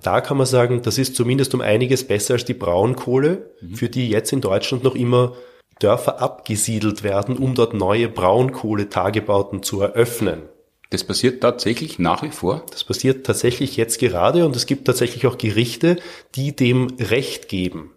Da 0.02 0.22
kann 0.22 0.38
man 0.38 0.48
sagen, 0.48 0.82
das 0.82 0.98
ist 0.98 1.16
zumindest 1.16 1.54
um 1.54 1.62
einiges 1.62 2.06
besser 2.06 2.34
als 2.36 2.46
die 2.46 2.54
Braunkohle, 2.54 3.52
mhm. 3.62 3.76
für 3.76 3.90
die 3.90 4.10
jetzt 4.10 4.34
in 4.34 4.42
Deutschland 4.42 4.84
noch 4.84 4.96
immer 4.96 5.34
Dörfer 5.80 6.22
abgesiedelt 6.22 7.04
werden, 7.04 7.38
um 7.38 7.56
dort 7.56 7.74
neue 7.74 8.08
Braunkohletagebauten 8.08 9.64
zu 9.64 9.82
eröffnen. 9.82 10.44
Das 10.92 11.04
passiert 11.04 11.42
tatsächlich 11.42 12.00
nach 12.00 12.22
wie 12.22 12.32
vor? 12.32 12.66
Das 12.72 12.84
passiert 12.84 13.26
tatsächlich 13.26 13.78
jetzt 13.78 14.00
gerade 14.00 14.46
und 14.46 14.56
es 14.56 14.66
gibt 14.66 14.86
tatsächlich 14.86 15.26
auch 15.26 15.38
Gerichte, 15.38 15.98
die 16.36 16.56
dem 16.56 16.88
Recht 17.00 17.48
geben. 17.48 17.92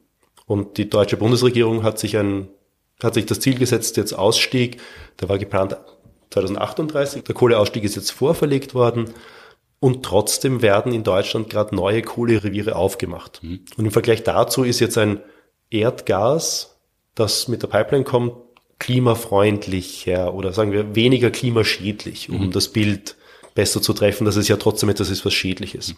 Und 0.47 0.79
die 0.79 0.89
deutsche 0.89 1.17
Bundesregierung 1.17 1.83
hat 1.83 1.99
sich 1.99 2.17
ein, 2.17 2.49
hat 3.03 3.15
sich 3.15 3.27
das 3.27 3.41
Ziel 3.41 3.59
gesetzt, 3.59 3.97
jetzt 3.97 4.13
Ausstieg, 4.13 4.81
der 5.21 5.29
war 5.29 5.39
geplant 5.39 5.77
2038, 6.31 7.25
der 7.25 7.35
Kohleausstieg 7.35 7.85
ist 7.85 7.97
jetzt 7.97 8.11
vorverlegt 8.11 8.75
worden 8.75 9.11
und 9.85 10.03
trotzdem 10.03 10.63
werden 10.63 10.95
in 10.95 11.05
Deutschland 11.05 11.51
gerade 11.51 11.77
neue 11.77 12.01
Kohlereviere 12.01 12.75
aufgemacht. 12.75 13.43
Mhm. 13.43 13.61
Und 13.77 13.85
im 13.85 13.91
Vergleich 13.91 14.23
dazu 14.23 14.65
ist 14.65 14.81
jetzt 14.81 14.97
ein 14.97 15.21
Erdgas 15.69 16.71
das 17.15 17.49
mit 17.49 17.63
der 17.63 17.69
Pipeline 17.69 18.05
kommt, 18.05 18.33
klimafreundlicher 18.79 20.33
oder 20.33 20.55
sagen 20.55 20.73
wir 20.73 20.95
weniger 20.95 21.31
klimaschädlich, 21.31 22.31
um 22.31 22.47
mhm. 22.47 22.51
das 22.51 22.69
Bild 22.69 23.17
besser 23.55 23.83
zu 23.83 23.93
treffen, 23.93 24.25
dass 24.25 24.37
es 24.37 24.49
ja 24.49 24.57
trotzdem 24.57 24.89
etwas 24.89 25.11
ist, 25.11 25.27
was 25.27 25.35
schädlich 25.35 25.75
ist. 25.75 25.95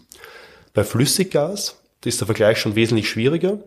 Bei 0.75 0.83
Flüssiggas 0.83 1.81
ist 2.05 2.21
der 2.21 2.27
Vergleich 2.27 2.59
schon 2.59 2.75
wesentlich 2.75 3.09
schwieriger, 3.09 3.61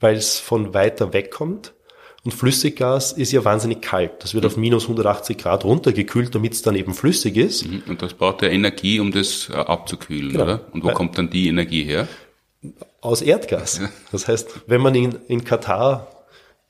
weil 0.00 0.16
es 0.16 0.40
von 0.40 0.74
weiter 0.74 1.12
weg 1.12 1.30
kommt. 1.30 1.74
Und 2.22 2.32
Flüssiggas 2.32 3.12
ist 3.12 3.32
ja 3.32 3.44
wahnsinnig 3.44 3.80
kalt. 3.80 4.12
Das 4.18 4.34
wird 4.34 4.44
mhm. 4.44 4.50
auf 4.50 4.56
minus 4.56 4.82
180 4.84 5.38
Grad 5.38 5.64
runtergekühlt, 5.64 6.34
damit 6.34 6.52
es 6.52 6.62
dann 6.62 6.76
eben 6.76 6.92
flüssig 6.92 7.36
ist. 7.36 7.66
Mhm. 7.66 7.82
Und 7.88 8.02
das 8.02 8.14
braucht 8.14 8.42
ja 8.42 8.48
Energie, 8.48 9.00
um 9.00 9.10
das 9.10 9.48
äh, 9.48 9.54
abzukühlen, 9.54 10.32
genau. 10.32 10.44
oder? 10.44 10.60
Und 10.72 10.82
wo 10.82 10.88
weil, 10.88 10.94
kommt 10.94 11.16
dann 11.16 11.30
die 11.30 11.48
Energie 11.48 11.84
her? 11.84 12.08
Aus 13.00 13.22
Erdgas. 13.22 13.80
Das 14.12 14.28
heißt, 14.28 14.62
wenn 14.66 14.82
man 14.82 14.94
in, 14.94 15.18
in 15.28 15.44
Katar 15.44 16.08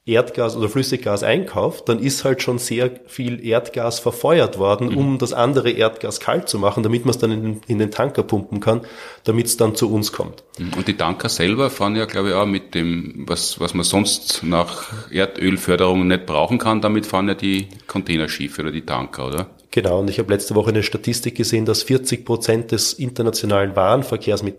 Erdgas 0.07 0.57
oder 0.57 0.71
Flüssiggas 0.71 1.23
einkauft, 1.23 1.89
dann 1.89 1.99
ist 1.99 2.25
halt 2.25 2.43
schon 2.43 2.59
sehr 2.59 2.91
viel 3.07 3.45
Erdgas 3.45 3.99
verfeuert 3.99 4.59
worden, 4.59 4.89
mhm. 4.89 4.97
um 4.97 5.19
das 5.19 5.35
andere 5.35 5.71
Erdgas 5.71 6.21
kalt 6.21 6.49
zu 6.49 6.59
machen, 6.59 6.83
damit 6.83 7.05
man 7.05 7.11
es 7.11 7.19
dann 7.19 7.31
in 7.31 7.43
den, 7.43 7.61
in 7.67 7.79
den, 7.79 7.91
Tanker 7.91 8.23
pumpen 8.23 8.61
kann, 8.61 8.81
damit 9.25 9.47
es 9.47 9.59
dann 9.59 9.75
zu 9.75 9.93
uns 9.93 10.11
kommt. 10.11 10.43
Mhm. 10.59 10.73
Und 10.75 10.89
die 10.89 10.97
Tanker 10.97 11.29
selber 11.29 11.69
fahren 11.69 11.97
ja, 11.97 12.07
glaube 12.07 12.31
ich, 12.31 12.35
auch 12.35 12.47
mit 12.47 12.75
dem, 12.75 13.25
was, 13.29 13.61
was 13.61 13.75
man 13.75 13.85
sonst 13.85 14.43
nach 14.43 14.91
Erdölförderung 15.11 16.09
nicht 16.09 16.25
brauchen 16.25 16.57
kann, 16.57 16.81
damit 16.81 17.05
fahren 17.05 17.29
ja 17.29 17.35
die 17.35 17.69
Containerschiffe 17.87 18.63
oder 18.63 18.73
die 18.73 18.87
Tanker, 18.87 19.27
oder? 19.27 19.51
Genau, 19.71 20.01
und 20.01 20.09
ich 20.09 20.19
habe 20.19 20.33
letzte 20.33 20.55
Woche 20.55 20.71
eine 20.71 20.83
Statistik 20.83 21.37
gesehen, 21.37 21.67
dass 21.67 21.83
40 21.83 22.25
Prozent 22.25 22.73
des 22.73 22.95
internationalen 22.95 23.77
Warenverkehrs 23.77 24.43
mit 24.43 24.57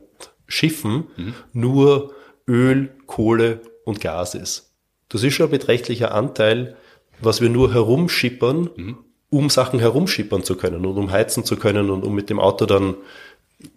Schiffen 0.47 1.07
mhm. 1.17 1.33
nur 1.51 2.13
Öl, 2.47 2.91
Kohle 3.07 3.61
und 3.85 3.99
Gas 3.99 4.35
ist. 4.35 4.70
Das 5.11 5.23
ist 5.23 5.33
schon 5.33 5.47
ein 5.47 5.51
beträchtlicher 5.51 6.13
Anteil, 6.13 6.75
was 7.19 7.41
wir 7.41 7.49
nur 7.49 7.73
herumschippern, 7.73 8.69
mhm. 8.75 8.97
um 9.29 9.49
Sachen 9.49 9.79
herumschippern 9.79 10.43
zu 10.43 10.55
können 10.55 10.85
und 10.85 10.97
um 10.97 11.11
heizen 11.11 11.43
zu 11.43 11.57
können 11.57 11.89
und 11.89 12.03
um 12.03 12.15
mit 12.15 12.29
dem 12.29 12.39
Auto 12.39 12.65
dann 12.65 12.95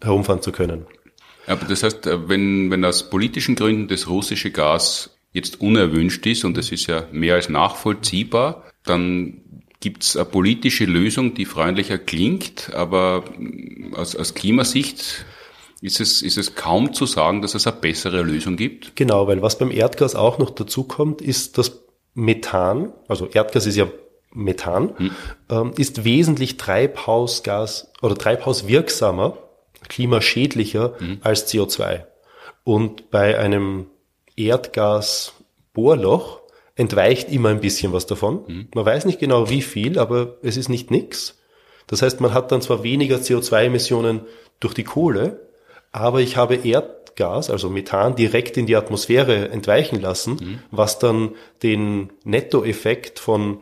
herumfahren 0.03 0.43
zu 0.43 0.53
können. 0.53 0.87
Aber 1.47 1.67
das 1.67 1.83
heißt, 1.83 2.07
äh, 2.07 2.29
wenn, 2.29 2.71
wenn 2.71 2.85
aus 2.85 3.11
politischen 3.11 3.55
Gründen 3.55 3.89
das 3.89 4.09
russische 4.09 4.51
Gas 4.51 5.17
jetzt 5.33 5.61
unerwünscht 5.61 6.25
ist, 6.27 6.45
und 6.45 6.57
das 6.57 6.71
ist 6.71 6.87
ja 6.87 7.07
mehr 7.13 7.35
als 7.35 7.49
nachvollziehbar, 7.49 8.65
dann 8.85 9.41
gibt 9.81 10.05
es 10.05 10.17
eine 10.17 10.25
politische 10.25 10.85
Lösung, 10.87 11.35
die 11.35 11.45
freundlicher 11.45 11.99
klingt, 11.99 12.73
aber 12.73 13.25
aus, 13.95 14.17
aus 14.17 14.35
Klimasicht 14.35 15.27
Ist 15.85 16.01
es, 16.01 16.23
ist 16.23 16.39
es 16.39 16.55
kaum 16.55 16.95
zu 16.95 17.05
sagen, 17.05 17.43
dass 17.43 17.55
es 17.55 17.67
eine 17.67 17.77
bessere 17.77 18.23
Lösung 18.23 18.57
gibt? 18.57 18.97
Genau, 18.97 19.29
weil 19.29 19.43
was 19.43 19.59
beim 19.59 19.71
Erdgas 19.71 20.15
auch 20.15 20.39
noch 20.39 20.49
dazu 20.49 20.85
kommt, 20.85 21.21
ist 21.21 21.59
das 21.59 21.83
Methan, 22.15 22.95
also 23.07 23.27
Erdgas 23.27 23.67
ist 23.67 23.77
ja 23.77 23.87
Methan, 24.33 24.97
hm. 24.97 25.11
ähm, 25.51 25.73
ist 25.77 26.07
wesentlich 26.07 26.57
Treibhausgas 26.57 27.93
oder 28.01 28.15
treibhauswirksamer, 28.15 29.37
klimaschädlicher 29.87 30.95
hm. 30.97 31.19
als 31.21 31.53
CO2. 31.53 32.07
Und 32.65 33.11
bei 33.11 33.39
einem 33.39 33.89
Erdgasbohrloch 34.37 36.41
entweicht 36.77 37.31
immer 37.31 37.51
ein 37.51 37.61
bisschen 37.61 37.93
was 37.93 38.07
davon. 38.07 38.45
Mhm. 38.47 38.69
Man 38.75 38.87
weiß 38.87 39.05
nicht 39.05 39.19
genau 39.19 39.51
wie 39.51 39.61
viel, 39.61 39.99
aber 39.99 40.39
es 40.41 40.57
ist 40.57 40.71
nicht 40.71 40.91
nix. 40.91 41.39
Das 41.87 42.01
heißt, 42.01 42.23
man 42.23 42.33
hat 42.33 42.53
dann 42.53 42.63
zwar 42.63 42.83
weniger 42.83 43.19
CO2-Emissionen 43.19 44.23
durch 44.61 44.73
die 44.73 44.85
Kohle, 44.85 45.45
aber 45.95 46.21
ich 46.21 46.37
habe 46.37 46.57
Erdgas, 46.57 47.51
also 47.51 47.71
Methan, 47.71 48.17
direkt 48.17 48.57
in 48.57 48.67
die 48.67 48.75
Atmosphäre 48.75 49.51
entweichen 49.51 50.01
lassen, 50.01 50.33
mhm. 50.33 50.59
was 50.73 50.99
dann 50.99 51.37
den 51.63 52.11
Nettoeffekt 52.25 53.21
von 53.21 53.59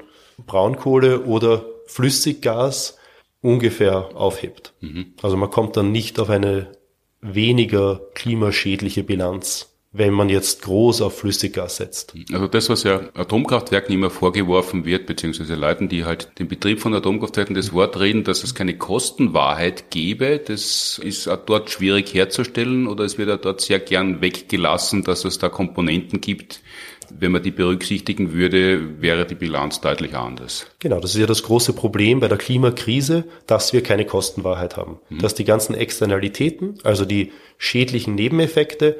Braunkohle 0.47 1.25
oder 1.25 1.67
Flüssiggas 1.87 2.97
ungefähr 3.43 4.17
aufhebt. 4.17 4.73
Mhm. 4.81 5.13
Also 5.21 5.37
man 5.37 5.51
kommt 5.51 5.77
dann 5.77 5.93
nicht 5.93 6.19
auf 6.19 6.31
eine 6.31 6.73
weniger 7.21 8.01
klimaschädliche 8.15 9.03
Bilanz 9.03 9.72
wenn 9.95 10.15
man 10.15 10.31
jetzt 10.31 10.63
groß 10.63 11.03
auf 11.03 11.19
Flüssiggas 11.19 11.77
setzt. 11.77 12.15
Also 12.33 12.49
das, 12.49 12.71
was 12.71 12.83
ja 12.83 13.03
Atomkraftwerken 13.15 13.95
immer 13.95 14.09
vorgeworfen 14.09 14.87
wird, 14.87 15.07
beziehungsweise 15.07 15.55
Leuten, 15.55 15.91
die 15.91 16.07
halt 16.07 16.31
den 16.39 16.49
Betrieb 16.49 16.81
von 16.81 16.95
Atomkraftwerken 16.95 17.55
das 17.55 17.75
Wort 17.75 18.01
reden, 18.01 18.25
dass 18.25 18.43
es 18.43 18.55
keine 18.55 18.77
Kostenwahrheit 18.77 19.91
gäbe, 19.91 20.39
das 20.39 20.99
ist 21.03 21.29
auch 21.29 21.37
dort 21.45 21.71
schwierig 21.71 22.15
herzustellen 22.15 22.87
oder 22.87 23.05
es 23.05 23.19
wird 23.19 23.31
auch 23.31 23.41
dort 23.41 23.61
sehr 23.61 23.81
gern 23.81 24.23
weggelassen, 24.23 25.05
dass 25.05 25.27
es 25.27 25.39
da 25.39 25.51
Komponenten 25.51 26.23
gibt, 26.23 26.63
wenn 27.11 27.33
man 27.33 27.43
die 27.43 27.51
berücksichtigen 27.51 28.33
würde, 28.33 29.03
wäre 29.03 29.27
die 29.27 29.35
Bilanz 29.35 29.83
deutlich 29.83 30.15
anders. 30.15 30.67
Genau, 30.79 31.01
das 31.01 31.15
ist 31.15 31.21
ja 31.21 31.27
das 31.27 31.43
große 31.43 31.75
Problem 31.75 32.21
bei 32.21 32.29
der 32.29 32.39
Klimakrise, 32.39 33.25
dass 33.47 33.75
wir 33.75 33.83
keine 33.83 34.07
Kostenwahrheit 34.07 34.79
haben. 34.79 34.99
Mhm. 35.11 35.19
Dass 35.19 35.35
die 35.35 35.45
ganzen 35.45 35.75
Externalitäten, 35.75 36.79
also 36.85 37.05
die 37.05 37.33
schädlichen 37.59 38.15
Nebeneffekte, 38.15 38.97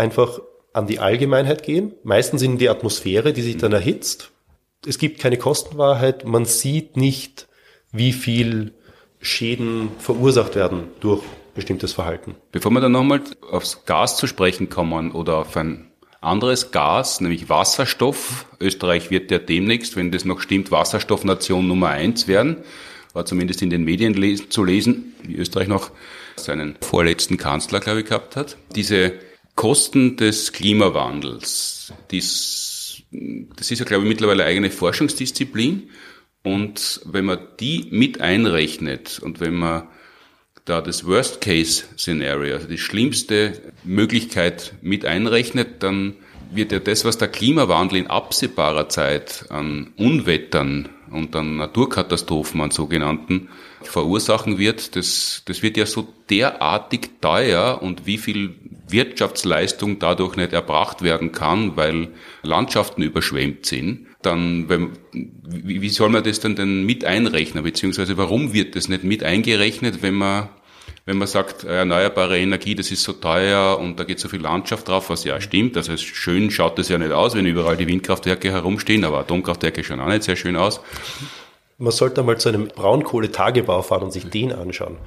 einfach 0.00 0.40
an 0.72 0.86
die 0.86 0.98
Allgemeinheit 0.98 1.62
gehen, 1.62 1.94
meistens 2.02 2.42
in 2.42 2.58
die 2.58 2.68
Atmosphäre, 2.68 3.32
die 3.32 3.42
sich 3.42 3.56
dann 3.56 3.72
erhitzt. 3.72 4.30
Es 4.86 4.98
gibt 4.98 5.20
keine 5.20 5.36
Kostenwahrheit, 5.36 6.24
man 6.24 6.44
sieht 6.44 6.96
nicht, 6.96 7.48
wie 7.92 8.12
viel 8.12 8.72
Schäden 9.20 9.90
verursacht 9.98 10.56
werden 10.56 10.84
durch 11.00 11.22
bestimmtes 11.54 11.92
Verhalten. 11.92 12.36
Bevor 12.52 12.70
wir 12.70 12.80
dann 12.80 12.92
nochmal 12.92 13.20
aufs 13.50 13.84
Gas 13.84 14.16
zu 14.16 14.26
sprechen 14.26 14.70
kommen 14.70 15.12
oder 15.12 15.38
auf 15.38 15.56
ein 15.56 15.90
anderes 16.20 16.70
Gas, 16.70 17.20
nämlich 17.20 17.48
Wasserstoff. 17.48 18.46
Österreich 18.60 19.10
wird 19.10 19.30
ja 19.30 19.38
demnächst, 19.38 19.96
wenn 19.96 20.12
das 20.12 20.24
noch 20.24 20.40
stimmt, 20.40 20.70
Wasserstoffnation 20.70 21.66
Nummer 21.66 21.88
eins 21.88 22.28
werden. 22.28 22.58
War 23.12 23.26
zumindest 23.26 23.62
in 23.62 23.70
den 23.70 23.84
Medien 23.84 24.14
zu 24.50 24.64
lesen, 24.64 25.14
wie 25.24 25.34
Österreich 25.36 25.66
noch 25.66 25.90
seinen 26.36 26.76
vorletzten 26.80 27.36
Kanzler, 27.36 27.80
glaube 27.80 28.00
ich, 28.00 28.06
gehabt 28.06 28.36
hat. 28.36 28.56
Diese 28.76 29.14
Kosten 29.60 30.16
des 30.16 30.52
Klimawandels, 30.52 31.92
dies, 32.10 33.02
das 33.10 33.70
ist 33.70 33.78
ja, 33.78 33.84
glaube 33.84 34.04
ich, 34.04 34.08
mittlerweile 34.08 34.46
eigene 34.46 34.70
Forschungsdisziplin. 34.70 35.90
Und 36.42 37.02
wenn 37.04 37.26
man 37.26 37.40
die 37.60 37.86
mit 37.90 38.22
einrechnet 38.22 39.18
und 39.18 39.38
wenn 39.40 39.56
man 39.56 39.82
da 40.64 40.80
das 40.80 41.04
Worst-Case-Szenario, 41.04 42.54
also 42.54 42.68
die 42.68 42.78
schlimmste 42.78 43.60
Möglichkeit 43.84 44.72
mit 44.80 45.04
einrechnet, 45.04 45.82
dann 45.82 46.14
wird 46.50 46.72
ja 46.72 46.78
das, 46.78 47.04
was 47.04 47.18
der 47.18 47.28
Klimawandel 47.28 47.98
in 47.98 48.06
absehbarer 48.06 48.88
Zeit 48.88 49.44
an 49.50 49.92
Unwettern 49.98 50.88
und 51.10 51.36
an 51.36 51.56
Naturkatastrophen, 51.56 52.62
an 52.62 52.70
sogenannten, 52.70 53.50
verursachen 53.82 54.56
wird, 54.56 54.96
das, 54.96 55.42
das 55.44 55.62
wird 55.62 55.76
ja 55.76 55.84
so 55.84 56.08
derartig 56.30 57.10
teuer 57.20 57.82
und 57.82 58.06
wie 58.06 58.18
viel 58.18 58.54
Wirtschaftsleistung 58.92 59.98
dadurch 59.98 60.36
nicht 60.36 60.52
erbracht 60.52 61.02
werden 61.02 61.32
kann, 61.32 61.76
weil 61.76 62.08
Landschaften 62.42 63.02
überschwemmt 63.02 63.66
sind, 63.66 64.06
dann 64.22 64.68
wenn, 64.68 64.90
wie, 65.12 65.88
soll 65.88 66.10
man 66.10 66.24
das 66.24 66.40
denn 66.40 66.56
denn 66.56 66.84
mit 66.84 67.04
einrechnen, 67.04 67.64
beziehungsweise 67.64 68.16
warum 68.16 68.52
wird 68.52 68.76
das 68.76 68.88
nicht 68.88 69.04
mit 69.04 69.22
eingerechnet, 69.22 70.02
wenn 70.02 70.14
man 70.14 70.48
wenn 71.06 71.16
man 71.18 71.26
sagt, 71.26 71.64
erneuerbare 71.64 72.38
Energie, 72.38 72.74
das 72.74 72.90
ist 72.90 73.02
so 73.02 73.12
teuer 73.12 73.78
und 73.78 73.98
da 73.98 74.04
geht 74.04 74.20
so 74.20 74.28
viel 74.28 74.40
Landschaft 74.40 74.86
drauf, 74.86 75.10
was 75.10 75.24
ja 75.24 75.40
stimmt. 75.40 75.76
Also 75.76 75.96
schön 75.96 76.50
schaut 76.50 76.78
das 76.78 76.88
ja 76.88 76.98
nicht 76.98 77.12
aus, 77.12 77.34
wenn 77.34 77.46
überall 77.46 77.76
die 77.76 77.86
Windkraftwerke 77.86 78.50
herumstehen, 78.50 79.04
aber 79.04 79.20
Atomkraftwerke 79.20 79.82
schauen 79.82 80.00
auch 80.00 80.08
nicht 80.08 80.24
sehr 80.24 80.36
schön 80.36 80.56
aus. 80.56 80.80
Man 81.78 81.92
sollte 81.92 82.22
mal 82.22 82.38
zu 82.38 82.50
einem 82.50 82.68
Braunkohletagebau 82.68 83.82
fahren 83.82 84.04
und 84.04 84.12
sich 84.12 84.28
den 84.28 84.52
anschauen. 84.52 84.98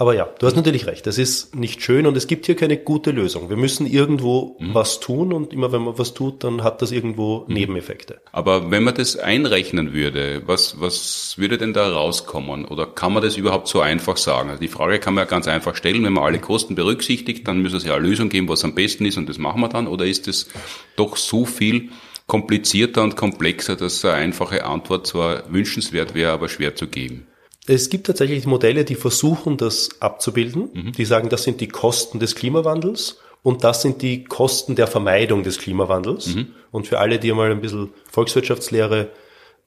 Aber 0.00 0.14
ja, 0.14 0.28
du 0.38 0.46
hast 0.46 0.54
natürlich 0.54 0.86
recht. 0.86 1.08
Das 1.08 1.18
ist 1.18 1.56
nicht 1.56 1.82
schön 1.82 2.06
und 2.06 2.16
es 2.16 2.28
gibt 2.28 2.46
hier 2.46 2.54
keine 2.54 2.76
gute 2.76 3.10
Lösung. 3.10 3.50
Wir 3.50 3.56
müssen 3.56 3.84
irgendwo 3.84 4.56
mhm. 4.60 4.72
was 4.72 5.00
tun 5.00 5.32
und 5.32 5.52
immer 5.52 5.72
wenn 5.72 5.82
man 5.82 5.98
was 5.98 6.14
tut, 6.14 6.44
dann 6.44 6.62
hat 6.62 6.82
das 6.82 6.92
irgendwo 6.92 7.44
mhm. 7.48 7.54
Nebeneffekte. 7.54 8.20
Aber 8.30 8.70
wenn 8.70 8.84
man 8.84 8.94
das 8.94 9.16
einrechnen 9.16 9.92
würde, 9.92 10.42
was, 10.46 10.80
was 10.80 11.34
würde 11.36 11.58
denn 11.58 11.72
da 11.72 11.90
rauskommen? 11.90 12.64
Oder 12.64 12.86
kann 12.86 13.12
man 13.12 13.24
das 13.24 13.36
überhaupt 13.36 13.66
so 13.66 13.80
einfach 13.80 14.16
sagen? 14.18 14.50
Also 14.50 14.60
die 14.60 14.68
Frage 14.68 15.00
kann 15.00 15.14
man 15.14 15.22
ja 15.22 15.28
ganz 15.28 15.48
einfach 15.48 15.74
stellen. 15.74 16.04
Wenn 16.04 16.12
man 16.12 16.22
alle 16.22 16.38
Kosten 16.38 16.76
berücksichtigt, 16.76 17.48
dann 17.48 17.60
müsste 17.60 17.78
es 17.78 17.84
ja 17.84 17.96
eine 17.96 18.06
Lösung 18.06 18.28
geben, 18.28 18.48
was 18.48 18.62
am 18.62 18.76
besten 18.76 19.04
ist 19.04 19.18
und 19.18 19.28
das 19.28 19.38
machen 19.38 19.60
wir 19.60 19.68
dann. 19.68 19.88
Oder 19.88 20.06
ist 20.06 20.28
es 20.28 20.48
doch 20.94 21.16
so 21.16 21.44
viel 21.44 21.88
komplizierter 22.28 23.02
und 23.02 23.16
komplexer, 23.16 23.74
dass 23.74 24.04
eine 24.04 24.14
einfache 24.14 24.64
Antwort 24.64 25.08
zwar 25.08 25.52
wünschenswert 25.52 26.14
wäre, 26.14 26.30
aber 26.30 26.48
schwer 26.48 26.76
zu 26.76 26.86
geben? 26.86 27.26
Es 27.68 27.90
gibt 27.90 28.06
tatsächlich 28.06 28.46
Modelle, 28.46 28.84
die 28.84 28.94
versuchen, 28.94 29.56
das 29.56 30.00
abzubilden. 30.00 30.70
Mhm. 30.72 30.92
Die 30.92 31.04
sagen, 31.04 31.28
das 31.28 31.42
sind 31.42 31.60
die 31.60 31.68
Kosten 31.68 32.18
des 32.18 32.34
Klimawandels 32.34 33.18
und 33.42 33.62
das 33.62 33.82
sind 33.82 34.02
die 34.02 34.24
Kosten 34.24 34.74
der 34.74 34.86
Vermeidung 34.86 35.42
des 35.42 35.58
Klimawandels. 35.58 36.34
Mhm. 36.34 36.48
Und 36.70 36.88
für 36.88 36.98
alle, 36.98 37.18
die 37.18 37.30
einmal 37.30 37.50
ein 37.50 37.60
bisschen 37.60 37.90
Volkswirtschaftslehre 38.10 39.10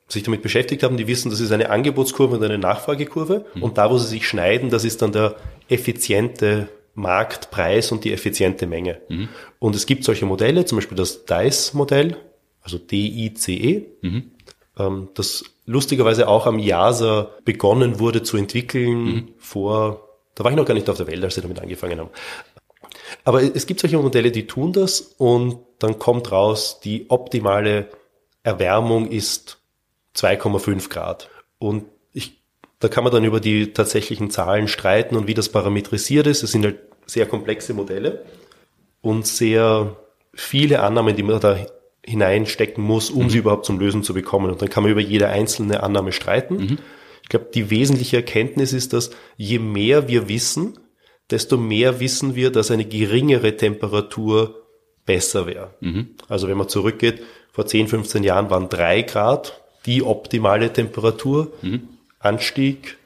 sich 0.07 0.23
damit 0.23 0.41
beschäftigt 0.41 0.83
haben, 0.83 0.97
die 0.97 1.07
wissen, 1.07 1.29
das 1.29 1.39
ist 1.39 1.51
eine 1.51 1.69
Angebotskurve 1.69 2.35
und 2.35 2.43
eine 2.43 2.57
Nachfragekurve. 2.57 3.45
Mhm. 3.53 3.63
Und 3.63 3.77
da, 3.77 3.89
wo 3.89 3.97
sie 3.97 4.07
sich 4.07 4.27
schneiden, 4.27 4.69
das 4.69 4.83
ist 4.83 5.01
dann 5.01 5.11
der 5.11 5.35
effiziente 5.69 6.67
Marktpreis 6.95 7.91
und 7.91 8.03
die 8.03 8.11
effiziente 8.11 8.67
Menge. 8.67 8.99
Mhm. 9.07 9.29
Und 9.59 9.75
es 9.75 9.85
gibt 9.85 10.03
solche 10.03 10.25
Modelle, 10.25 10.65
zum 10.65 10.77
Beispiel 10.77 10.97
das 10.97 11.25
DICE-Modell, 11.25 12.17
also 12.61 12.77
D-I-C-E. 12.77 13.85
Mhm. 14.01 14.31
Ähm, 14.77 15.07
das 15.13 15.45
lustigerweise 15.71 16.27
auch 16.27 16.45
am 16.45 16.59
JASA 16.59 17.31
begonnen 17.45 17.99
wurde 17.99 18.23
zu 18.23 18.37
entwickeln 18.37 19.03
mhm. 19.03 19.27
vor, 19.37 20.09
da 20.35 20.43
war 20.43 20.51
ich 20.51 20.57
noch 20.57 20.65
gar 20.65 20.73
nicht 20.73 20.89
auf 20.89 20.97
der 20.97 21.07
Welt, 21.07 21.23
als 21.23 21.35
sie 21.35 21.41
damit 21.41 21.59
angefangen 21.59 21.99
haben. 21.99 22.09
Aber 23.23 23.41
es 23.41 23.65
gibt 23.65 23.79
solche 23.79 23.97
Modelle, 23.97 24.31
die 24.31 24.47
tun 24.47 24.73
das 24.73 25.01
und 25.01 25.59
dann 25.79 25.97
kommt 25.97 26.31
raus, 26.31 26.79
die 26.83 27.09
optimale 27.09 27.87
Erwärmung 28.43 29.09
ist 29.09 29.59
2,5 30.15 30.89
Grad. 30.89 31.29
Und 31.57 31.85
ich, 32.13 32.41
da 32.79 32.87
kann 32.87 33.03
man 33.03 33.13
dann 33.13 33.23
über 33.23 33.39
die 33.39 33.73
tatsächlichen 33.73 34.29
Zahlen 34.29 34.67
streiten 34.67 35.15
und 35.15 35.27
wie 35.27 35.33
das 35.33 35.49
parametrisiert 35.49 36.27
ist. 36.27 36.43
Es 36.43 36.51
sind 36.51 36.65
halt 36.65 36.79
sehr 37.05 37.27
komplexe 37.27 37.73
Modelle 37.73 38.25
und 39.01 39.25
sehr 39.25 39.95
viele 40.33 40.81
Annahmen, 40.81 41.15
die 41.15 41.23
man 41.23 41.39
da 41.39 41.57
hineinstecken 42.05 42.83
muss, 42.83 43.09
um 43.09 43.25
mhm. 43.25 43.29
sie 43.29 43.37
überhaupt 43.39 43.65
zum 43.65 43.79
Lösen 43.79 44.03
zu 44.03 44.13
bekommen. 44.13 44.51
Und 44.51 44.61
dann 44.61 44.69
kann 44.69 44.83
man 44.83 44.91
über 44.91 45.01
jede 45.01 45.27
einzelne 45.27 45.83
Annahme 45.83 46.11
streiten. 46.11 46.55
Mhm. 46.55 46.77
Ich 47.23 47.29
glaube, 47.29 47.49
die 47.53 47.69
wesentliche 47.69 48.17
Erkenntnis 48.17 48.73
ist, 48.73 48.93
dass 48.93 49.11
je 49.37 49.59
mehr 49.59 50.07
wir 50.07 50.27
wissen, 50.27 50.79
desto 51.29 51.57
mehr 51.57 51.99
wissen 51.99 52.35
wir, 52.35 52.51
dass 52.51 52.71
eine 52.71 52.85
geringere 52.85 53.55
Temperatur 53.55 54.65
besser 55.05 55.47
wäre. 55.47 55.73
Mhm. 55.79 56.09
Also 56.27 56.47
wenn 56.47 56.57
man 56.57 56.69
zurückgeht, 56.69 57.21
vor 57.51 57.65
10, 57.65 57.87
15 57.87 58.23
Jahren 58.23 58.49
waren 58.49 58.69
drei 58.69 59.01
Grad 59.01 59.61
die 59.85 60.03
optimale 60.03 60.71
Temperatur. 60.71 61.51
Mhm. 61.61 61.87
Anstieg 62.19 62.97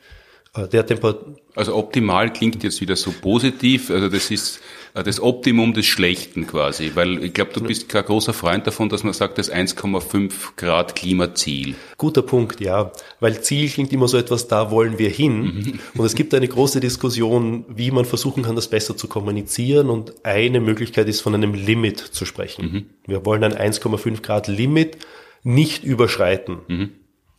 äh, 0.55 0.67
der 0.67 0.85
Temperatur. 0.85 1.35
Also 1.55 1.75
optimal 1.75 2.31
klingt 2.33 2.63
jetzt 2.63 2.81
wieder 2.81 2.95
so 2.95 3.11
positiv. 3.11 3.89
Also 3.89 4.09
das 4.09 4.31
ist 4.31 4.59
das 5.03 5.19
Optimum 5.19 5.73
des 5.73 5.85
Schlechten 5.85 6.47
quasi, 6.47 6.91
weil 6.95 7.23
ich 7.23 7.33
glaube, 7.33 7.51
du 7.53 7.61
bist 7.61 7.89
kein 7.89 8.05
großer 8.05 8.33
Freund 8.33 8.65
davon, 8.65 8.87
dass 8.87 9.03
man 9.03 9.13
sagt, 9.13 9.37
das 9.37 9.51
1,5 9.51 10.31
Grad 10.55 10.95
Klimaziel. 10.95 11.75
Guter 11.97 12.21
Punkt, 12.21 12.61
ja, 12.61 12.91
weil 13.19 13.41
Ziel 13.41 13.69
klingt 13.69 13.91
immer 13.91 14.07
so 14.07 14.17
etwas, 14.17 14.47
da 14.47 14.71
wollen 14.71 14.97
wir 14.97 15.09
hin. 15.09 15.41
Mhm. 15.41 15.79
Und 15.95 16.05
es 16.05 16.15
gibt 16.15 16.33
eine 16.33 16.47
große 16.47 16.79
Diskussion, 16.79 17.65
wie 17.67 17.91
man 17.91 18.05
versuchen 18.05 18.43
kann, 18.43 18.55
das 18.55 18.69
besser 18.69 18.95
zu 18.95 19.07
kommunizieren. 19.07 19.89
Und 19.89 20.13
eine 20.23 20.61
Möglichkeit 20.61 21.09
ist, 21.09 21.19
von 21.19 21.33
einem 21.33 21.53
Limit 21.53 21.99
zu 21.99 22.25
sprechen. 22.25 22.71
Mhm. 22.71 22.85
Wir 23.05 23.25
wollen 23.25 23.43
ein 23.43 23.53
1,5 23.53 24.21
Grad 24.21 24.47
Limit 24.47 24.97
nicht 25.43 25.83
überschreiten. 25.83 26.59
Mhm. 26.67 26.89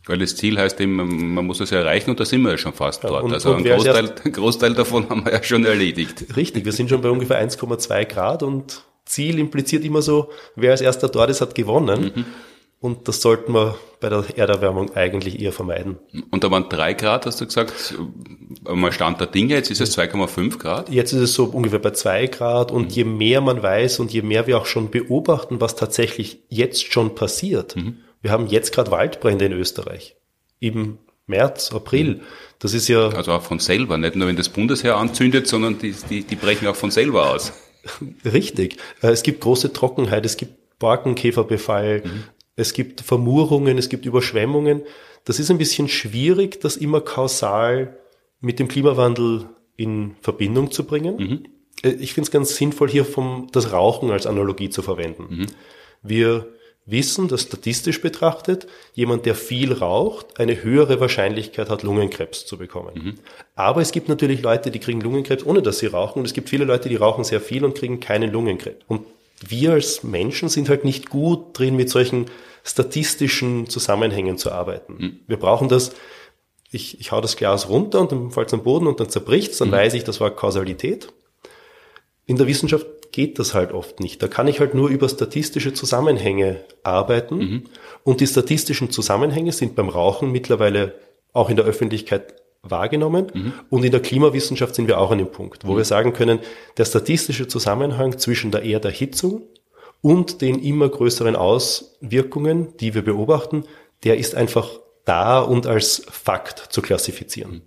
Weil 0.07 0.19
das 0.19 0.35
Ziel 0.35 0.57
heißt 0.57 0.79
eben, 0.79 1.33
man 1.33 1.45
muss 1.45 1.59
es 1.59 1.71
erreichen 1.71 2.11
und 2.11 2.19
da 2.19 2.25
sind 2.25 2.41
wir 2.41 2.51
ja 2.51 2.57
schon 2.57 2.73
fast 2.73 3.03
dort. 3.03 3.23
und, 3.23 3.33
also 3.33 3.51
und 3.51 3.57
einen 3.57 3.65
Großteil, 3.65 4.31
Großteil 4.31 4.73
davon 4.73 5.09
haben 5.09 5.25
wir 5.25 5.33
ja 5.33 5.43
schon 5.43 5.65
erledigt. 5.65 6.25
Richtig, 6.35 6.65
wir 6.65 6.71
sind 6.71 6.89
schon 6.89 7.01
bei 7.01 7.09
ungefähr 7.09 7.41
1,2 7.45 8.05
Grad 8.05 8.43
und 8.43 8.83
Ziel 9.05 9.39
impliziert 9.39 9.83
immer 9.85 10.01
so, 10.01 10.29
wer 10.55 10.71
als 10.71 10.81
erster 10.81 11.09
dort 11.09 11.29
ist, 11.29 11.41
hat 11.41 11.55
gewonnen. 11.55 12.11
Mhm. 12.15 12.25
Und 12.79 13.07
das 13.07 13.21
sollten 13.21 13.53
wir 13.53 13.75
bei 13.99 14.09
der 14.09 14.23
Erderwärmung 14.35 14.95
eigentlich 14.95 15.41
eher 15.41 15.51
vermeiden. 15.51 15.97
Und 16.29 16.43
da 16.43 16.51
waren 16.51 16.69
drei 16.69 16.93
Grad, 16.93 17.25
hast 17.25 17.41
du 17.41 17.45
gesagt, 17.45 17.95
mal 18.63 18.91
Stand 18.91 19.19
der 19.19 19.25
Dinge, 19.25 19.55
jetzt 19.55 19.71
ist 19.71 19.81
es 19.81 19.97
2,5 19.97 20.59
Grad? 20.59 20.89
Jetzt 20.89 21.11
ist 21.11 21.21
es 21.21 21.33
so 21.33 21.45
ungefähr 21.45 21.79
bei 21.79 21.89
zwei 21.91 22.27
Grad 22.27 22.71
und 22.71 22.85
mhm. 22.85 22.89
je 22.91 23.03
mehr 23.03 23.41
man 23.41 23.63
weiß 23.63 23.99
und 23.99 24.13
je 24.13 24.21
mehr 24.21 24.45
wir 24.45 24.59
auch 24.59 24.67
schon 24.67 24.91
beobachten, 24.91 25.59
was 25.59 25.75
tatsächlich 25.75 26.43
jetzt 26.49 26.93
schon 26.93 27.15
passiert. 27.15 27.75
Mhm. 27.75 27.97
Wir 28.21 28.31
haben 28.31 28.47
jetzt 28.47 28.73
gerade 28.73 28.91
Waldbrände 28.91 29.45
in 29.45 29.53
Österreich. 29.53 30.15
Im 30.59 30.97
März, 31.27 31.71
April. 31.71 32.15
Mhm. 32.15 32.21
Das 32.59 32.73
ist 32.73 32.87
ja. 32.87 33.09
Also 33.09 33.33
auch 33.33 33.43
von 33.43 33.59
selber, 33.59 33.97
nicht 33.97 34.15
nur 34.15 34.27
wenn 34.27 34.35
das 34.35 34.49
Bundesheer 34.49 34.97
anzündet, 34.97 35.47
sondern 35.47 35.77
die, 35.77 35.93
die, 36.09 36.23
die 36.23 36.35
brechen 36.35 36.67
auch 36.67 36.75
von 36.75 36.89
selber 36.89 37.31
aus. 37.31 37.53
Richtig. 38.25 38.77
Äh, 39.01 39.09
es 39.09 39.23
gibt 39.23 39.41
große 39.41 39.73
Trockenheit, 39.73 40.25
es 40.25 40.37
gibt 40.37 40.79
Borkenkäferbefall, 40.79 42.03
mhm. 42.03 42.23
es 42.55 42.73
gibt 42.73 43.01
Vermurungen, 43.01 43.77
es 43.77 43.89
gibt 43.89 44.05
Überschwemmungen. 44.05 44.83
Das 45.25 45.39
ist 45.39 45.51
ein 45.51 45.57
bisschen 45.57 45.89
schwierig, 45.89 46.61
das 46.61 46.77
immer 46.77 47.01
kausal 47.01 47.97
mit 48.39 48.59
dem 48.59 48.67
Klimawandel 48.67 49.49
in 49.75 50.15
Verbindung 50.21 50.71
zu 50.71 50.85
bringen. 50.85 51.17
Mhm. 51.17 51.43
Äh, 51.83 51.95
ich 51.99 52.13
finde 52.13 52.27
es 52.27 52.31
ganz 52.31 52.55
sinnvoll, 52.55 52.89
hier 52.89 53.05
vom, 53.05 53.47
das 53.51 53.71
Rauchen 53.73 54.11
als 54.11 54.25
Analogie 54.25 54.69
zu 54.69 54.81
verwenden. 54.81 55.27
Mhm. 55.29 55.45
Wir 56.01 56.53
wissen, 56.87 57.27
dass 57.27 57.41
statistisch 57.43 58.01
betrachtet 58.01 58.65
jemand, 58.93 59.25
der 59.25 59.35
viel 59.35 59.73
raucht, 59.73 60.39
eine 60.39 60.63
höhere 60.63 60.99
Wahrscheinlichkeit 60.99 61.69
hat, 61.69 61.83
Lungenkrebs 61.83 62.45
zu 62.45 62.57
bekommen. 62.57 62.93
Mhm. 62.95 63.13
Aber 63.55 63.81
es 63.81 63.91
gibt 63.91 64.09
natürlich 64.09 64.41
Leute, 64.41 64.71
die 64.71 64.79
kriegen 64.79 65.01
Lungenkrebs, 65.01 65.45
ohne 65.45 65.61
dass 65.61 65.79
sie 65.79 65.87
rauchen. 65.87 66.19
Und 66.19 66.25
es 66.25 66.33
gibt 66.33 66.49
viele 66.49 66.65
Leute, 66.65 66.89
die 66.89 66.95
rauchen 66.95 67.25
sehr 67.25 67.41
viel 67.41 67.63
und 67.65 67.75
kriegen 67.77 67.99
keinen 67.99 68.31
Lungenkrebs. 68.31 68.85
Und 68.87 69.05
wir 69.45 69.73
als 69.73 70.03
Menschen 70.03 70.49
sind 70.49 70.69
halt 70.69 70.85
nicht 70.85 71.09
gut 71.09 71.59
drin, 71.59 71.75
mit 71.75 71.89
solchen 71.89 72.25
statistischen 72.63 73.69
Zusammenhängen 73.69 74.37
zu 74.37 74.51
arbeiten. 74.51 74.95
Mhm. 74.97 75.19
Wir 75.27 75.37
brauchen 75.37 75.67
das, 75.67 75.91
ich, 76.71 76.99
ich 76.99 77.11
hau 77.11 77.21
das 77.21 77.35
Glas 77.35 77.69
runter 77.69 78.01
und 78.01 78.11
dann 78.11 78.31
fällt 78.31 78.47
es 78.47 78.53
am 78.53 78.63
Boden 78.63 78.87
und 78.87 78.99
dann 78.99 79.09
zerbricht 79.09 79.59
dann 79.59 79.69
mhm. 79.69 79.73
weiß 79.73 79.93
ich, 79.93 80.05
das 80.05 80.19
war 80.21 80.31
Kausalität. 80.31 81.13
In 82.25 82.37
der 82.37 82.47
Wissenschaft 82.47 82.85
geht 83.17 83.39
das 83.39 83.55
halt 83.55 83.71
oft 83.71 83.99
nicht. 83.99 84.21
Da 84.21 84.27
kann 84.27 84.47
ich 84.47 84.59
halt 84.59 84.75
nur 84.75 84.89
über 84.89 85.09
statistische 85.09 85.73
Zusammenhänge 85.73 86.59
arbeiten. 86.83 87.37
Mhm. 87.37 87.63
Und 88.03 88.21
die 88.21 88.27
statistischen 88.27 88.91
Zusammenhänge 88.91 89.51
sind 89.53 89.75
beim 89.75 89.89
Rauchen 89.89 90.31
mittlerweile 90.31 90.93
auch 91.33 91.49
in 91.49 91.55
der 91.55 91.65
Öffentlichkeit 91.65 92.35
wahrgenommen. 92.61 93.31
Mhm. 93.33 93.53
Und 93.71 93.83
in 93.83 93.91
der 93.91 94.03
Klimawissenschaft 94.03 94.75
sind 94.75 94.87
wir 94.87 94.99
auch 94.99 95.09
an 95.09 95.17
dem 95.17 95.31
Punkt, 95.31 95.65
wo 95.65 95.71
mhm. 95.71 95.77
wir 95.77 95.83
sagen 95.83 96.13
können, 96.13 96.37
der 96.77 96.85
statistische 96.85 97.47
Zusammenhang 97.47 98.19
zwischen 98.19 98.51
der 98.51 98.63
Erderhitzung 98.63 99.47
und 100.01 100.41
den 100.41 100.61
immer 100.61 100.87
größeren 100.87 101.35
Auswirkungen, 101.35 102.77
die 102.79 102.93
wir 102.93 103.01
beobachten, 103.01 103.63
der 104.03 104.19
ist 104.19 104.35
einfach 104.35 104.69
da 105.05 105.39
und 105.39 105.65
als 105.65 106.03
Fakt 106.07 106.67
zu 106.69 106.83
klassifizieren 106.83 107.66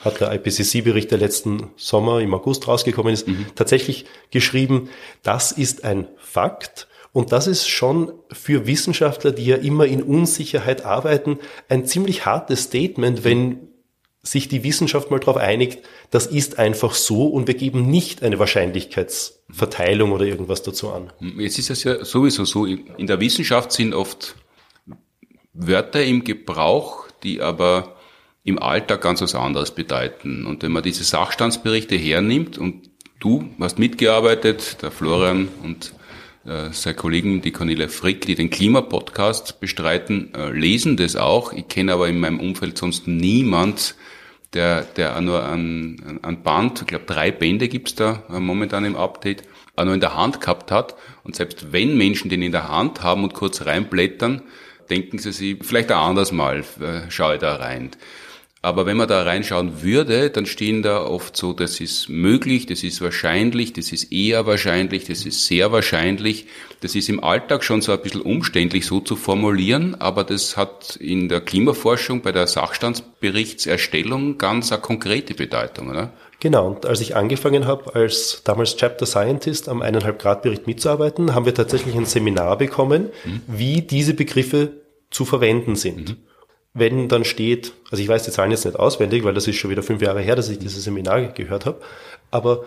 hat 0.00 0.20
der 0.20 0.32
IPCC-Bericht, 0.32 1.10
der 1.10 1.18
letzten 1.18 1.70
Sommer 1.76 2.20
im 2.20 2.34
August 2.34 2.66
rausgekommen 2.66 3.12
ist, 3.12 3.28
mhm. 3.28 3.46
tatsächlich 3.54 4.06
geschrieben, 4.30 4.88
das 5.22 5.52
ist 5.52 5.84
ein 5.84 6.08
Fakt. 6.16 6.88
Und 7.12 7.32
das 7.32 7.46
ist 7.46 7.68
schon 7.68 8.12
für 8.32 8.66
Wissenschaftler, 8.66 9.32
die 9.32 9.44
ja 9.44 9.56
immer 9.56 9.84
in 9.86 10.02
Unsicherheit 10.02 10.84
arbeiten, 10.84 11.38
ein 11.68 11.84
ziemlich 11.84 12.24
hartes 12.24 12.64
Statement, 12.64 13.24
wenn 13.24 13.68
sich 14.22 14.48
die 14.48 14.62
Wissenschaft 14.64 15.10
mal 15.10 15.18
darauf 15.18 15.38
einigt, 15.38 15.80
das 16.10 16.26
ist 16.26 16.58
einfach 16.58 16.94
so 16.94 17.26
und 17.26 17.46
wir 17.46 17.54
geben 17.54 17.90
nicht 17.90 18.22
eine 18.22 18.38
Wahrscheinlichkeitsverteilung 18.38 20.12
oder 20.12 20.26
irgendwas 20.26 20.62
dazu 20.62 20.90
an. 20.90 21.10
Jetzt 21.38 21.58
ist 21.58 21.70
es 21.70 21.84
ja 21.84 22.04
sowieso 22.04 22.44
so, 22.44 22.66
in 22.66 23.06
der 23.06 23.18
Wissenschaft 23.18 23.72
sind 23.72 23.94
oft 23.94 24.36
Wörter 25.54 26.04
im 26.04 26.22
Gebrauch, 26.22 27.06
die 27.22 27.40
aber 27.40 27.96
im 28.44 28.58
Alltag 28.58 29.02
ganz 29.02 29.20
was 29.20 29.34
anderes 29.34 29.72
bedeuten. 29.72 30.46
Und 30.46 30.62
wenn 30.62 30.72
man 30.72 30.82
diese 30.82 31.04
Sachstandsberichte 31.04 31.96
hernimmt 31.96 32.58
und 32.58 32.90
du 33.18 33.50
hast 33.60 33.78
mitgearbeitet, 33.78 34.78
der 34.82 34.90
Florian 34.90 35.48
und 35.62 35.92
äh, 36.46 36.72
seine 36.72 36.96
Kollegen, 36.96 37.42
die 37.42 37.52
Cornelia 37.52 37.88
Frick, 37.88 38.22
die 38.22 38.34
den 38.34 38.50
Klimapodcast 38.50 39.60
bestreiten, 39.60 40.32
äh, 40.34 40.50
lesen 40.50 40.96
das 40.96 41.16
auch. 41.16 41.52
Ich 41.52 41.68
kenne 41.68 41.92
aber 41.92 42.08
in 42.08 42.18
meinem 42.18 42.40
Umfeld 42.40 42.78
sonst 42.78 43.06
niemand, 43.06 43.94
der, 44.54 44.82
der 44.82 45.20
nur 45.20 45.44
ein, 45.46 46.18
ein 46.22 46.42
Band, 46.42 46.80
ich 46.80 46.86
glaube 46.86 47.04
drei 47.04 47.30
Bände 47.30 47.68
gibt's 47.68 47.94
da 47.94 48.22
äh, 48.30 48.40
momentan 48.40 48.84
im 48.84 48.96
Update, 48.96 49.42
auch 49.76 49.84
nur 49.84 49.94
in 49.94 50.00
der 50.00 50.16
Hand 50.16 50.40
gehabt 50.40 50.72
hat. 50.72 50.94
Und 51.24 51.36
selbst 51.36 51.72
wenn 51.72 51.96
Menschen 51.98 52.30
den 52.30 52.42
in 52.42 52.52
der 52.52 52.68
Hand 52.68 53.02
haben 53.02 53.22
und 53.22 53.34
kurz 53.34 53.66
reinblättern, 53.66 54.42
denken 54.88 55.18
sie 55.18 55.32
sich, 55.32 55.58
vielleicht 55.60 55.92
ein 55.92 55.98
anderes 55.98 56.32
Mal 56.32 56.64
äh, 56.80 57.10
schaue 57.10 57.34
ich 57.34 57.40
da 57.40 57.56
rein. 57.56 57.90
Aber 58.62 58.84
wenn 58.84 58.98
man 58.98 59.08
da 59.08 59.22
reinschauen 59.22 59.82
würde, 59.82 60.28
dann 60.28 60.44
stehen 60.44 60.82
da 60.82 61.02
oft 61.02 61.34
so, 61.34 61.54
das 61.54 61.80
ist 61.80 62.10
möglich, 62.10 62.66
das 62.66 62.82
ist 62.82 63.00
wahrscheinlich, 63.00 63.72
das 63.72 63.90
ist 63.90 64.12
eher 64.12 64.44
wahrscheinlich, 64.44 65.06
das 65.06 65.24
ist 65.24 65.46
sehr 65.46 65.72
wahrscheinlich. 65.72 66.46
Das 66.82 66.94
ist 66.94 67.08
im 67.08 67.24
Alltag 67.24 67.64
schon 67.64 67.80
so 67.80 67.92
ein 67.92 68.02
bisschen 68.02 68.20
umständlich 68.20 68.84
so 68.84 69.00
zu 69.00 69.16
formulieren, 69.16 69.94
aber 69.98 70.24
das 70.24 70.58
hat 70.58 70.96
in 70.96 71.30
der 71.30 71.40
Klimaforschung 71.40 72.20
bei 72.20 72.32
der 72.32 72.46
Sachstandsberichtserstellung 72.46 74.36
ganz 74.36 74.72
eine 74.72 74.82
konkrete 74.82 75.32
Bedeutung, 75.32 75.88
oder? 75.88 76.12
Genau, 76.38 76.66
und 76.66 76.84
als 76.84 77.00
ich 77.00 77.16
angefangen 77.16 77.66
habe, 77.66 77.94
als 77.94 78.42
damals 78.44 78.76
Chapter 78.76 79.06
Scientist 79.06 79.70
am 79.70 79.80
eineinhalb 79.80 80.18
Grad 80.18 80.42
Bericht 80.42 80.66
mitzuarbeiten, 80.66 81.34
haben 81.34 81.46
wir 81.46 81.54
tatsächlich 81.54 81.94
ein 81.94 82.06
Seminar 82.06 82.58
bekommen, 82.58 83.08
mhm. 83.24 83.40
wie 83.46 83.80
diese 83.80 84.12
Begriffe 84.12 84.72
zu 85.10 85.24
verwenden 85.24 85.76
sind. 85.76 86.10
Mhm 86.10 86.29
wenn 86.72 87.08
dann 87.08 87.24
steht, 87.24 87.72
also 87.90 88.02
ich 88.02 88.08
weiß 88.08 88.24
die 88.24 88.30
Zahlen 88.30 88.50
jetzt 88.50 88.64
nicht 88.64 88.78
auswendig, 88.78 89.24
weil 89.24 89.34
das 89.34 89.48
ist 89.48 89.56
schon 89.56 89.70
wieder 89.70 89.82
fünf 89.82 90.02
Jahre 90.02 90.20
her, 90.20 90.36
dass 90.36 90.48
ich 90.48 90.58
dieses 90.58 90.84
Seminar 90.84 91.20
gehört 91.32 91.66
habe, 91.66 91.80
aber 92.30 92.64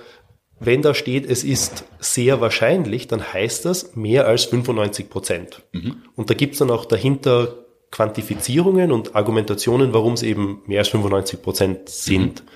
wenn 0.60 0.82
da 0.82 0.94
steht, 0.94 1.30
es 1.30 1.44
ist 1.44 1.84
sehr 2.00 2.40
wahrscheinlich, 2.40 3.08
dann 3.08 3.34
heißt 3.34 3.66
das 3.66 3.96
mehr 3.96 4.28
als 4.28 4.46
95 4.46 5.10
Prozent. 5.10 5.62
Mhm. 5.74 6.04
Und 6.16 6.30
da 6.30 6.36
gibt's 6.36 6.60
dann 6.60 6.72
auch 6.72 6.86
dahinter 6.86 7.56
Quantifizierungen 7.92 8.92
und 8.92 9.16
Argumentationen, 9.16 9.94
warum 9.94 10.14
es 10.14 10.24
eben 10.24 10.62
mehr 10.66 10.80
als 10.80 10.90
95 10.90 11.42
Prozent 11.42 11.90
sind. 11.90 12.44
Mhm. 12.44 12.48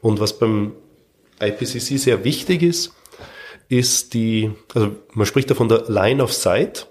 Und 0.00 0.20
was 0.20 0.38
beim 0.38 0.72
IPCC 1.40 1.98
sehr 1.98 2.24
wichtig 2.24 2.62
ist, 2.62 2.94
ist 3.68 4.14
die, 4.14 4.52
also 4.74 4.92
man 5.12 5.26
spricht 5.26 5.50
da 5.50 5.54
von 5.54 5.68
der 5.68 5.84
Line 5.88 6.22
of 6.22 6.32
Sight, 6.32 6.86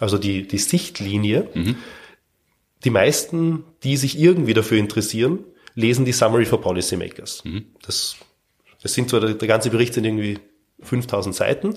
also 0.00 0.18
die, 0.18 0.46
die 0.46 0.58
Sichtlinie. 0.58 1.48
Mhm 1.54 1.76
die 2.84 2.90
meisten, 2.90 3.64
die 3.82 3.96
sich 3.96 4.18
irgendwie 4.18 4.54
dafür 4.54 4.78
interessieren, 4.78 5.44
lesen 5.74 6.04
die 6.04 6.12
Summary 6.12 6.44
for 6.44 6.60
Policymakers. 6.60 7.44
Mhm. 7.44 7.66
Das, 7.82 8.16
das 8.82 8.94
sind 8.94 9.10
zwar, 9.10 9.20
der, 9.20 9.34
der 9.34 9.48
ganze 9.48 9.70
Bericht 9.70 9.94
sind 9.94 10.04
irgendwie 10.04 10.38
5000 10.82 11.34
Seiten, 11.34 11.74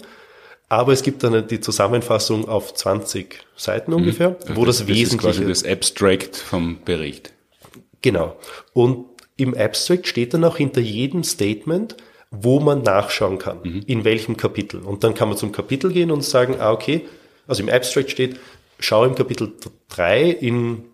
aber 0.70 0.94
es 0.94 1.04
gibt 1.04 1.24
dann 1.24 1.48
die 1.48 1.60
Zusammenfassung 1.60 2.48
auf 2.48 2.74
20 2.74 3.40
Seiten 3.56 3.94
ungefähr, 3.94 4.38
mhm. 4.48 4.56
wo 4.56 4.66
das, 4.66 4.80
das 4.80 4.88
Wesentliche... 4.88 5.28
Das 5.28 5.38
ist 5.38 5.44
quasi 5.44 5.48
das 5.48 5.66
Abstract 5.66 6.38
vom 6.38 6.80
Bericht. 6.84 7.34
Genau. 8.02 8.40
Und 8.74 9.06
im 9.38 9.56
Abstract 9.56 10.08
steht 10.08 10.34
dann 10.34 10.44
auch 10.44 10.58
hinter 10.58 10.82
jedem 10.82 11.24
Statement, 11.24 11.98
wo 12.32 12.60
man 12.60 12.84
nachschauen 12.84 13.38
kann, 13.38 13.60
mhm. 13.64 13.84
in 13.86 14.04
welchem 14.04 14.38
Kapitel. 14.38 14.82
Und 14.82 15.04
dann 15.04 15.14
kann 15.14 15.28
man 15.28 15.38
zum 15.38 15.52
Kapitel 15.52 15.92
gehen 15.92 16.12
und 16.12 16.24
sagen, 16.24 16.56
ah, 16.60 16.72
okay, 16.72 17.06
also 17.48 17.62
im 17.62 17.70
Abstract 17.70 18.10
steht, 18.10 18.40
schau 18.80 19.04
im 19.04 19.16
Kapitel 19.16 19.52
3 19.90 20.30
in 20.30 20.86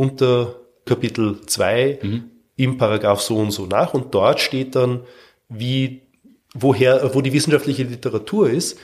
unter 0.00 0.56
Kapitel 0.86 1.42
2 1.44 1.98
mhm. 2.00 2.30
im 2.56 2.78
Paragraph 2.78 3.20
so 3.20 3.36
und 3.36 3.50
so 3.50 3.66
nach 3.66 3.92
und 3.92 4.14
dort 4.14 4.40
steht 4.40 4.74
dann, 4.74 5.00
wie, 5.50 6.00
woher, 6.54 7.14
wo 7.14 7.20
die 7.20 7.34
wissenschaftliche 7.34 7.82
Literatur 7.82 8.48
ist, 8.48 8.78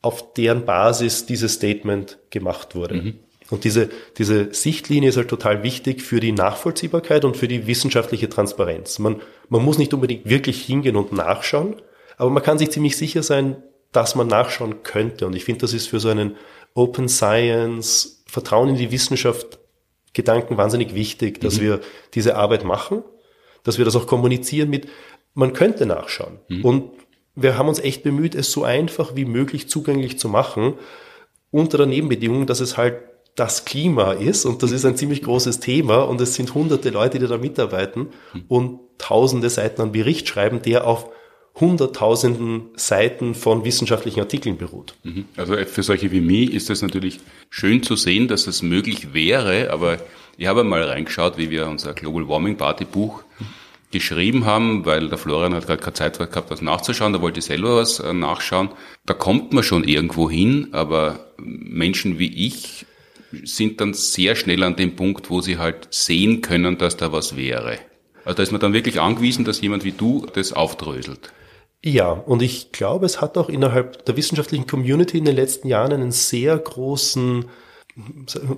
auf 0.00 0.32
deren 0.32 0.64
Basis 0.64 1.26
dieses 1.26 1.52
Statement 1.52 2.18
gemacht 2.30 2.74
wurde. 2.74 2.94
Mhm. 2.94 3.18
Und 3.50 3.64
diese, 3.64 3.90
diese 4.16 4.54
Sichtlinie 4.54 5.10
ist 5.10 5.18
halt 5.18 5.28
total 5.28 5.62
wichtig 5.62 6.00
für 6.00 6.20
die 6.20 6.32
Nachvollziehbarkeit 6.32 7.26
und 7.26 7.36
für 7.36 7.48
die 7.48 7.66
wissenschaftliche 7.66 8.30
Transparenz. 8.30 8.98
Man, 8.98 9.20
man 9.50 9.62
muss 9.62 9.76
nicht 9.76 9.92
unbedingt 9.92 10.24
wirklich 10.24 10.62
hingehen 10.64 10.96
und 10.96 11.12
nachschauen, 11.12 11.76
aber 12.16 12.30
man 12.30 12.42
kann 12.42 12.56
sich 12.56 12.70
ziemlich 12.70 12.96
sicher 12.96 13.22
sein, 13.22 13.62
dass 13.92 14.14
man 14.14 14.26
nachschauen 14.26 14.82
könnte. 14.84 15.26
Und 15.26 15.36
ich 15.36 15.44
finde, 15.44 15.60
das 15.60 15.74
ist 15.74 15.88
für 15.88 16.00
so 16.00 16.08
einen 16.08 16.36
Open 16.72 17.10
Science, 17.10 18.24
Vertrauen 18.26 18.70
in 18.70 18.76
die 18.76 18.90
Wissenschaft 18.90 19.58
Gedanken 20.12 20.56
wahnsinnig 20.56 20.94
wichtig, 20.94 21.40
dass 21.40 21.56
mhm. 21.56 21.62
wir 21.62 21.80
diese 22.14 22.36
Arbeit 22.36 22.64
machen, 22.64 23.02
dass 23.64 23.78
wir 23.78 23.84
das 23.84 23.96
auch 23.96 24.06
kommunizieren 24.06 24.70
mit, 24.70 24.88
man 25.34 25.52
könnte 25.52 25.86
nachschauen. 25.86 26.38
Mhm. 26.48 26.64
Und 26.64 26.90
wir 27.34 27.56
haben 27.56 27.68
uns 27.68 27.78
echt 27.78 28.02
bemüht, 28.02 28.34
es 28.34 28.52
so 28.52 28.64
einfach 28.64 29.16
wie 29.16 29.24
möglich 29.24 29.68
zugänglich 29.68 30.18
zu 30.18 30.28
machen, 30.28 30.74
unter 31.50 31.78
der 31.78 31.86
Nebenbedingung, 31.86 32.46
dass 32.46 32.60
es 32.60 32.76
halt 32.76 32.96
das 33.34 33.64
Klima 33.64 34.12
ist 34.12 34.44
und 34.44 34.62
das 34.62 34.72
ist 34.72 34.84
ein 34.84 34.96
ziemlich 34.96 35.22
großes 35.22 35.60
Thema 35.60 36.02
und 36.02 36.20
es 36.20 36.34
sind 36.34 36.54
hunderte 36.54 36.90
Leute, 36.90 37.18
die 37.18 37.26
da 37.26 37.38
mitarbeiten 37.38 38.08
und 38.48 38.80
tausende 38.98 39.48
Seiten 39.48 39.80
an 39.80 39.92
Bericht 39.92 40.28
schreiben, 40.28 40.60
der 40.60 40.86
auf 40.86 41.08
hunderttausenden 41.60 42.70
Seiten 42.76 43.34
von 43.34 43.64
wissenschaftlichen 43.64 44.20
Artikeln 44.20 44.56
beruht. 44.56 44.94
Mhm. 45.02 45.26
Also 45.36 45.56
für 45.56 45.82
solche 45.82 46.10
wie 46.10 46.20
mich 46.20 46.52
ist 46.52 46.70
das 46.70 46.82
natürlich 46.82 47.20
schön 47.50 47.82
zu 47.82 47.96
sehen, 47.96 48.28
dass 48.28 48.46
es 48.46 48.62
möglich 48.62 49.12
wäre, 49.12 49.70
aber 49.70 49.98
ich 50.38 50.46
habe 50.46 50.64
mal 50.64 50.82
reingeschaut, 50.82 51.36
wie 51.36 51.50
wir 51.50 51.66
unser 51.66 51.92
Global 51.92 52.26
Warming 52.28 52.56
Party 52.56 52.84
Buch 52.84 53.22
geschrieben 53.90 54.46
haben, 54.46 54.86
weil 54.86 55.08
der 55.08 55.18
Florian 55.18 55.54
hat 55.54 55.66
gerade 55.66 55.82
keine 55.82 55.92
Zeit 55.92 56.18
gehabt, 56.18 56.50
das 56.50 56.62
nachzuschauen, 56.62 57.12
da 57.12 57.20
wollte 57.20 57.40
ich 57.40 57.44
selber 57.44 57.76
was 57.76 58.00
äh, 58.00 58.12
nachschauen. 58.12 58.70
Da 59.04 59.14
kommt 59.14 59.52
man 59.52 59.62
schon 59.62 59.84
irgendwo 59.84 60.30
hin, 60.30 60.68
aber 60.72 61.32
Menschen 61.36 62.18
wie 62.18 62.46
ich 62.46 62.86
sind 63.44 63.80
dann 63.80 63.94
sehr 63.94 64.34
schnell 64.34 64.62
an 64.62 64.76
dem 64.76 64.96
Punkt, 64.96 65.30
wo 65.30 65.40
sie 65.40 65.58
halt 65.58 65.88
sehen 65.90 66.40
können, 66.42 66.76
dass 66.78 66.96
da 66.96 67.12
was 67.12 67.36
wäre. 67.36 67.78
Also 68.24 68.36
da 68.36 68.42
ist 68.42 68.52
man 68.52 68.60
dann 68.60 68.72
wirklich 68.72 69.00
angewiesen, 69.00 69.44
dass 69.44 69.60
jemand 69.60 69.84
wie 69.84 69.92
du 69.92 70.26
das 70.32 70.52
aufdröselt. 70.52 71.32
Ja, 71.84 72.12
und 72.12 72.42
ich 72.42 72.70
glaube, 72.70 73.06
es 73.06 73.20
hat 73.20 73.36
auch 73.36 73.48
innerhalb 73.48 74.04
der 74.04 74.16
wissenschaftlichen 74.16 74.66
Community 74.66 75.18
in 75.18 75.24
den 75.24 75.34
letzten 75.34 75.66
Jahren 75.66 75.92
einen 75.92 76.12
sehr 76.12 76.56
großen 76.56 77.46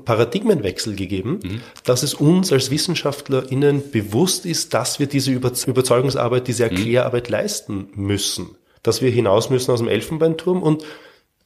Paradigmenwechsel 0.05 0.95
gegeben, 0.95 1.41
mhm. 1.43 1.61
dass 1.85 2.03
es 2.03 2.15
uns 2.15 2.53
als 2.53 2.71
WissenschaftlerInnen 2.71 3.91
bewusst 3.91 4.47
ist, 4.47 4.75
dass 4.75 5.01
wir 5.01 5.07
diese 5.07 5.33
Überzeugungsarbeit, 5.33 6.47
diese 6.47 6.67
mhm. 6.67 6.71
Erklärarbeit 6.71 7.29
mhm. 7.29 7.33
leisten 7.33 7.89
müssen. 7.95 8.57
Dass 8.83 9.03
wir 9.03 9.11
hinaus 9.11 9.51
müssen 9.51 9.73
aus 9.73 9.81
dem 9.81 9.89
Elfenbeinturm 9.89 10.63
und 10.63 10.85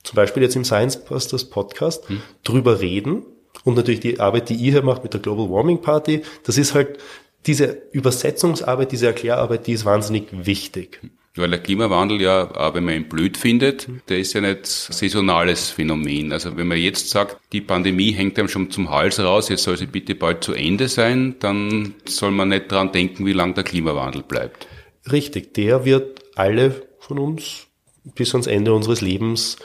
zum 0.03 0.16
Beispiel 0.16 0.43
jetzt 0.43 0.57
im 0.57 0.64
Science 0.64 1.05
Busters 1.05 1.47
Podcast 1.47 2.11
mhm. 2.11 2.22
drüber 2.43 2.81
reden 2.81 3.24
und 3.64 3.76
natürlich 3.76 4.01
die 4.01 4.20
Arbeit, 4.20 4.49
die 4.49 4.55
ihr 4.55 4.72
hier 4.72 4.83
macht 4.83 5.05
mit 5.05 5.14
der 5.14 5.20
Global 5.20 5.49
Warming 5.49 5.81
Party, 5.81 6.22
das 6.45 6.59
ist 6.59 6.74
halt 6.74 6.99
diese 7.47 7.83
Übersetzungsarbeit, 7.93 8.93
diese 8.93 9.07
Erklärarbeit, 9.07 9.66
die 9.66 9.72
ist 9.72 9.85
wahnsinnig 9.85 10.26
wichtig. 10.33 11.01
Weil 11.39 11.51
der 11.51 11.61
Klimawandel 11.61 12.20
ja, 12.20 12.51
auch 12.55 12.74
wenn 12.74 12.84
man 12.84 12.95
ihn 12.95 13.09
blöd 13.09 13.36
findet, 13.36 13.89
der 14.09 14.18
ist 14.18 14.32
ja 14.32 14.41
nicht 14.41 14.66
saisonales 14.66 15.70
Phänomen. 15.70 16.32
Also 16.32 16.57
wenn 16.57 16.66
man 16.66 16.78
jetzt 16.78 17.11
sagt, 17.11 17.39
die 17.53 17.61
Pandemie 17.61 18.12
hängt 18.12 18.39
einem 18.39 18.49
schon 18.49 18.70
zum 18.70 18.91
Hals 18.91 19.20
raus, 19.20 19.49
jetzt 19.49 19.62
soll 19.62 19.76
sie 19.76 19.86
bitte 19.86 20.14
bald 20.14 20.45
zu 20.45 20.53
Ende 20.53 20.89
sein, 20.89 21.36
dann 21.41 21.95
soll 22.05 22.30
man 22.30 22.49
nicht 22.49 22.70
dran 22.70 22.93
denken, 22.93 23.26
wie 23.26 23.32
lange 23.32 23.55
der 23.55 23.64
Klimawandel 23.64 24.22
bleibt. 24.22 24.66
Richtig, 25.11 25.55
der 25.55 25.84
wird 25.84 26.20
alle 26.34 26.86
von 26.99 27.18
uns 27.18 27.66
bis 28.14 28.34
ans 28.34 28.47
Ende 28.47 28.74
unseres 28.74 29.01
Lebens 29.01 29.57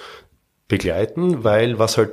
begleiten, 0.68 1.44
weil 1.44 1.80
was 1.80 1.98
halt 1.98 2.12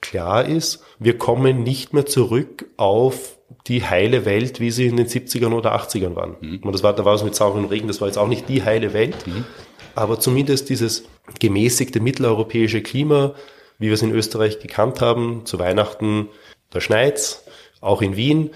klar 0.00 0.44
ist, 0.44 0.82
wir 0.98 1.18
kommen 1.18 1.62
nicht 1.62 1.92
mehr 1.92 2.06
zurück 2.06 2.66
auf 2.76 3.35
die 3.66 3.84
heile 3.84 4.24
Welt, 4.24 4.60
wie 4.60 4.70
sie 4.70 4.86
in 4.86 4.96
den 4.96 5.06
70ern 5.06 5.52
oder 5.52 5.74
80ern 5.76 6.14
waren. 6.14 6.36
Mhm. 6.40 6.58
Und 6.62 6.72
das 6.72 6.82
war, 6.82 6.94
da 6.94 7.04
war 7.04 7.14
es 7.14 7.24
mit 7.24 7.34
saurem 7.34 7.64
Regen, 7.66 7.88
das 7.88 8.00
war 8.00 8.08
jetzt 8.08 8.18
auch 8.18 8.28
nicht 8.28 8.48
die 8.48 8.62
heile 8.62 8.92
Welt, 8.92 9.26
mhm. 9.26 9.44
aber 9.94 10.20
zumindest 10.20 10.68
dieses 10.68 11.04
gemäßigte 11.40 12.00
mitteleuropäische 12.00 12.82
Klima, 12.82 13.34
wie 13.78 13.86
wir 13.86 13.94
es 13.94 14.02
in 14.02 14.12
Österreich 14.12 14.60
gekannt 14.60 15.00
haben, 15.00 15.42
zu 15.44 15.58
Weihnachten, 15.58 16.28
da 16.70 16.80
schneit's, 16.80 17.44
auch 17.80 18.02
in 18.02 18.16
Wien, 18.16 18.50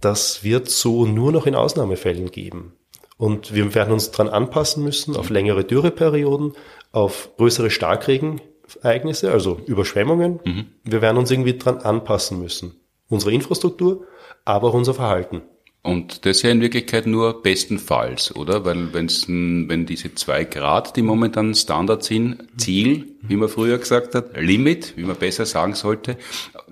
das 0.00 0.44
wird 0.44 0.68
so 0.68 1.06
nur 1.06 1.32
noch 1.32 1.46
in 1.46 1.54
Ausnahmefällen 1.54 2.30
geben. 2.30 2.72
Und 3.16 3.54
wir 3.54 3.74
werden 3.74 3.92
uns 3.92 4.10
dran 4.10 4.28
anpassen 4.28 4.84
müssen 4.84 5.16
auf 5.16 5.28
längere 5.28 5.64
Dürreperioden, 5.64 6.52
auf 6.92 7.30
größere 7.36 7.70
Starkregenereignisse, 7.70 9.32
also 9.32 9.60
Überschwemmungen. 9.66 10.40
Mhm. 10.44 10.66
Wir 10.84 11.02
werden 11.02 11.18
uns 11.18 11.30
irgendwie 11.30 11.58
dran 11.58 11.78
anpassen 11.78 12.40
müssen 12.40 12.77
unsere 13.08 13.32
Infrastruktur, 13.32 14.06
aber 14.44 14.68
auch 14.68 14.74
unser 14.74 14.94
Verhalten. 14.94 15.42
Und 15.82 16.26
das 16.26 16.42
ja 16.42 16.50
in 16.50 16.60
Wirklichkeit 16.60 17.06
nur 17.06 17.40
bestenfalls, 17.40 18.34
oder? 18.34 18.64
Weil 18.64 18.92
wenn's, 18.92 19.28
wenn 19.28 19.86
diese 19.86 20.14
zwei 20.14 20.44
Grad, 20.44 20.96
die 20.96 21.02
momentan 21.02 21.54
Standard 21.54 22.02
sind, 22.02 22.44
Ziel, 22.58 23.06
wie 23.22 23.36
man 23.36 23.48
früher 23.48 23.78
gesagt 23.78 24.14
hat, 24.14 24.36
Limit, 24.36 24.94
wie 24.96 25.04
man 25.04 25.16
besser 25.16 25.46
sagen 25.46 25.74
sollte, 25.74 26.18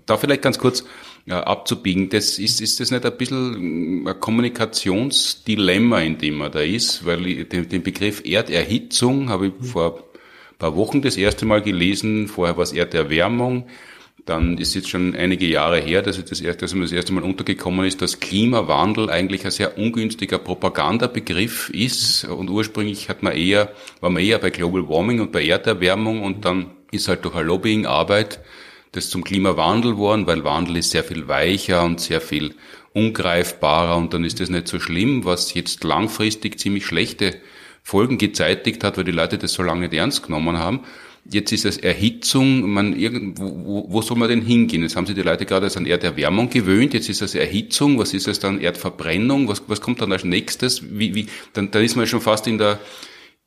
da 0.04 0.16
vielleicht 0.16 0.42
ganz 0.42 0.58
kurz 0.58 0.84
ja, 1.24 1.42
abzubiegen, 1.44 2.10
das 2.10 2.38
ist, 2.38 2.60
ist 2.60 2.78
das 2.78 2.90
nicht 2.90 3.06
ein 3.06 3.16
bisschen 3.16 4.06
ein 4.06 4.20
Kommunikationsdilemma, 4.20 6.00
in 6.00 6.18
dem 6.18 6.38
man 6.38 6.52
da 6.52 6.60
ist? 6.60 7.06
Weil 7.06 7.44
den, 7.44 7.68
den 7.68 7.82
Begriff 7.82 8.22
Erderhitzung 8.24 9.28
habe 9.30 9.46
ich 9.46 9.52
vor 9.66 9.98
ein 10.50 10.58
paar 10.58 10.76
Wochen 10.76 11.00
das 11.00 11.16
erste 11.16 11.46
Mal 11.46 11.62
gelesen, 11.62 12.28
vorher 12.28 12.56
war 12.56 12.64
es 12.64 12.72
Erderwärmung 12.72 13.66
dann 14.26 14.58
ist 14.58 14.74
jetzt 14.74 14.88
schon 14.88 15.14
einige 15.14 15.46
Jahre 15.46 15.78
her, 15.78 16.02
dass, 16.02 16.22
das 16.22 16.40
erste, 16.40 16.64
dass 16.64 16.74
mir 16.74 16.82
das 16.82 16.92
erste 16.92 17.12
Mal 17.12 17.22
untergekommen 17.22 17.86
ist, 17.86 18.02
dass 18.02 18.18
Klimawandel 18.18 19.08
eigentlich 19.08 19.44
ein 19.44 19.52
sehr 19.52 19.78
ungünstiger 19.78 20.38
Propagandabegriff 20.38 21.70
ist. 21.70 22.24
Und 22.24 22.50
ursprünglich 22.50 23.08
hat 23.08 23.22
man 23.22 23.34
eher, 23.34 23.72
war 24.00 24.10
man 24.10 24.22
eher 24.22 24.38
bei 24.38 24.50
Global 24.50 24.88
Warming 24.88 25.20
und 25.20 25.30
bei 25.30 25.46
Erderwärmung 25.46 26.22
und 26.22 26.44
dann 26.44 26.72
ist 26.90 27.06
halt 27.06 27.24
durch 27.24 27.36
eine 27.36 27.44
Lobbyingarbeit 27.44 28.40
das 28.92 29.10
zum 29.10 29.24
Klimawandel 29.24 29.92
geworden, 29.92 30.26
weil 30.26 30.42
Wandel 30.42 30.76
ist 30.76 30.90
sehr 30.90 31.04
viel 31.04 31.28
weicher 31.28 31.84
und 31.84 32.00
sehr 32.00 32.20
viel 32.20 32.54
ungreifbarer 32.94 33.96
und 33.96 34.14
dann 34.14 34.24
ist 34.24 34.40
das 34.40 34.48
nicht 34.48 34.68
so 34.68 34.80
schlimm, 34.80 35.24
was 35.24 35.52
jetzt 35.54 35.84
langfristig 35.84 36.58
ziemlich 36.58 36.86
schlechte 36.86 37.36
Folgen 37.82 38.16
gezeitigt 38.16 38.82
hat, 38.82 38.96
weil 38.96 39.04
die 39.04 39.12
Leute 39.12 39.38
das 39.38 39.52
so 39.52 39.62
lange 39.62 39.82
nicht 39.82 39.94
ernst 39.94 40.24
genommen 40.24 40.58
haben. 40.58 40.80
Jetzt 41.30 41.52
ist 41.52 41.64
es 41.64 41.76
Erhitzung, 41.78 42.70
man 42.70 42.96
irgendwo, 42.96 43.44
wo, 43.44 43.86
wo 43.88 44.02
soll 44.02 44.16
man 44.16 44.28
denn 44.28 44.42
hingehen? 44.42 44.82
Jetzt 44.82 44.96
haben 44.96 45.06
sich 45.06 45.14
die 45.14 45.22
Leute 45.22 45.44
gerade 45.44 45.68
an 45.74 45.86
Erderwärmung 45.86 46.50
gewöhnt, 46.50 46.94
jetzt 46.94 47.08
ist 47.08 47.22
es 47.22 47.34
Erhitzung, 47.34 47.98
was 47.98 48.14
ist 48.14 48.28
es 48.28 48.38
dann 48.38 48.60
Erdverbrennung, 48.60 49.48
was, 49.48 49.62
was 49.66 49.80
kommt 49.80 50.00
dann 50.00 50.12
als 50.12 50.24
nächstes? 50.24 50.82
Wie, 50.98 51.14
wie, 51.14 51.26
dann, 51.52 51.70
dann 51.70 51.82
ist 51.82 51.96
man 51.96 52.06
schon 52.06 52.20
fast 52.20 52.46
in 52.46 52.58
der, 52.58 52.78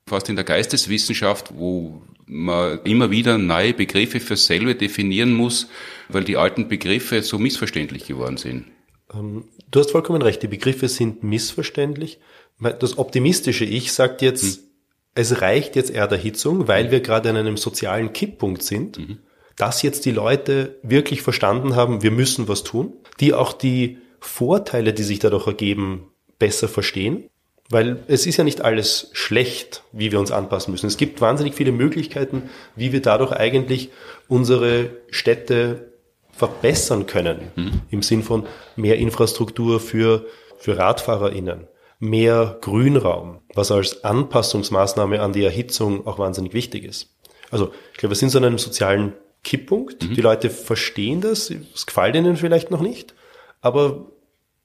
fast 0.07 0.29
in 0.29 0.35
der 0.35 0.45
Geisteswissenschaft, 0.45 1.53
wo 1.55 2.01
man 2.25 2.79
immer 2.83 3.11
wieder 3.11 3.37
neue 3.37 3.73
Begriffe 3.73 4.19
für 4.19 4.35
selber 4.35 4.73
definieren 4.73 5.33
muss, 5.33 5.67
weil 6.09 6.23
die 6.23 6.37
alten 6.37 6.67
Begriffe 6.67 7.21
so 7.21 7.39
missverständlich 7.39 8.05
geworden 8.05 8.37
sind. 8.37 8.65
Ähm, 9.13 9.45
du 9.71 9.79
hast 9.79 9.91
vollkommen 9.91 10.21
recht, 10.21 10.43
die 10.43 10.47
Begriffe 10.47 10.89
sind 10.89 11.23
missverständlich. 11.23 12.19
Das 12.59 12.97
optimistische 12.97 13.63
Ich 13.63 13.93
sagt 13.93 14.21
jetzt, 14.21 14.57
hm 14.57 14.68
es 15.15 15.41
reicht 15.41 15.75
jetzt 15.75 15.91
Erderhitzung, 15.91 16.67
weil 16.67 16.91
wir 16.91 17.01
gerade 17.01 17.29
an 17.29 17.37
einem 17.37 17.57
sozialen 17.57 18.13
Kipppunkt 18.13 18.63
sind, 18.63 18.99
mhm. 18.99 19.19
dass 19.57 19.81
jetzt 19.81 20.05
die 20.05 20.11
Leute 20.11 20.77
wirklich 20.83 21.21
verstanden 21.21 21.75
haben, 21.75 22.03
wir 22.03 22.11
müssen 22.11 22.47
was 22.47 22.63
tun, 22.63 22.93
die 23.19 23.33
auch 23.33 23.53
die 23.53 23.97
Vorteile, 24.19 24.93
die 24.93 25.03
sich 25.03 25.19
dadurch 25.19 25.47
ergeben, 25.47 26.11
besser 26.37 26.67
verstehen. 26.67 27.29
Weil 27.71 28.03
es 28.07 28.25
ist 28.25 28.37
ja 28.37 28.43
nicht 28.43 28.61
alles 28.61 29.11
schlecht, 29.13 29.83
wie 29.91 30.11
wir 30.11 30.19
uns 30.19 30.31
anpassen 30.31 30.71
müssen. 30.71 30.87
Es 30.87 30.97
gibt 30.97 31.21
wahnsinnig 31.21 31.53
viele 31.53 31.71
Möglichkeiten, 31.71 32.49
wie 32.75 32.91
wir 32.91 33.01
dadurch 33.01 33.31
eigentlich 33.31 33.91
unsere 34.27 34.89
Städte 35.11 35.91
verbessern 36.31 37.05
können. 37.05 37.51
Mhm. 37.55 37.81
Im 37.91 38.01
Sinn 38.01 38.23
von 38.23 38.47
mehr 38.75 38.97
Infrastruktur 38.97 39.79
für, 39.79 40.25
für 40.57 40.79
RadfahrerInnen, 40.79 41.67
mehr 41.99 42.57
Grünraum, 42.61 43.39
was 43.53 43.71
als 43.71 44.03
Anpassungsmaßnahme 44.03 45.21
an 45.21 45.33
die 45.33 45.43
Erhitzung 45.43 46.07
auch 46.07 46.17
wahnsinnig 46.17 46.53
wichtig 46.53 46.85
ist. 46.85 47.15
Also 47.51 47.71
ich 47.91 47.97
glaube, 47.97 48.11
wir 48.11 48.17
sind 48.17 48.29
so 48.29 48.37
an 48.37 48.45
einem 48.45 48.57
sozialen 48.57 49.13
Kipppunkt. 49.43 50.03
Mhm. 50.03 50.15
Die 50.15 50.21
Leute 50.21 50.49
verstehen 50.49 51.21
das, 51.21 51.51
es 51.73 51.85
gefällt 51.85 52.15
ihnen 52.15 52.37
vielleicht 52.37 52.71
noch 52.71 52.81
nicht, 52.81 53.13
aber 53.61 54.07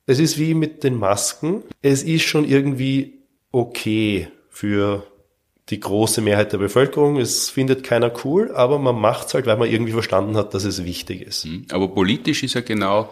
es 0.06 0.18
ist 0.18 0.38
wie 0.38 0.54
mit 0.54 0.84
den 0.84 0.96
Masken. 0.96 1.62
Es 1.82 2.02
ist 2.02 2.22
schon 2.22 2.44
irgendwie 2.44 3.20
okay 3.50 4.28
für 4.48 5.06
die 5.70 5.80
große 5.80 6.20
Mehrheit 6.20 6.52
der 6.52 6.58
Bevölkerung. 6.58 7.16
Es 7.16 7.48
findet 7.48 7.84
keiner 7.84 8.12
cool, 8.24 8.52
aber 8.54 8.78
man 8.78 9.00
macht 9.00 9.28
es 9.28 9.34
halt, 9.34 9.46
weil 9.46 9.56
man 9.56 9.70
irgendwie 9.70 9.92
verstanden 9.92 10.36
hat, 10.36 10.52
dass 10.52 10.64
es 10.64 10.84
wichtig 10.84 11.22
ist. 11.22 11.46
Mhm. 11.46 11.66
Aber 11.70 11.88
politisch 11.88 12.42
ist 12.42 12.54
ja 12.54 12.60
genau 12.60 13.08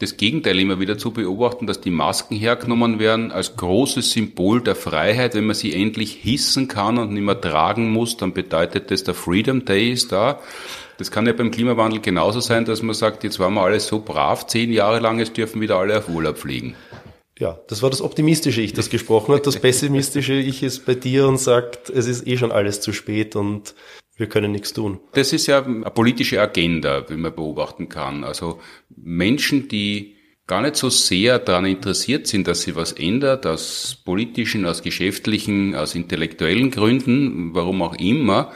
das 0.00 0.16
Gegenteil 0.16 0.58
immer 0.58 0.80
wieder 0.80 0.96
zu 0.96 1.12
beobachten, 1.12 1.66
dass 1.66 1.80
die 1.80 1.90
Masken 1.90 2.34
hergenommen 2.34 2.98
werden 2.98 3.30
als 3.32 3.56
großes 3.56 4.10
Symbol 4.10 4.62
der 4.62 4.74
Freiheit. 4.74 5.34
Wenn 5.34 5.46
man 5.46 5.54
sie 5.54 5.74
endlich 5.74 6.14
hissen 6.14 6.68
kann 6.68 6.98
und 6.98 7.12
nicht 7.12 7.22
mehr 7.22 7.40
tragen 7.40 7.90
muss, 7.90 8.16
dann 8.16 8.32
bedeutet 8.32 8.90
das, 8.90 9.04
der 9.04 9.14
Freedom 9.14 9.66
Day 9.66 9.92
ist 9.92 10.10
da. 10.10 10.40
Das 10.96 11.10
kann 11.10 11.26
ja 11.26 11.34
beim 11.34 11.50
Klimawandel 11.50 12.00
genauso 12.00 12.40
sein, 12.40 12.64
dass 12.64 12.82
man 12.82 12.94
sagt, 12.94 13.24
jetzt 13.24 13.38
waren 13.38 13.54
wir 13.54 13.62
alle 13.62 13.78
so 13.78 14.00
brav, 14.00 14.46
zehn 14.46 14.72
Jahre 14.72 15.00
lang, 15.00 15.18
jetzt 15.18 15.36
dürfen 15.36 15.60
wieder 15.60 15.76
alle 15.76 15.98
auf 15.98 16.08
Urlaub 16.08 16.38
fliegen. 16.38 16.74
Ja, 17.38 17.58
das 17.68 17.82
war 17.82 17.90
das 17.90 18.02
optimistische 18.02 18.60
Ich, 18.62 18.72
das 18.72 18.90
gesprochen 18.90 19.34
hat. 19.34 19.46
Das 19.46 19.58
pessimistische 19.58 20.34
Ich 20.34 20.62
ist 20.62 20.86
bei 20.86 20.94
dir 20.94 21.26
und 21.28 21.38
sagt, 21.38 21.90
es 21.90 22.06
ist 22.06 22.26
eh 22.26 22.38
schon 22.38 22.52
alles 22.52 22.80
zu 22.80 22.92
spät 22.92 23.36
und 23.36 23.74
wir 24.20 24.28
können 24.28 24.52
nichts 24.52 24.72
tun. 24.72 25.00
Das 25.12 25.32
ist 25.32 25.46
ja 25.46 25.64
eine 25.64 25.90
politische 25.90 26.40
Agenda, 26.40 27.08
wie 27.08 27.16
man 27.16 27.34
beobachten 27.34 27.88
kann. 27.88 28.22
Also 28.22 28.60
Menschen, 28.94 29.68
die 29.68 30.16
gar 30.46 30.60
nicht 30.60 30.76
so 30.76 30.90
sehr 30.90 31.38
daran 31.38 31.64
interessiert 31.64 32.26
sind, 32.26 32.46
dass 32.46 32.62
sie 32.62 32.76
was 32.76 32.92
ändert, 32.92 33.46
aus 33.46 33.96
politischen, 34.04 34.66
aus 34.66 34.82
geschäftlichen, 34.82 35.74
aus 35.74 35.94
intellektuellen 35.94 36.70
Gründen, 36.70 37.54
warum 37.54 37.80
auch 37.82 37.94
immer, 37.94 38.52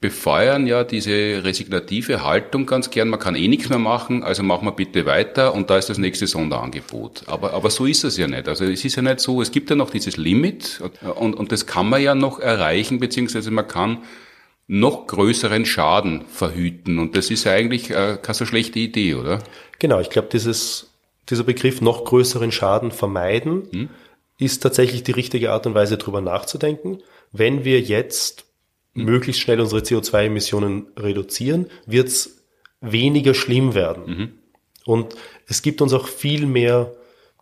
befeuern 0.00 0.66
ja 0.66 0.82
diese 0.82 1.44
resignative 1.44 2.24
Haltung 2.24 2.64
ganz 2.66 2.90
gern. 2.90 3.10
Man 3.10 3.20
kann 3.20 3.36
eh 3.36 3.46
nichts 3.46 3.68
mehr 3.68 3.78
machen, 3.78 4.24
also 4.24 4.42
machen 4.42 4.66
wir 4.66 4.72
bitte 4.72 5.04
weiter 5.04 5.54
und 5.54 5.68
da 5.70 5.76
ist 5.76 5.90
das 5.90 5.98
nächste 5.98 6.26
Sonderangebot. 6.26 7.24
Aber, 7.26 7.52
aber 7.52 7.70
so 7.70 7.84
ist 7.84 8.02
es 8.02 8.16
ja 8.16 8.26
nicht. 8.26 8.48
Also 8.48 8.64
es 8.64 8.84
ist 8.84 8.96
ja 8.96 9.02
nicht 9.02 9.20
so, 9.20 9.42
es 9.42 9.52
gibt 9.52 9.68
ja 9.68 9.76
noch 9.76 9.90
dieses 9.90 10.16
Limit 10.16 10.82
und, 11.16 11.34
und 11.34 11.52
das 11.52 11.66
kann 11.66 11.88
man 11.88 12.02
ja 12.02 12.14
noch 12.14 12.40
erreichen, 12.40 12.98
beziehungsweise 12.98 13.50
man 13.50 13.68
kann 13.68 13.98
noch 14.72 15.08
größeren 15.08 15.66
Schaden 15.66 16.24
verhüten. 16.26 17.00
Und 17.00 17.16
das 17.16 17.32
ist 17.32 17.42
ja 17.42 17.52
eigentlich 17.52 17.90
äh, 17.90 18.18
keine 18.22 18.34
so 18.34 18.46
schlechte 18.46 18.78
Idee, 18.78 19.16
oder? 19.16 19.42
Genau, 19.80 19.98
ich 19.98 20.10
glaube, 20.10 20.28
dieses, 20.30 20.92
dieser 21.28 21.42
Begriff 21.42 21.80
noch 21.80 22.04
größeren 22.04 22.52
Schaden 22.52 22.92
vermeiden 22.92 23.68
hm? 23.72 23.88
ist 24.38 24.62
tatsächlich 24.62 25.02
die 25.02 25.10
richtige 25.10 25.50
Art 25.50 25.66
und 25.66 25.74
Weise, 25.74 25.98
darüber 25.98 26.20
nachzudenken. 26.20 26.98
Wenn 27.32 27.64
wir 27.64 27.80
jetzt 27.80 28.44
möglichst 28.94 29.42
schnell 29.42 29.60
unsere 29.60 29.80
CO2-Emissionen 29.80 30.86
reduzieren, 30.96 31.66
wird 31.86 32.06
es 32.06 32.44
weniger 32.80 33.34
schlimm 33.34 33.74
werden. 33.74 34.04
Mhm. 34.06 34.32
Und 34.84 35.16
es 35.48 35.62
gibt 35.62 35.82
uns 35.82 35.92
auch 35.92 36.06
viel 36.06 36.46
mehr 36.46 36.92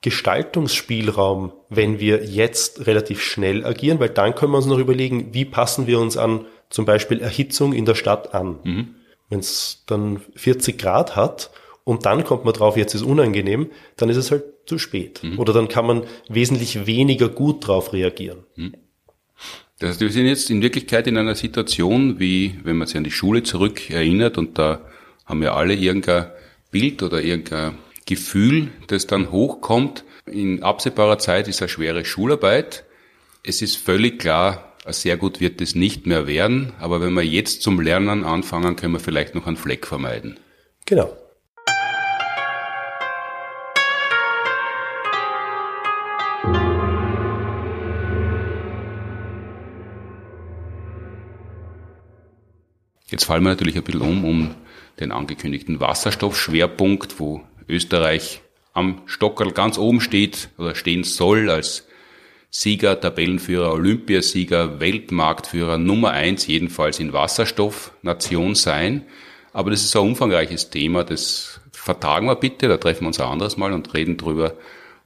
Gestaltungsspielraum, 0.01 1.53
wenn 1.68 2.01
wir 2.01 2.24
jetzt 2.24 2.87
relativ 2.87 3.22
schnell 3.22 3.66
agieren, 3.66 4.01
weil 4.01 4.09
dann 4.09 4.35
können 4.35 4.53
wir 4.53 4.59
uns 4.59 4.66
noch 4.66 4.79
überlegen, 4.79 5.35
wie 5.35 5.45
passen 5.45 5.87
wir 5.87 6.01
uns 6.01 6.16
an 6.16 6.47
zum 6.71 6.85
Beispiel 6.85 7.21
Erhitzung 7.21 7.73
in 7.73 7.85
der 7.85 7.95
Stadt 7.95 8.35
an. 8.35 8.59
Mhm. 8.62 8.95
Wenn 9.29 9.41
es 9.41 9.85
dann 9.87 10.21
40 10.37 10.79
Grad 10.79 11.16
hat 11.16 11.51
und 11.85 12.07
dann 12.07 12.25
kommt 12.25 12.45
man 12.45 12.55
drauf, 12.55 12.77
jetzt 12.77 12.95
ist 12.95 13.03
unangenehm, 13.03 13.71
dann 13.97 14.09
ist 14.09 14.16
es 14.16 14.31
halt 14.31 14.45
zu 14.66 14.79
spät. 14.79 15.23
Mhm. 15.23 15.39
Oder 15.39 15.53
dann 15.53 15.69
kann 15.69 15.87
man 15.87 16.05
wesentlich 16.29 16.87
weniger 16.87 17.29
gut 17.29 17.66
drauf 17.66 17.93
reagieren. 17.93 18.45
Mhm. 18.57 18.75
Das 19.79 19.91
heißt, 19.91 20.01
wir 20.01 20.11
sind 20.11 20.27
jetzt 20.27 20.51
in 20.51 20.61
Wirklichkeit 20.61 21.07
in 21.07 21.16
einer 21.16 21.37
Situation, 21.37 22.19
wie 22.19 22.59
wenn 22.64 22.77
man 22.77 22.89
sich 22.89 22.97
an 22.97 23.05
die 23.05 23.11
Schule 23.11 23.45
zurück 23.45 23.91
erinnert 23.91 24.37
und 24.37 24.59
da 24.59 24.81
haben 25.25 25.41
wir 25.41 25.55
alle 25.55 25.75
irgendein 25.75 26.27
Bild 26.71 27.03
oder 27.03 27.23
irgendein 27.23 27.79
Gefühl, 28.07 28.69
das 28.89 29.07
dann 29.07 29.31
hochkommt. 29.31 30.05
In 30.27 30.62
absehbarer 30.62 31.19
Zeit 31.19 31.47
ist 31.47 31.62
eine 31.62 31.69
schwere 31.69 32.05
Schularbeit. 32.05 32.85
Es 33.45 33.62
ist 33.62 33.77
völlig 33.77 34.19
klar, 34.19 34.68
sehr 34.93 35.16
gut 35.16 35.41
wird 35.41 35.61
es 35.61 35.74
nicht 35.74 36.07
mehr 36.07 36.26
werden, 36.26 36.72
aber 36.78 37.01
wenn 37.01 37.12
wir 37.14 37.24
jetzt 37.24 37.62
zum 37.62 37.80
Lernen 37.80 38.24
anfangen, 38.24 38.76
können 38.76 38.95
wir 38.95 39.01
vielleicht 39.01 39.34
noch 39.34 39.47
einen 39.47 39.57
Fleck 39.57 39.86
vermeiden. 39.86 40.39
Genau. 40.86 41.16
Jetzt 53.11 53.24
fallen 53.24 53.43
wir 53.43 53.51
natürlich 53.51 53.76
ein 53.76 53.84
bisschen 53.84 54.03
um, 54.03 54.24
um 54.24 54.55
den 55.01 55.12
angekündigten 55.12 55.80
Wasserstoffschwerpunkt, 55.80 57.18
wo 57.18 57.43
Österreich 57.66 58.43
am 58.74 59.03
Stockerl 59.07 59.53
ganz 59.53 59.78
oben 59.78 60.01
steht 60.01 60.51
oder 60.59 60.74
stehen 60.74 61.05
soll 61.05 61.51
als 61.51 61.88
Sieger, 62.51 63.01
Tabellenführer, 63.01 63.72
Olympiasieger, 63.72 64.80
Weltmarktführer, 64.80 65.78
Nummer 65.78 66.11
eins 66.11 66.46
jedenfalls 66.46 66.99
in 66.99 67.12
Wasserstoffnation 67.12 68.55
sein. 68.55 69.05
Aber 69.53 69.70
das 69.70 69.84
ist 69.84 69.94
ein 69.96 70.03
umfangreiches 70.03 70.70
Thema, 70.70 71.05
das 71.05 71.61
vertagen 71.72 72.26
wir 72.26 72.36
bitte, 72.36 72.68
da 72.68 72.76
treffen 72.76 73.03
wir 73.03 73.09
uns 73.09 73.20
ein 73.20 73.28
anderes 73.28 73.57
Mal 73.57 73.72
und 73.72 73.94
reden 73.94 74.16
drüber, 74.16 74.55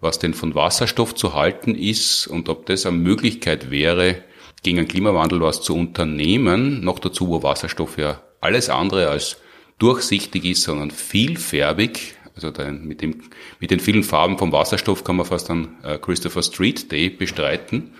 was 0.01 0.18
denn 0.18 0.34
von 0.34 0.55
Wasserstoff 0.55 1.14
zu 1.14 1.34
halten 1.34 1.74
ist 1.74 2.26
und 2.26 2.49
ob 2.49 2.66
das 2.66 2.86
eine 2.86 2.97
Möglichkeit 2.97 3.70
wäre, 3.70 4.22
gegen 4.62 4.76
den 4.76 4.88
Klimawandel 4.88 5.40
was 5.40 5.62
zu 5.62 5.76
unternehmen, 5.76 6.84
noch 6.84 6.99
dazu, 6.99 7.28
wo 7.28 7.43
Wasserstoff 7.43 7.99
ja 7.99 8.20
alles 8.40 8.68
andere 8.68 9.09
als 9.09 9.36
durchsichtig 9.78 10.45
ist, 10.45 10.62
sondern 10.62 10.90
vielfärbig. 10.90 12.14
Also 12.35 12.51
den, 12.51 12.87
mit, 12.87 13.03
dem, 13.03 13.22
mit 13.61 13.70
den 13.70 13.80
vielen 13.80 14.03
Farben 14.03 14.39
vom 14.39 14.53
Wasserstoff 14.53 15.05
kann 15.05 15.16
man 15.16 15.26
fast 15.26 15.51
dann 15.51 15.76
äh, 15.83 15.99
Christopher 15.99 16.43
Street 16.43 16.91
Day 16.91 17.11
bestreiten. 17.11 17.93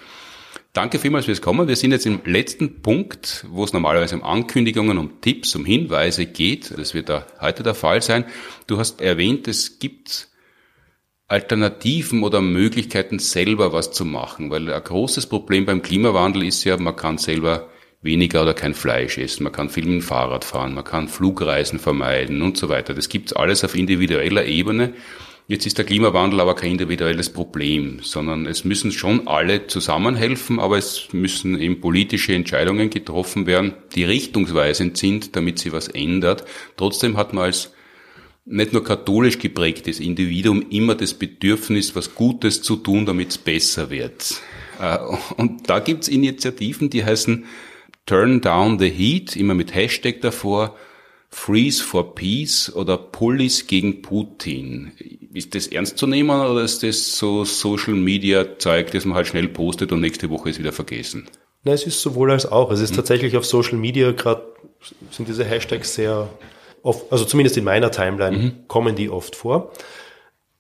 Danke 0.73 0.99
vielmals 0.99 1.27
fürs 1.27 1.43
Kommen. 1.43 1.69
Wir 1.69 1.77
sind 1.77 1.93
jetzt 1.93 2.07
im 2.07 2.21
letzten 2.25 2.81
Punkt, 2.81 3.45
wo 3.51 3.63
es 3.63 3.75
normalerweise 3.75 4.17
um 4.17 4.23
Ankündigungen, 4.23 4.97
um 4.97 5.21
Tipps, 5.21 5.55
um 5.55 5.67
Hinweise 5.67 6.25
geht. 6.25 6.73
Das 6.79 6.95
wird 6.95 7.11
da 7.11 7.27
heute 7.41 7.63
der 7.63 7.75
Fall 7.75 8.01
sein. 8.01 8.25
Du 8.67 8.79
hast 8.79 9.03
erwähnt, 9.03 9.49
es 9.49 9.79
gibt 9.79 10.29
Alternativen 11.29 12.23
oder 12.23 12.41
Möglichkeiten, 12.41 13.19
selber 13.19 13.75
was 13.75 13.93
zu 13.93 14.07
machen. 14.07 14.51
Weil 14.51 14.73
ein 14.73 14.83
großes 14.83 15.27
Problem 15.27 15.67
beim 15.67 15.83
Klimawandel 15.83 16.45
ist 16.45 16.65
ja, 16.65 16.79
man 16.79 16.97
kann 16.97 17.19
selber 17.19 17.69
weniger 18.03 18.43
oder 18.43 18.55
kein 18.55 18.75
Fleisch 18.75 19.17
essen, 19.19 19.45
man 19.45 19.53
kann 19.53 19.71
viel 19.71 19.85
mit 19.85 19.95
dem 19.95 20.03
Fahrrad 20.03 20.45
fahren, 20.45 20.75
man 20.75 20.85
kann 20.85 21.09
Flugreisen 21.09 21.79
vermeiden 21.79 22.43
und 22.43 22.57
so 22.57 22.69
weiter. 22.69 22.95
Das 22.95 23.09
gibt's 23.09 23.33
alles 23.33 23.65
auf 23.65 23.77
individueller 23.77 24.45
Ebene. 24.45 24.93
Jetzt 25.49 25.67
ist 25.67 25.77
der 25.77 25.85
Klimawandel 25.85 26.41
aber 26.41 26.55
kein 26.55 26.73
individuelles 26.73 27.31
Problem, 27.31 27.99
sondern 28.01 28.47
es 28.47 28.65
müssen 28.65 28.93
schon 28.93 29.27
alle 29.27 29.67
zusammenhelfen, 29.67 30.61
aber 30.61 30.79
es 30.79 31.09
müssen 31.13 31.61
eben 31.61 31.81
politische 31.81 32.35
Entscheidungen 32.35 32.91
getroffen 32.91 33.47
werden, 33.47 33.75
die 33.95 34.05
richtungsweisend 34.05 34.97
sind, 34.97 35.37
damit 35.37 35.59
sie 35.59 35.73
was 35.73 35.89
ändert. 35.89 36.45
Trotzdem 36.77 37.17
hat 37.17 37.35
man 37.35 37.45
als 37.45 37.73
nicht 38.45 38.73
nur 38.73 38.83
katholisch 38.83 39.39
geprägtes 39.39 40.01
Individuum 40.01 40.65
immer 40.71 40.95
das 40.95 41.15
Bedürfnis, 41.15 41.95
was 41.95 42.15
Gutes 42.15 42.63
zu 42.63 42.77
tun, 42.77 43.07
damit 43.07 43.31
es 43.31 43.39
besser 43.39 43.91
wird. 43.91 44.41
Äh, 44.81 44.99
und 45.37 45.69
da 45.69 45.81
gibt's 45.81 46.09
Initiativen, 46.09 46.91
die 46.91 47.05
heißen 47.05 47.45
Turn 48.13 48.43
Down 48.43 48.79
the 48.79 48.91
Heat, 48.91 49.37
immer 49.37 49.55
mit 49.55 49.75
Hashtag 49.75 50.21
davor, 50.21 50.77
Freeze 51.31 51.83
for 51.83 52.15
Peace 52.15 52.71
oder 52.77 52.99
Pullis 52.99 53.67
gegen 53.67 54.03
Putin. 54.03 54.93
Ist 55.33 55.55
das 55.55 55.67
ernst 55.67 55.97
zu 55.97 56.07
nehmen 56.07 56.29
oder 56.39 56.61
ist 56.61 56.83
das 56.83 57.17
so 57.17 57.47
Social 57.47 57.95
Media 57.95 58.59
Zeug, 58.59 58.91
das 58.91 59.07
man 59.07 59.17
halt 59.17 59.29
schnell 59.29 59.49
postet 59.49 59.93
und 59.93 60.03
nächste 60.03 60.29
Woche 60.29 60.51
ist 60.51 60.59
wieder 60.59 60.73
vergessen? 60.73 61.27
Nein, 61.65 61.75
es 61.75 61.87
ist 61.87 62.03
sowohl 62.03 62.33
als 62.33 62.45
auch. 62.45 62.71
Es 62.71 62.81
ist 62.81 62.91
hm. 62.91 62.97
tatsächlich 62.97 63.35
auf 63.39 63.47
Social 63.47 63.79
Media 63.79 64.13
gerade 64.13 64.43
sind 65.11 65.27
diese 65.27 65.47
Hashtags 65.47 65.95
sehr 65.95 66.29
oft, 66.83 67.11
also 67.11 67.25
zumindest 67.25 67.57
in 67.57 67.65
meiner 67.65 67.91
Timeline 67.91 68.37
mhm. 68.37 68.69
kommen 68.69 68.95
die 68.95 69.09
oft 69.09 69.37
vor. 69.37 69.73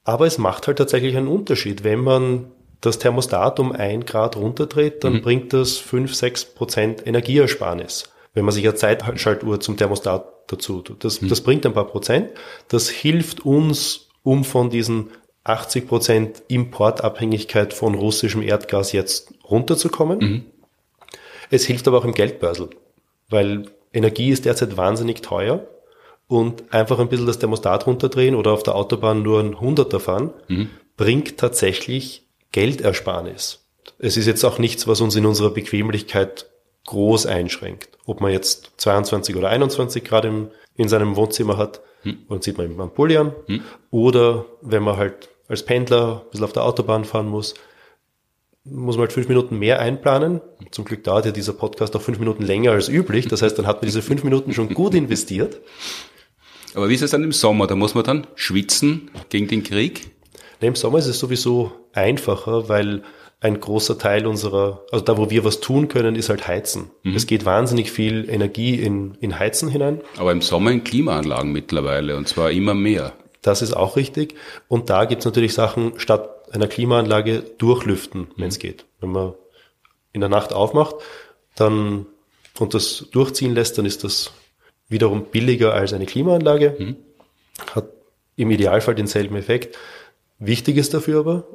Aber 0.05 0.27
es 0.27 0.39
macht 0.39 0.69
halt 0.69 0.79
tatsächlich 0.79 1.19
einen 1.19 1.29
Unterschied. 1.29 1.85
Wenn 1.85 2.01
man 2.01 2.47
das 2.83 2.99
Thermostat 2.99 3.59
um 3.61 3.73
ein 3.73 4.05
Grad 4.05 4.37
runterdreht, 4.37 5.05
dann 5.05 5.15
mhm. 5.15 5.23
bringt 5.23 5.53
das 5.53 5.79
fünf 5.79 6.15
sechs 6.15 6.45
Prozent 6.45 7.07
Energieersparnis. 7.07 8.13
Wenn 8.35 8.45
man 8.45 8.53
sich 8.53 8.65
eine 8.65 8.75
Zeitschaltuhr 8.75 9.61
zum 9.61 9.77
Thermostat 9.77 10.27
dazu 10.49 10.83
tut. 10.83 11.05
Das, 11.05 11.23
mhm. 11.23 11.29
das 11.29 11.41
bringt 11.41 11.65
ein 11.65 11.73
paar 11.73 11.87
Prozent. 11.87 12.31
Das 12.69 12.89
hilft 12.91 13.47
uns, 13.47 14.09
um 14.23 14.45
von 14.45 14.69
diesen 14.69 15.11
80 15.45 15.89
Prozent 15.89 16.43
Importabhängigkeit 16.49 17.73
von 17.73 17.95
russischem 17.95 18.43
Erdgas 18.43 18.93
jetzt 18.93 19.33
runterzukommen. 19.49 20.19
Mhm. 20.19 20.45
Es 21.51 21.65
hilft 21.65 21.87
aber 21.87 21.99
auch 21.99 22.05
im 22.05 22.15
Geldbörsel, 22.15 22.71
weil 23.29 23.71
Energie 23.93 24.31
ist 24.31 24.45
derzeit 24.45 24.77
wahnsinnig 24.77 25.23
teuer 25.23 25.67
und 26.27 26.73
einfach 26.73 26.99
ein 26.99 27.09
bisschen 27.09 27.27
das 27.27 27.39
Thermostat 27.39 27.87
runterdrehen 27.87 28.35
oder 28.35 28.53
auf 28.53 28.63
der 28.63 28.75
Autobahn 28.75 29.23
nur 29.23 29.41
ein 29.41 29.61
Hunderter 29.61 30.01
fahren, 30.01 30.33
mhm. 30.49 30.71
bringt 30.97 31.39
tatsächlich 31.39 32.27
Geldersparnis. 32.53 33.67
Es 33.99 34.17
ist 34.17 34.27
jetzt 34.27 34.45
auch 34.45 34.59
nichts, 34.59 34.87
was 34.87 35.01
uns 35.01 35.17
in 35.17 35.27
unserer 35.27 35.51
Bequemlichkeit 35.51 36.47
groß 36.87 37.27
einschränkt. 37.27 37.89
Ob 38.07 38.21
man 38.21 38.33
jetzt 38.33 38.73
22 38.79 39.37
oder 39.37 39.49
21 39.49 40.05
Grad 40.05 40.25
im, 40.25 40.49
in 40.77 40.89
seinem 40.89 41.17
Wohnzimmer 41.17 41.57
hat, 41.57 41.81
hm. 42.03 42.19
und 42.29 42.43
sieht 42.43 42.59
man 42.59 42.67
im 42.67 42.91
Pulli 42.91 43.17
an, 43.17 43.33
hm. 43.47 43.61
oder 43.91 44.45
wenn 44.61 44.83
man 44.83 44.97
halt 44.97 45.31
als 45.49 45.65
Pendler 45.65 46.23
ein 46.25 46.31
bisschen 46.31 46.45
auf 46.45 46.53
der 46.53 46.65
Autobahn 46.65 47.05
fahren 47.05 47.29
muss, 47.29 47.55
muss 48.65 48.97
man 48.97 49.03
halt 49.03 49.13
fünf 49.13 49.29
Minuten 49.29 49.59
mehr 49.59 49.81
einplanen. 49.81 50.41
Zum 50.71 50.85
Glück 50.85 51.03
dauert 51.05 51.27
ja 51.27 51.33
dieser 51.33 51.53
Podcast 51.53 51.97
auch 51.97 52.03
fünf 52.03 52.19
Minuten 52.19 52.45
länger 52.45 52.73
als 52.73 52.89
üblich. 52.89 53.27
Das 53.27 53.43
heißt, 53.43 53.59
dann 53.59 53.67
hat 53.67 53.83
man 53.83 53.87
diese 53.87 54.03
fünf 54.03 54.23
Minuten 54.23 54.53
schon 54.53 54.73
gut 54.73 54.95
investiert. 54.95 55.61
Aber 56.75 56.89
wie 56.89 56.95
ist 56.95 57.03
es 57.03 57.11
dann 57.11 57.25
im 57.25 57.33
Sommer? 57.33 57.67
Da 57.67 57.75
muss 57.75 57.95
man 57.95 58.05
dann 58.05 58.27
schwitzen 58.35 59.11
gegen 59.29 59.49
den 59.49 59.63
Krieg? 59.63 60.11
Nee, 60.63 60.69
Im 60.69 60.75
Sommer 60.77 60.99
ist 60.99 61.07
es 61.07 61.19
sowieso 61.19 61.73
einfacher, 61.93 62.69
weil 62.69 63.03
ein 63.41 63.59
großer 63.61 63.99
Teil 63.99 64.27
unserer, 64.27 64.87
also 64.93 65.05
da, 65.05 65.19
wo 65.19 65.29
wir 65.29 65.45
was 65.45 65.59
tun 65.59 65.89
können, 65.89 66.15
ist 66.15 66.29
halt 66.29 66.47
Heizen. 66.47 66.93
Mhm. 67.03 67.17
Es 67.17 67.27
geht 67.27 67.45
wahnsinnig 67.45 67.91
viel 67.91 68.31
Energie 68.31 68.77
in, 68.77 69.17
in 69.21 69.41
Heizen 69.41 69.69
hinein. 69.69 70.01
Aber 70.17 70.31
im 70.31 70.41
Sommer 70.41 70.71
in 70.71 70.85
Klimaanlagen 70.85 71.51
mittlerweile 71.51 72.17
und 72.17 72.29
zwar 72.29 72.53
immer 72.53 72.75
mehr. 72.75 73.13
Das 73.43 73.61
ist 73.61 73.73
auch 73.73 73.97
richtig. 73.97 74.37
Und 74.69 74.89
da 74.89 75.05
gibt's 75.05 75.25
natürlich 75.25 75.53
Sachen, 75.53 75.99
statt 75.99 76.31
einer 76.53 76.69
Klimaanlage 76.69 77.43
durchlüften, 77.59 78.29
wenn 78.37 78.49
es 78.49 78.59
mhm. 78.59 78.63
geht. 78.63 78.85
Wenn 79.01 79.11
man 79.11 79.35
in 80.13 80.21
der 80.21 80.31
Nacht 80.31 80.53
aufmacht, 80.53 80.95
dann 81.57 82.07
und 82.61 82.75
das 82.75 83.09
durchziehen 83.11 83.55
lässt, 83.55 83.79
dann 83.79 83.87
ist 83.87 84.05
das 84.05 84.31
wiederum 84.89 85.25
billiger 85.25 85.75
als 85.75 85.93
eine 85.93 86.07
Klimaanlage, 86.07 86.77
mhm. 86.79 86.97
hat 87.75 87.89
im 88.37 88.51
Idealfall 88.53 88.95
denselben 88.95 89.35
Effekt. 89.35 89.77
Wichtig 90.45 90.77
ist 90.77 90.93
dafür 90.93 91.21
aber, 91.21 91.47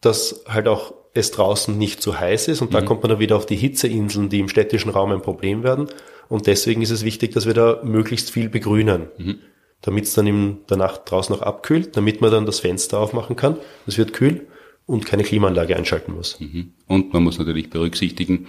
dass 0.00 0.44
halt 0.46 0.68
auch 0.68 0.94
es 1.14 1.30
draußen 1.32 1.76
nicht 1.76 2.00
zu 2.00 2.20
heiß 2.20 2.48
ist 2.48 2.60
und 2.60 2.70
mhm. 2.70 2.74
da 2.74 2.82
kommt 2.82 3.02
man 3.02 3.10
dann 3.10 3.18
wieder 3.18 3.36
auf 3.36 3.46
die 3.46 3.56
Hitzeinseln, 3.56 4.28
die 4.28 4.38
im 4.38 4.48
städtischen 4.48 4.90
Raum 4.90 5.10
ein 5.10 5.22
Problem 5.22 5.62
werden. 5.62 5.88
Und 6.28 6.46
deswegen 6.46 6.82
ist 6.82 6.90
es 6.90 7.04
wichtig, 7.04 7.32
dass 7.32 7.46
wir 7.46 7.54
da 7.54 7.80
möglichst 7.82 8.30
viel 8.30 8.48
begrünen. 8.48 9.08
Mhm. 9.18 9.38
Damit 9.82 10.04
es 10.04 10.14
dann 10.14 10.26
in 10.26 10.58
der 10.68 10.76
Nacht 10.76 11.02
draußen 11.10 11.34
noch 11.34 11.42
abkühlt, 11.42 11.96
damit 11.96 12.20
man 12.20 12.30
dann 12.30 12.46
das 12.46 12.60
Fenster 12.60 12.98
aufmachen 12.98 13.36
kann. 13.36 13.56
Es 13.86 13.98
wird 13.98 14.12
kühl 14.12 14.46
und 14.86 15.06
keine 15.06 15.24
Klimaanlage 15.24 15.76
einschalten 15.76 16.14
muss. 16.14 16.38
Mhm. 16.40 16.72
Und 16.86 17.12
man 17.12 17.24
muss 17.24 17.38
natürlich 17.38 17.70
berücksichtigen, 17.70 18.46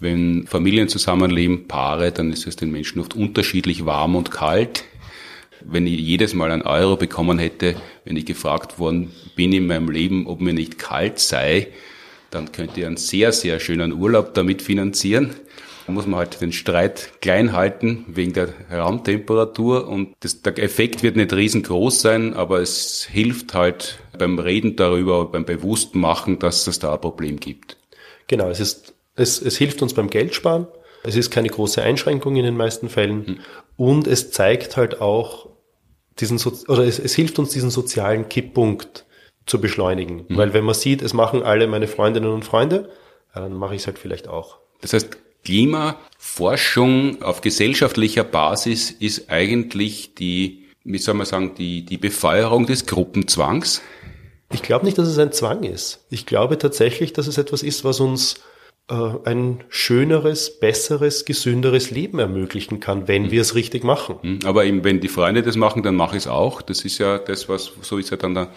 wenn 0.00 0.46
Familien 0.46 0.88
zusammenleben, 0.88 1.68
Paare, 1.68 2.12
dann 2.12 2.32
ist 2.32 2.46
es 2.46 2.56
den 2.56 2.70
Menschen 2.70 3.00
oft 3.00 3.14
unterschiedlich 3.14 3.86
warm 3.86 4.16
und 4.16 4.30
kalt. 4.30 4.84
Wenn 5.66 5.86
ich 5.86 5.98
jedes 5.98 6.34
Mal 6.34 6.50
einen 6.50 6.62
Euro 6.62 6.96
bekommen 6.96 7.38
hätte, 7.38 7.76
wenn 8.04 8.16
ich 8.16 8.26
gefragt 8.26 8.78
worden 8.78 9.12
bin 9.36 9.52
in 9.52 9.66
meinem 9.66 9.90
Leben, 9.90 10.26
ob 10.26 10.40
mir 10.40 10.52
nicht 10.52 10.78
kalt 10.78 11.18
sei, 11.18 11.68
dann 12.30 12.52
könnte 12.52 12.80
ich 12.80 12.86
einen 12.86 12.96
sehr, 12.96 13.32
sehr 13.32 13.60
schönen 13.60 13.92
Urlaub 13.92 14.34
damit 14.34 14.62
finanzieren. 14.62 15.34
Da 15.86 15.92
muss 15.92 16.06
man 16.06 16.20
halt 16.20 16.40
den 16.40 16.52
Streit 16.52 17.20
klein 17.20 17.52
halten 17.52 18.06
wegen 18.08 18.32
der 18.32 18.48
Raumtemperatur 18.72 19.86
und 19.86 20.14
das, 20.20 20.40
der 20.40 20.58
Effekt 20.58 21.02
wird 21.02 21.16
nicht 21.16 21.32
riesengroß 21.32 22.00
sein, 22.00 22.34
aber 22.34 22.60
es 22.60 23.04
hilft 23.04 23.52
halt 23.52 23.98
beim 24.18 24.38
Reden 24.38 24.76
darüber, 24.76 25.26
beim 25.26 25.44
Bewusstmachen, 25.44 26.38
dass 26.38 26.66
es 26.66 26.78
da 26.78 26.94
ein 26.94 27.00
Problem 27.00 27.38
gibt. 27.38 27.76
Genau, 28.28 28.48
es 28.48 28.60
ist, 28.60 28.94
es, 29.14 29.42
es 29.42 29.58
hilft 29.58 29.82
uns 29.82 29.92
beim 29.92 30.08
Geldsparen. 30.08 30.66
Es 31.02 31.16
ist 31.16 31.30
keine 31.30 31.48
große 31.48 31.82
Einschränkung 31.82 32.36
in 32.36 32.44
den 32.44 32.56
meisten 32.56 32.88
Fällen 32.88 33.26
hm. 33.26 33.38
und 33.76 34.06
es 34.06 34.30
zeigt 34.30 34.78
halt 34.78 35.02
auch 35.02 35.50
diesen, 36.20 36.38
so 36.38 36.52
oder 36.68 36.84
es, 36.84 36.98
es 36.98 37.14
hilft 37.14 37.38
uns 37.38 37.50
diesen 37.50 37.70
sozialen 37.70 38.28
Kipppunkt 38.28 39.04
zu 39.46 39.60
beschleunigen. 39.60 40.24
Mhm. 40.28 40.36
Weil 40.36 40.54
wenn 40.54 40.64
man 40.64 40.74
sieht, 40.74 41.02
es 41.02 41.12
machen 41.12 41.42
alle 41.42 41.66
meine 41.66 41.88
Freundinnen 41.88 42.30
und 42.30 42.44
Freunde, 42.44 42.90
dann 43.34 43.52
mache 43.54 43.74
ich 43.74 43.82
es 43.82 43.86
halt 43.86 43.98
vielleicht 43.98 44.28
auch. 44.28 44.58
Das 44.80 44.92
heißt, 44.92 45.16
Klimaforschung 45.44 47.22
auf 47.22 47.40
gesellschaftlicher 47.40 48.24
Basis 48.24 48.90
ist 48.90 49.30
eigentlich 49.30 50.14
die, 50.14 50.64
wie 50.84 50.98
soll 50.98 51.14
man 51.14 51.26
sagen, 51.26 51.54
die, 51.56 51.84
die 51.84 51.98
Befeuerung 51.98 52.66
des 52.66 52.86
Gruppenzwangs? 52.86 53.82
Ich 54.52 54.62
glaube 54.62 54.84
nicht, 54.84 54.96
dass 54.96 55.08
es 55.08 55.18
ein 55.18 55.32
Zwang 55.32 55.64
ist. 55.64 56.04
Ich 56.10 56.26
glaube 56.26 56.58
tatsächlich, 56.58 57.12
dass 57.12 57.26
es 57.26 57.38
etwas 57.38 57.62
ist, 57.62 57.84
was 57.84 58.00
uns 58.00 58.36
ein 58.86 59.64
schöneres, 59.70 60.60
besseres, 60.60 61.24
gesünderes 61.24 61.90
Leben 61.90 62.18
ermöglichen 62.18 62.80
kann, 62.80 63.08
wenn 63.08 63.24
mhm. 63.24 63.30
wir 63.30 63.40
es 63.40 63.54
richtig 63.54 63.82
machen. 63.82 64.16
Mhm. 64.22 64.38
Aber 64.44 64.64
eben, 64.66 64.84
wenn 64.84 65.00
die 65.00 65.08
Freunde 65.08 65.42
das 65.42 65.56
machen, 65.56 65.82
dann 65.82 65.94
mache 65.96 66.16
ich 66.16 66.24
es 66.24 66.28
auch. 66.28 66.60
Das 66.60 66.84
ist 66.84 66.98
ja 66.98 67.18
das, 67.18 67.48
was, 67.48 67.72
so 67.80 67.96
ist 67.96 68.10
ja 68.10 68.18
dann 68.18 68.34
der 68.34 68.50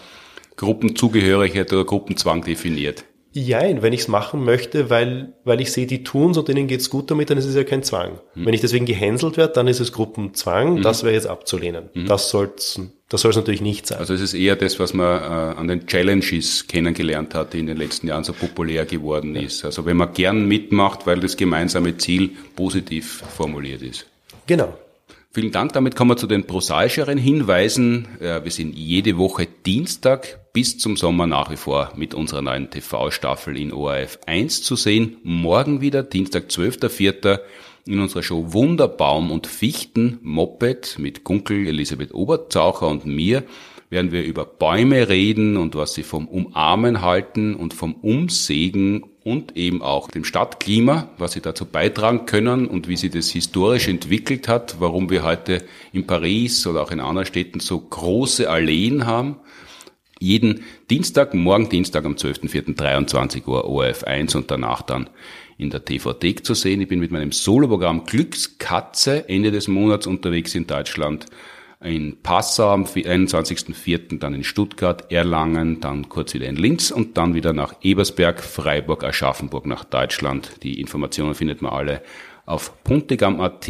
Gruppenzugehörigkeit 0.56 1.72
oder 1.72 1.84
Gruppenzwang 1.84 2.42
definiert. 2.42 3.04
Jein, 3.38 3.82
wenn 3.82 3.92
ich 3.92 4.00
es 4.00 4.08
machen 4.08 4.42
möchte, 4.44 4.90
weil, 4.90 5.32
weil 5.44 5.60
ich 5.60 5.70
sehe, 5.70 5.86
die 5.86 6.02
tun's 6.02 6.36
und 6.36 6.48
denen 6.48 6.66
geht's 6.66 6.90
gut 6.90 7.10
damit, 7.10 7.30
dann 7.30 7.38
ist 7.38 7.44
es 7.44 7.54
ja 7.54 7.62
kein 7.62 7.84
Zwang. 7.84 8.18
Hm. 8.32 8.46
Wenn 8.46 8.52
ich 8.52 8.60
deswegen 8.60 8.84
gehänselt 8.84 9.36
werde, 9.36 9.52
dann 9.52 9.68
ist 9.68 9.78
es 9.78 9.92
Gruppenzwang, 9.92 10.76
hm. 10.76 10.82
das 10.82 11.04
wäre 11.04 11.14
jetzt 11.14 11.28
abzulehnen. 11.28 11.90
Hm. 11.92 12.06
Das 12.06 12.30
soll's, 12.30 12.80
das 13.08 13.20
soll 13.20 13.30
es 13.30 13.36
natürlich 13.36 13.60
nicht 13.60 13.86
sein. 13.86 13.98
Also 13.98 14.12
es 14.12 14.20
ist 14.20 14.34
eher 14.34 14.56
das, 14.56 14.80
was 14.80 14.92
man 14.92 15.22
äh, 15.22 15.24
an 15.58 15.68
den 15.68 15.86
Challenges 15.86 16.66
kennengelernt 16.66 17.34
hat, 17.34 17.52
die 17.52 17.60
in 17.60 17.66
den 17.66 17.76
letzten 17.76 18.08
Jahren 18.08 18.24
so 18.24 18.32
populär 18.32 18.86
geworden 18.86 19.36
ja. 19.36 19.42
ist. 19.42 19.64
Also 19.64 19.86
wenn 19.86 19.96
man 19.96 20.12
gern 20.12 20.46
mitmacht, 20.46 21.06
weil 21.06 21.20
das 21.20 21.36
gemeinsame 21.36 21.96
Ziel 21.96 22.30
positiv 22.56 23.22
formuliert 23.36 23.82
ist. 23.82 24.06
Genau. 24.48 24.76
Vielen 25.30 25.52
Dank. 25.52 25.74
Damit 25.74 25.94
kommen 25.94 26.10
wir 26.10 26.16
zu 26.16 26.26
den 26.26 26.44
prosaischeren 26.44 27.18
Hinweisen. 27.18 28.08
Wir 28.18 28.50
sind 28.50 28.74
jede 28.74 29.18
Woche 29.18 29.46
Dienstag 29.66 30.40
bis 30.58 30.76
zum 30.76 30.96
Sommer 30.96 31.28
nach 31.28 31.52
wie 31.52 31.56
vor 31.56 31.92
mit 31.94 32.14
unserer 32.14 32.42
neuen 32.42 32.68
TV-Staffel 32.68 33.56
in 33.56 33.72
ORF 33.72 34.18
1 34.26 34.64
zu 34.64 34.74
sehen. 34.74 35.18
Morgen 35.22 35.80
wieder, 35.80 36.02
Dienstag, 36.02 36.48
12.04. 36.48 37.38
in 37.86 38.00
unserer 38.00 38.24
Show 38.24 38.52
Wunderbaum 38.52 39.30
und 39.30 39.46
Fichten 39.46 40.18
Moped 40.20 40.98
mit 40.98 41.22
Gunkel, 41.22 41.68
Elisabeth 41.68 42.12
Oberzaucher 42.12 42.88
und 42.88 43.06
mir 43.06 43.44
werden 43.88 44.10
wir 44.10 44.24
über 44.24 44.44
Bäume 44.44 45.08
reden 45.08 45.56
und 45.58 45.76
was 45.76 45.94
sie 45.94 46.02
vom 46.02 46.26
Umarmen 46.26 47.02
halten 47.02 47.54
und 47.54 47.72
vom 47.72 47.94
Umsägen 47.94 49.04
und 49.22 49.56
eben 49.56 49.80
auch 49.80 50.10
dem 50.10 50.24
Stadtklima, 50.24 51.08
was 51.18 51.34
sie 51.34 51.40
dazu 51.40 51.66
beitragen 51.66 52.26
können 52.26 52.66
und 52.66 52.88
wie 52.88 52.96
sie 52.96 53.10
das 53.10 53.30
historisch 53.30 53.86
entwickelt 53.86 54.48
hat, 54.48 54.80
warum 54.80 55.08
wir 55.08 55.22
heute 55.22 55.62
in 55.92 56.08
Paris 56.08 56.66
oder 56.66 56.82
auch 56.82 56.90
in 56.90 56.98
anderen 56.98 57.26
Städten 57.26 57.60
so 57.60 57.78
große 57.78 58.50
Alleen 58.50 59.06
haben. 59.06 59.36
Jeden 60.20 60.64
Dienstag, 60.90 61.34
morgen 61.34 61.68
Dienstag 61.68 62.04
am 62.04 62.14
12.04.23 62.14 63.46
Uhr 63.46 63.64
ORF 63.64 64.04
1 64.04 64.34
und 64.34 64.50
danach 64.50 64.82
dann 64.82 65.10
in 65.58 65.70
der 65.70 65.84
TV-Thek 65.84 66.44
zu 66.44 66.54
sehen. 66.54 66.80
Ich 66.80 66.88
bin 66.88 67.00
mit 67.00 67.12
meinem 67.12 67.32
Soloprogramm 67.32 68.04
Glückskatze 68.04 69.28
Ende 69.28 69.50
des 69.50 69.68
Monats 69.68 70.06
unterwegs 70.06 70.54
in 70.54 70.66
Deutschland 70.66 71.26
in 71.80 72.20
Passau 72.22 72.70
am 72.70 72.84
21.04., 72.84 74.18
dann 74.18 74.34
in 74.34 74.42
Stuttgart, 74.42 75.12
Erlangen, 75.12 75.80
dann 75.80 76.08
kurz 76.08 76.34
wieder 76.34 76.48
in 76.48 76.56
Linz 76.56 76.90
und 76.90 77.16
dann 77.16 77.34
wieder 77.34 77.52
nach 77.52 77.74
Ebersberg, 77.82 78.42
Freiburg, 78.42 79.04
Aschaffenburg 79.04 79.66
nach 79.66 79.84
Deutschland. 79.84 80.64
Die 80.64 80.80
Informationen 80.80 81.34
findet 81.34 81.62
man 81.62 81.72
alle 81.72 82.02
auf 82.46 82.82
puntigam.at. 82.82 83.68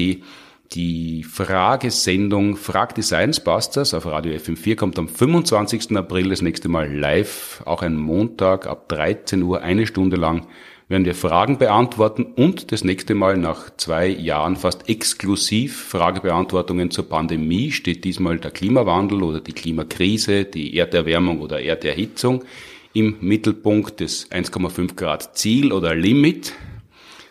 Die 0.73 1.25
Fragesendung 1.25 2.57
Frag 2.57 2.95
die 2.95 3.03
Science 3.03 3.41
Busters 3.41 3.95
auf 3.95 4.05
Radio 4.05 4.35
FM4 4.35 4.77
kommt 4.77 4.99
am 4.99 5.09
25. 5.09 5.97
April 5.97 6.29
das 6.29 6.43
nächste 6.43 6.69
Mal 6.69 6.95
live, 6.95 7.63
auch 7.65 7.81
ein 7.81 7.97
Montag 7.97 8.67
ab 8.67 8.87
13 8.91 9.43
Uhr, 9.43 9.63
eine 9.63 9.87
Stunde 9.87 10.17
lang 10.17 10.47
werden 10.89 11.05
wir 11.05 11.15
Fragen 11.15 11.59
beantworten 11.59 12.25
und 12.25 12.73
das 12.73 12.85
nächste 12.85 13.15
Mal 13.15 13.37
nach 13.37 13.71
zwei 13.77 14.09
Jahren 14.09 14.57
fast 14.57 14.89
exklusiv 14.89 15.85
Fragebeantwortungen 15.85 16.91
zur 16.91 17.09
Pandemie 17.09 17.71
steht 17.71 18.05
diesmal 18.05 18.39
der 18.39 18.51
Klimawandel 18.51 19.23
oder 19.23 19.41
die 19.41 19.53
Klimakrise, 19.53 20.45
die 20.45 20.77
Erderwärmung 20.77 21.41
oder 21.41 21.61
Erderhitzung 21.61 22.45
im 22.95 23.17
Mittelpunkt 23.21 24.01
des 24.01 24.31
1,5 24.31 24.97
Grad 24.97 25.37
Ziel 25.37 25.73
oder 25.73 25.95
Limit. 25.95 26.55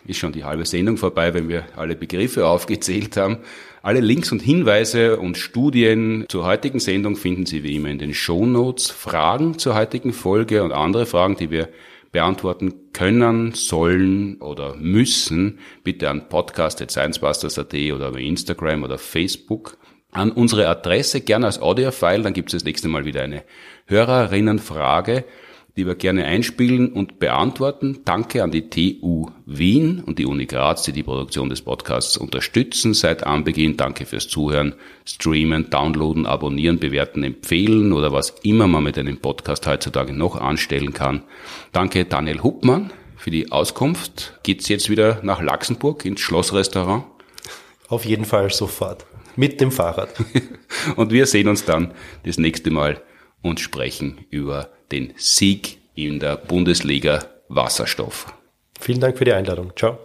Ist 0.07 0.19
schon 0.19 0.31
die 0.31 0.45
halbe 0.45 0.65
Sendung 0.65 0.95
vorbei, 0.95 1.33
wenn 1.33 1.49
wir 1.49 1.65
alle 1.75 1.97
Begriffe 1.97 2.47
aufgezählt 2.47 3.17
haben. 3.17 3.39
Alle 3.81 3.99
Links 3.99 4.31
und 4.31 4.41
Hinweise 4.41 5.19
und 5.19 5.37
Studien 5.37 6.25
zur 6.29 6.45
heutigen 6.45 6.79
Sendung 6.79 7.17
finden 7.17 7.45
Sie 7.45 7.61
wie 7.63 7.75
immer 7.75 7.89
in 7.89 7.99
den 7.99 8.13
Show 8.13 8.45
Notes. 8.45 8.89
Fragen 8.89 9.59
zur 9.59 9.75
heutigen 9.75 10.13
Folge 10.13 10.63
und 10.63 10.71
andere 10.71 11.05
Fragen, 11.05 11.35
die 11.35 11.51
wir 11.51 11.67
beantworten 12.13 12.93
können, 12.93 13.53
sollen 13.53 14.37
oder 14.41 14.75
müssen, 14.77 15.59
bitte 15.83 16.09
an 16.09 16.29
podcast.sciencebusters.at 16.29 17.73
oder 17.73 18.07
über 18.07 18.19
Instagram 18.19 18.83
oder 18.83 18.97
Facebook 18.97 19.77
an 20.11 20.31
unsere 20.31 20.69
Adresse, 20.69 21.19
gerne 21.19 21.47
als 21.47 21.61
Audiofile, 21.61 22.21
dann 22.21 22.33
gibt 22.33 22.49
es 22.49 22.53
das 22.53 22.63
nächste 22.63 22.87
Mal 22.87 23.03
wieder 23.03 23.23
eine 23.23 23.43
Hörerinnenfrage 23.87 25.25
die 25.77 25.85
wir 25.85 25.93
gerne 25.93 26.25
einspielen 26.25 26.91
und 26.91 27.19
beantworten. 27.19 27.99
Danke 28.03 28.43
an 28.43 28.49
die 28.49 28.69
TU 28.69 29.27
Wien 29.45 30.01
und 30.03 30.17
die 30.17 30.25
Uni 30.25 30.47
Graz, 30.47 30.81
die 30.83 30.91
die 30.91 31.03
Produktion 31.03 31.49
des 31.49 31.61
Podcasts 31.61 32.17
unterstützen 32.17 32.95
seit 32.95 33.23
Anbeginn. 33.23 33.77
Danke 33.77 34.07
fürs 34.07 34.27
Zuhören, 34.27 34.73
Streamen, 35.05 35.69
Downloaden, 35.69 36.25
Abonnieren, 36.25 36.79
Bewerten, 36.79 37.23
Empfehlen 37.23 37.93
oder 37.93 38.11
was 38.11 38.31
immer 38.41 38.67
man 38.67 38.83
mit 38.83 38.97
einem 38.97 39.17
Podcast 39.17 39.67
heutzutage 39.67 40.13
noch 40.13 40.35
anstellen 40.35 40.93
kann. 40.93 41.23
Danke 41.71 42.05
Daniel 42.05 42.41
Huppmann 42.41 42.91
für 43.15 43.29
die 43.29 43.51
Auskunft. 43.51 44.39
Geht's 44.41 44.67
jetzt 44.69 44.89
wieder 44.89 45.19
nach 45.21 45.41
Laxenburg 45.41 46.05
ins 46.05 46.21
Schlossrestaurant? 46.21 47.05
Auf 47.87 48.03
jeden 48.03 48.25
Fall 48.25 48.49
sofort. 48.49 49.05
Mit 49.35 49.61
dem 49.61 49.71
Fahrrad. 49.71 50.09
und 50.95 51.11
wir 51.11 51.27
sehen 51.27 51.47
uns 51.47 51.63
dann 51.65 51.93
das 52.23 52.39
nächste 52.39 52.71
Mal 52.71 53.03
und 53.43 53.59
sprechen 53.59 54.25
über 54.31 54.71
den 54.91 55.13
Sieg 55.17 55.79
in 55.95 56.19
der 56.19 56.37
Bundesliga 56.37 57.25
Wasserstoff. 57.49 58.33
Vielen 58.79 58.99
Dank 58.99 59.17
für 59.17 59.25
die 59.25 59.33
Einladung. 59.33 59.73
Ciao. 59.75 59.97